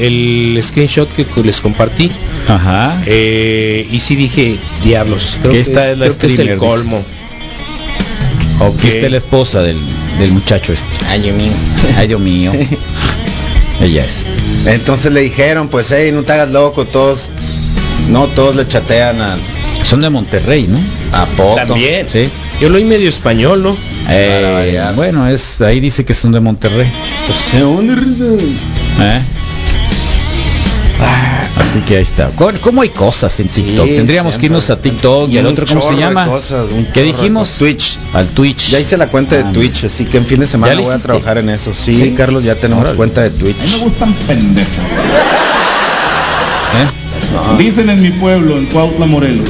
el 0.57 0.63
screenshot 0.63 1.09
que 1.15 1.27
les 1.43 1.61
compartí. 1.61 2.11
Ajá. 2.49 3.01
eh, 3.07 3.87
y 3.91 4.01
sí 4.01 4.17
dije, 4.17 4.57
diablos. 4.83 5.37
Creo 5.41 5.53
Que 5.53 5.61
es, 5.61 5.69
es 5.69 5.75
la 5.75 5.83
creo 5.83 5.99
que 5.99 6.05
es 6.07 6.15
el 6.17 6.31
streamer, 6.31 6.55
dice. 6.55 6.67
colmo. 6.67 7.05
Ok. 8.61 8.85
Esta 8.85 9.07
es 9.07 9.11
la 9.11 9.17
esposa 9.19 9.63
del, 9.63 9.79
del 10.19 10.33
muchacho 10.33 10.73
este. 10.73 10.87
Ay, 11.09 11.21
Dios 11.23 11.37
mío. 11.37 11.53
Ay, 11.97 12.09
Dios 12.09 12.21
mío. 12.21 12.53
Ella 13.81 14.05
es. 14.05 14.25
Entonces 14.67 15.13
le 15.13 15.21
dijeron, 15.21 15.69
pues, 15.69 15.93
hey, 15.93 16.11
no 16.13 16.23
te 16.23 16.33
hagas 16.33 16.51
loco, 16.51 16.85
todos, 16.87 17.29
no, 18.09 18.27
todos 18.29 18.55
le 18.57 18.67
chatean 18.67 19.21
a, 19.21 19.37
Son 19.83 20.01
de 20.01 20.11
Monterrey, 20.11 20.67
¿no? 20.69 20.79
A 21.23 21.27
poco. 21.37 21.57
También. 21.57 22.09
Sí. 22.09 22.25
Yo 22.61 22.69
lo 22.69 22.77
oí 22.77 22.85
medio 22.85 23.09
español, 23.09 23.62
¿no? 23.62 23.77
Eh, 24.09 24.81
bueno, 24.97 25.29
es 25.29 25.61
ahí 25.61 25.81
dice 25.81 26.05
que 26.05 26.15
son 26.15 26.33
de 26.33 26.41
Monterrey. 26.41 26.91
¿De 27.53 27.61
dónde? 27.61 27.95
¿Eh? 27.95 29.21
Así 31.59 31.79
que 31.81 31.97
ahí 31.97 32.03
está. 32.03 32.31
¿Cómo- 32.37 32.53
¿Cómo 32.61 32.83
hay 32.83 32.89
cosas 32.89 33.39
en 33.41 33.49
TikTok? 33.49 33.87
Sí, 33.87 33.97
Tendríamos 33.97 34.37
que 34.39 34.47
irnos 34.47 34.71
a 34.71 34.81
TikTok 34.81 35.31
y 35.31 35.39
al 35.39 35.47
Un 35.47 35.53
otro, 35.53 35.67
¿cómo 35.67 35.89
se 35.89 35.97
llama? 35.97 36.27
cosas, 36.27 36.67
¿Qué 36.93 37.03
dijimos? 37.03 37.51
Twitch. 37.59 37.99
Al 38.12 38.27
Twitch. 38.29 38.71
Ya 38.71 38.81
hice 38.81 38.97
la 38.97 39.07
cuenta 39.09 39.37
de 39.37 39.43
Ah, 39.43 39.53
Twitch, 39.53 39.85
así 39.85 40.05
que 40.05 40.19
en 40.19 40.27
fin 40.27 40.41
de 40.41 40.47
semana 40.47 40.73
¿Ya 40.75 40.81
la 40.81 40.87
voy 40.87 40.95
a 40.95 40.99
trabajar 40.99 41.39
en 41.39 41.49
eso. 41.51 41.73
Sí, 41.75 41.95
¿Sí? 41.95 42.15
Carlos, 42.17 42.43
ya 42.45 42.55
tenemos 42.57 42.83
Órale. 42.83 42.97
cuenta 42.97 43.23
de 43.23 43.31
Twitch. 43.31 43.57
A 43.61 43.65
mí 43.65 43.71
me 43.73 43.79
gustan 43.79 44.12
pendejos. 44.27 44.75
¿Eh? 46.75 47.57
Dicen 47.59 47.89
en 47.91 48.03
mi 48.03 48.11
pueblo, 48.11 48.59
en 48.59 48.67
Cuautla, 48.67 49.07
Morelos. 49.07 49.49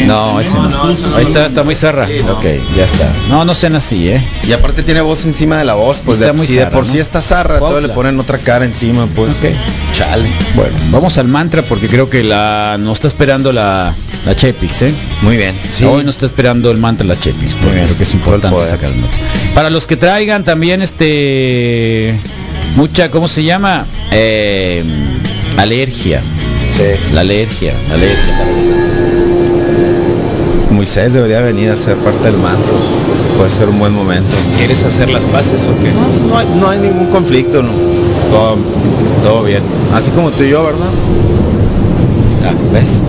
Que 0.00 0.06
No, 0.06 0.40
ese 0.40 0.54
no. 0.54 1.16
Ahí 1.16 1.24
está, 1.24 1.46
está 1.46 1.62
muy 1.62 1.74
zarra. 1.74 2.08
Ok, 2.30 2.44
ya 2.76 2.84
está. 2.84 3.12
No, 3.28 3.44
no 3.44 3.54
sean 3.54 3.74
así, 3.76 4.08
¿eh? 4.08 4.22
Y 4.46 4.52
aparte 4.52 4.82
tiene 4.82 5.00
voz 5.00 5.24
encima 5.24 5.58
de 5.58 5.64
la 5.64 5.74
voz, 5.74 6.00
pues 6.04 6.18
Está 6.18 6.32
de, 6.32 6.38
muy 6.38 6.46
si 6.46 6.54
de 6.54 6.64
zarra, 6.64 6.76
por 6.76 6.86
sí 6.86 6.98
está 6.98 7.20
zarra, 7.20 7.58
todo 7.58 7.80
le 7.80 7.88
ponen 7.88 8.18
otra 8.20 8.38
cara 8.38 8.64
encima, 8.64 9.06
pues. 9.14 9.34
Ok. 9.34 9.50
Chale. 9.92 10.28
Bueno, 10.54 10.76
vamos 10.90 11.18
al 11.18 11.28
mantra 11.28 11.62
porque 11.62 11.88
creo 11.88 12.08
que 12.08 12.22
la 12.22 12.76
nos 12.78 12.98
está 12.98 13.08
esperando 13.08 13.52
la, 13.52 13.94
la 14.26 14.36
Chepix, 14.36 14.82
¿eh? 14.82 14.94
Muy 15.22 15.36
bien. 15.36 15.54
Sí. 15.70 15.84
Hoy 15.84 16.04
nos 16.04 16.14
está 16.16 16.26
esperando 16.26 16.70
el 16.70 16.78
mantra 16.78 17.06
la 17.06 17.18
Chepix, 17.18 17.54
porque 17.54 17.74
bien. 17.74 17.86
creo 17.86 17.96
que 17.96 18.04
es 18.04 18.14
importante 18.14 18.64
sacar 18.64 18.90
el 18.90 19.00
nota. 19.00 19.12
Para 19.54 19.70
los 19.70 19.86
que 19.86 19.96
traigan 19.96 20.44
también 20.44 20.82
este 20.82 22.18
mucha, 22.76 23.10
¿cómo 23.10 23.28
se 23.28 23.42
llama? 23.44 23.86
Eh, 24.10 24.84
alergia. 25.56 26.22
Sí. 26.70 27.12
La 27.14 27.22
alergia, 27.22 27.72
la 27.88 27.94
alergia. 27.94 29.07
Moisés 30.70 31.14
debería 31.14 31.40
venir 31.40 31.70
a 31.70 31.76
ser 31.76 31.96
parte 31.96 32.24
del 32.24 32.38
mantra. 32.38 32.72
Puede 33.36 33.50
ser 33.50 33.68
un 33.68 33.78
buen 33.78 33.92
momento. 33.94 34.34
¿Quieres 34.56 34.84
hacer 34.84 35.08
las 35.08 35.24
paces 35.24 35.66
o 35.66 35.74
qué? 35.82 35.90
No, 35.92 36.28
no 36.28 36.38
hay, 36.38 36.46
no 36.60 36.68
hay 36.68 36.78
ningún 36.78 37.06
conflicto, 37.06 37.62
¿no? 37.62 37.70
Todo, 38.30 38.56
todo 39.22 39.42
bien. 39.44 39.62
Así 39.94 40.10
como 40.10 40.30
tú 40.30 40.44
y 40.44 40.50
yo, 40.50 40.64
¿verdad? 40.64 40.88
Está, 42.36 42.52
¿ves? 42.72 43.00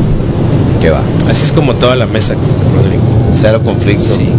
¿Qué 0.82 0.90
va? 0.90 1.02
Así 1.30 1.44
es 1.44 1.52
como 1.52 1.76
toda 1.76 1.96
la 1.96 2.06
mesa, 2.06 2.36
Rodrigo. 2.76 3.04
Cero 3.36 3.62
conflicto. 3.64 4.16
Sí. 4.16 4.30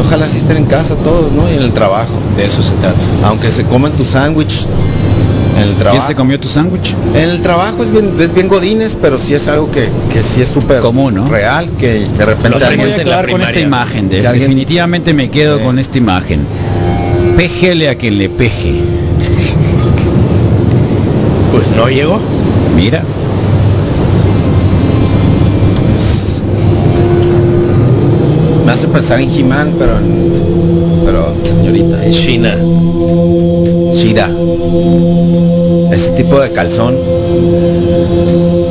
Ojalá 0.00 0.28
sí 0.28 0.38
estén 0.38 0.56
en 0.56 0.64
casa 0.64 0.96
todos, 0.96 1.30
¿no? 1.32 1.48
Y 1.50 1.54
en 1.54 1.62
el 1.62 1.72
trabajo. 1.72 2.10
De 2.36 2.46
eso 2.46 2.62
se 2.62 2.72
trata. 2.72 2.98
Aunque 3.24 3.52
se 3.52 3.64
coman 3.64 3.92
tu 3.92 4.04
sándwich 4.04 4.66
en 5.60 5.68
el 5.68 5.74
¿Quién 5.74 5.78
trabajo. 5.80 6.06
se 6.08 6.14
comió 6.14 6.40
tu 6.40 6.48
sándwich? 6.48 6.94
En 7.14 7.28
el 7.30 7.42
trabajo 7.42 7.82
es 7.82 7.90
bien, 7.90 8.10
es 8.18 8.34
bien 8.34 8.48
godines, 8.48 8.96
pero 9.00 9.18
sí 9.18 9.34
es 9.34 9.46
algo 9.48 9.70
que, 9.70 9.88
que 10.12 10.22
sí 10.22 10.40
es 10.42 10.48
súper 10.48 10.80
Común, 10.80 11.14
¿no? 11.14 11.28
real, 11.28 11.68
que 11.78 12.06
de 12.08 12.26
repente 12.26 12.58
Lo 12.58 12.66
alguien... 12.66 12.88
en 13.00 13.08
la 13.10 13.26
con 13.26 13.42
esta 13.42 13.60
imagen, 13.60 14.08
de- 14.08 14.20
Que 14.22 14.26
alguien- 14.26 14.48
definitivamente 14.48 15.12
me 15.14 15.30
quedo 15.30 15.58
Sí. 15.58 15.64
con 15.64 15.78
esta 15.78 15.98
imagen. 15.98 16.40
Péjele 17.36 17.88
a 17.88 17.94
quien 17.96 18.18
le 18.18 18.28
peje. 18.28 18.74
Pues 21.52 21.66
no 21.76 21.88
llegó. 21.88 22.20
Mira. 22.76 23.02
Me 28.64 28.72
hace 28.72 28.86
pensar 28.88 29.20
en 29.20 29.30
He-Man, 29.30 29.74
pero 29.78 29.96
en- 29.98 30.30
pero 31.04 31.34
señorita, 31.44 32.04
Es 32.04 32.16
China. 32.16 32.56
Shira. 33.94 34.28
Tipo 36.20 36.38
de 36.38 36.52
calzón. 36.52 36.96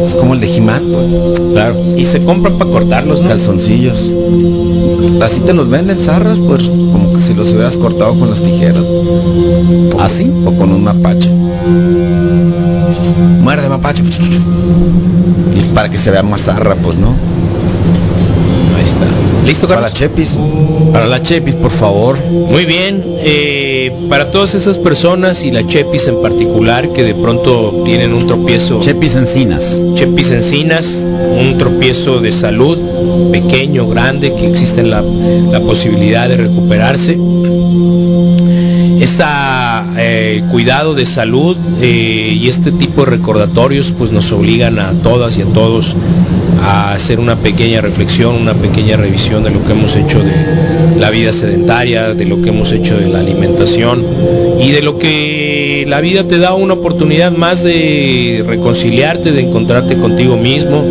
Es 0.06 0.14
como 0.14 0.36
el 0.36 0.40
de 0.40 0.56
He-Man, 0.56 0.84
pues. 0.92 1.42
Claro. 1.52 1.76
Y 1.98 2.06
se 2.06 2.24
compran 2.24 2.60
para 2.60 2.70
cortarlos, 2.70 3.24
¿no? 3.24 3.28
Calzoncillos. 3.28 4.08
Así 5.20 5.40
te 5.42 5.54
los 5.54 5.68
venden 5.68 6.00
zarras, 6.00 6.40
pues 6.40 6.64
como 6.66 7.12
que 7.12 7.20
si 7.20 7.34
los 7.34 7.52
hubieras 7.52 7.76
cortado 7.76 8.14
con 8.20 8.30
las 8.30 8.44
tijeras. 8.44 8.84
¿Así? 9.98 10.32
O 10.46 10.52
con 10.58 10.72
un 10.72 10.84
mapache. 10.84 11.32
Muerde 13.42 13.68
mapache. 13.68 14.04
Y 15.56 15.74
para 15.74 15.90
que 15.90 15.98
se 15.98 16.12
vea 16.12 16.22
más 16.22 16.42
zarra, 16.42 16.76
pues, 16.76 17.00
¿no? 17.00 17.16
Ahí 18.78 18.86
está. 18.86 19.08
¿Listo, 19.46 19.68
Para 19.68 19.82
la? 19.82 19.92
Chepis. 19.92 20.38
Para 20.92 21.08
la 21.08 21.22
Chepis, 21.22 21.56
por 21.56 21.72
favor. 21.72 22.18
Muy 22.30 22.66
bien, 22.66 23.04
eh, 23.20 23.92
para 24.10 24.32
todas 24.32 24.54
esas 24.56 24.78
personas 24.78 25.44
y 25.44 25.52
la 25.52 25.66
Chepis 25.66 26.08
en 26.08 26.22
particular 26.22 26.90
que 26.90 27.04
de 27.04 27.14
pronto 27.16 27.82
tienen 27.86 28.14
un 28.14 28.28
tropiezo, 28.28 28.80
Chepis 28.82 29.16
Encinas. 29.16 29.80
Chepis 29.96 30.32
Encinas, 30.32 31.06
un 31.40 31.58
tropiezo 31.58 32.20
de 32.22 32.32
salud, 32.32 32.78
pequeño, 33.32 33.88
grande, 33.88 34.34
que 34.34 34.48
existe 34.48 34.84
la, 34.84 35.02
la 35.02 35.60
posibilidad 35.62 36.28
de 36.28 36.38
recuperarse. 36.38 37.18
Esa 39.00 39.59
eh, 40.02 40.44
cuidado 40.50 40.94
de 40.94 41.06
salud 41.06 41.58
eh, 41.82 42.38
y 42.40 42.48
este 42.48 42.72
tipo 42.72 43.04
de 43.04 43.12
recordatorios 43.12 43.92
pues 43.92 44.12
nos 44.12 44.32
obligan 44.32 44.80
a 44.80 44.94
todas 44.94 45.38
y 45.38 45.42
a 45.42 45.46
todos 45.46 45.96
a 46.62 46.94
hacer 46.94 47.20
una 47.20 47.36
pequeña 47.36 47.82
reflexión, 47.82 48.36
una 48.36 48.54
pequeña 48.54 48.96
revisión 48.98 49.44
de 49.44 49.50
lo 49.50 49.64
que 49.66 49.74
hemos 49.74 49.96
hecho 49.96 50.24
de 50.24 50.32
la 50.98 51.10
vida 51.10 51.34
sedentaria, 51.34 52.14
de 52.14 52.26
lo 52.26 52.42
que 52.42 52.50
hemos 52.50 52.72
hecho 52.72 52.98
de 52.98 53.08
la 53.08 53.20
alimentación 53.20 54.04
y 54.60 54.72
de 54.72 54.82
lo 54.82 54.98
que 54.98 55.86
la 55.88 56.02
vida 56.02 56.24
te 56.24 56.38
da 56.38 56.54
una 56.54 56.76
oportunidad 56.76 57.32
más 57.32 57.64
de 57.64 58.44
reconciliarte, 58.48 59.32
de 59.32 59.42
encontrarte 59.42 59.98
contigo 59.98 60.38
mismo, 60.38 60.84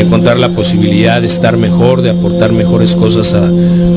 de 0.00 0.06
encontrar 0.06 0.38
la 0.38 0.48
posibilidad 0.48 1.20
de 1.20 1.26
estar 1.26 1.58
mejor, 1.58 2.00
de 2.00 2.10
aportar 2.10 2.52
mejores 2.52 2.94
cosas 2.94 3.34
a, 3.34 3.50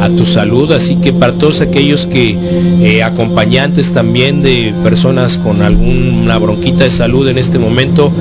a 0.05 0.09
tu 0.09 0.25
salud. 0.25 0.71
Así 0.73 0.97
que 0.97 1.13
para 1.13 1.33
todos 1.33 1.61
aquellos 1.61 2.05
que 2.05 2.37
eh, 2.81 3.03
acompañantes 3.03 3.93
también 3.93 4.41
de 4.41 4.73
personas 4.83 5.37
con 5.37 5.61
alguna 5.61 6.37
bronquita 6.39 6.83
de 6.83 6.91
salud 6.91 7.27
en 7.29 7.37
este 7.37 7.57
momento, 7.57 8.11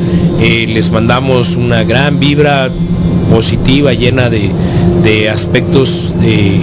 eh, 0.40 0.66
les 0.68 0.92
mandamos 0.92 1.56
una 1.56 1.82
gran 1.82 2.20
vibra 2.20 2.70
positiva, 3.32 3.92
llena 3.92 4.28
de, 4.30 4.50
de 5.02 5.30
aspectos 5.30 6.14
eh, 6.22 6.60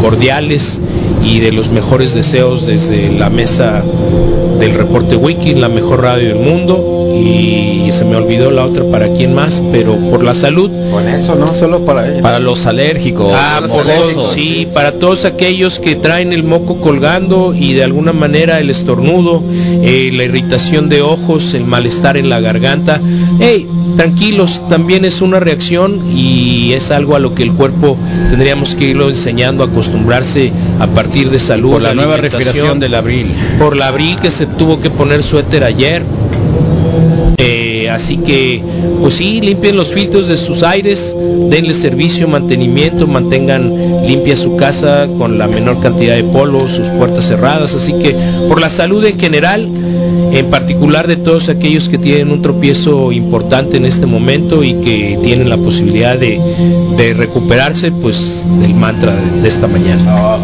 cordiales 0.00 0.80
y 1.24 1.40
de 1.40 1.52
los 1.52 1.70
mejores 1.70 2.14
deseos 2.14 2.66
desde 2.66 3.12
la 3.12 3.30
mesa 3.30 3.82
del 4.58 4.74
reporte 4.74 5.16
wiki, 5.16 5.54
la 5.54 5.68
mejor 5.68 6.02
radio 6.02 6.28
del 6.28 6.38
mundo 6.38 6.98
y 7.14 7.90
se 7.92 8.04
me 8.04 8.16
olvidó 8.16 8.50
la 8.50 8.64
otra 8.64 8.84
para 8.90 9.08
quién 9.08 9.34
más, 9.34 9.62
pero 9.72 9.96
por 10.10 10.22
la 10.22 10.34
salud. 10.34 10.70
Con 10.90 11.08
eso, 11.08 11.34
no 11.34 11.46
solo 11.52 11.84
para 11.84 12.08
ella. 12.08 12.22
Para 12.22 12.38
los 12.38 12.66
alérgicos. 12.66 13.32
Ah, 13.34 13.60
los 13.62 13.72
todos, 13.72 14.32
sí, 14.32 14.68
para 14.72 14.92
todos 14.92 15.24
aquellos 15.24 15.78
que 15.78 15.96
traen 15.96 16.32
el 16.32 16.44
moco 16.44 16.80
colgando 16.80 17.54
y 17.54 17.72
de 17.72 17.84
alguna 17.84 18.12
manera 18.12 18.60
el 18.60 18.70
estornudo, 18.70 19.42
eh, 19.82 20.10
la 20.12 20.24
irritación 20.24 20.88
de 20.88 21.02
ojos, 21.02 21.54
el 21.54 21.64
malestar 21.64 22.16
en 22.16 22.28
la 22.28 22.40
garganta. 22.40 23.00
Hey, 23.40 23.66
tranquilos, 23.96 24.62
también 24.68 25.04
es 25.04 25.20
una 25.20 25.40
reacción 25.40 26.07
y 26.14 26.72
es 26.72 26.90
algo 26.90 27.16
a 27.16 27.18
lo 27.18 27.34
que 27.34 27.42
el 27.42 27.52
cuerpo 27.52 27.96
tendríamos 28.30 28.74
que 28.74 28.86
irlo 28.86 29.08
enseñando 29.08 29.62
a 29.62 29.66
acostumbrarse 29.66 30.52
a 30.80 30.86
partir 30.86 31.30
de 31.30 31.38
salud. 31.38 31.72
Por 31.72 31.82
la 31.82 31.94
nueva 31.94 32.16
respiración 32.16 32.80
del 32.80 32.94
abril. 32.94 33.30
por 33.58 33.76
la 33.76 33.88
abril 33.88 34.18
que 34.20 34.30
se 34.30 34.46
tuvo 34.46 34.80
que 34.80 34.90
poner 34.90 35.22
suéter 35.22 35.64
ayer. 35.64 36.02
Eh, 37.38 37.88
así 37.90 38.16
que, 38.18 38.62
pues 39.00 39.14
sí, 39.14 39.40
limpien 39.40 39.76
los 39.76 39.92
filtros 39.92 40.28
de 40.28 40.36
sus 40.36 40.62
aires, 40.62 41.16
denle 41.50 41.74
servicio, 41.74 42.28
mantenimiento, 42.28 43.06
mantengan 43.06 44.06
limpia 44.06 44.36
su 44.36 44.56
casa 44.56 45.06
con 45.18 45.38
la 45.38 45.46
menor 45.46 45.80
cantidad 45.80 46.16
de 46.16 46.24
polvo, 46.24 46.68
sus 46.68 46.88
puertas 46.88 47.26
cerradas. 47.26 47.74
Así 47.74 47.92
que, 47.92 48.14
por 48.48 48.60
la 48.60 48.70
salud 48.70 49.04
en 49.04 49.18
general, 49.18 49.68
en 50.32 50.50
particular 50.50 51.06
de 51.06 51.16
todos 51.16 51.48
aquellos 51.48 51.88
que 51.88 51.98
tienen 51.98 52.30
un 52.30 52.42
tropiezo 52.42 53.12
importante 53.12 53.76
en 53.76 53.84
este 53.84 54.06
momento 54.06 54.62
y 54.62 54.74
que 54.74 55.18
tienen 55.22 55.48
la 55.48 55.56
posibilidad 55.56 56.18
de, 56.18 57.14
recuperarse, 57.16 57.92
pues 57.92 58.46
el 58.62 58.74
mantra 58.74 59.14
de, 59.14 59.42
de 59.42 59.48
esta 59.48 59.66
mañana. 59.66 60.38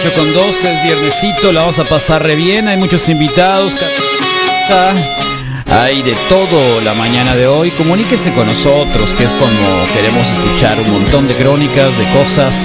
8 0.00 0.12
con 0.14 0.32
12, 0.32 0.72
es 0.72 0.82
viernesito, 0.84 1.52
la 1.52 1.60
vamos 1.60 1.78
a 1.78 1.84
pasar 1.84 2.22
re 2.22 2.34
bien, 2.34 2.68
hay 2.68 2.76
muchos 2.78 3.08
invitados, 3.08 3.74
hay 5.66 6.02
de 6.02 6.14
todo 6.28 6.80
la 6.80 6.94
mañana 6.94 7.36
de 7.36 7.46
hoy, 7.46 7.70
comuníquese 7.72 8.32
con 8.32 8.46
nosotros, 8.46 9.12
que 9.12 9.24
es 9.24 9.30
como 9.32 9.86
queremos 9.94 10.26
escuchar 10.28 10.80
un 10.80 10.90
montón 10.90 11.28
de 11.28 11.34
crónicas, 11.34 11.96
de 11.98 12.08
cosas. 12.12 12.56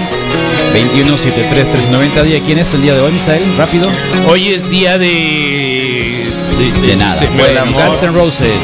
21 0.73 1.17
73 1.17 1.71
390 1.71 2.23
día. 2.23 2.39
¿Quién 2.45 2.57
es 2.59 2.73
el 2.73 2.81
día 2.81 2.93
de 2.95 3.01
hoy, 3.01 3.11
Misael? 3.13 3.43
Rápido. 3.57 3.89
Hoy 4.27 4.49
es 4.53 4.69
día 4.69 4.97
de... 4.97 6.25
De 6.85 6.95
nada. 6.95 7.19
se 7.19 7.29
me- 7.29 7.37
Bueno, 7.43 7.61
amor. 7.61 7.85
Guns 7.87 8.03
N' 8.03 8.11
Roses. 8.13 8.63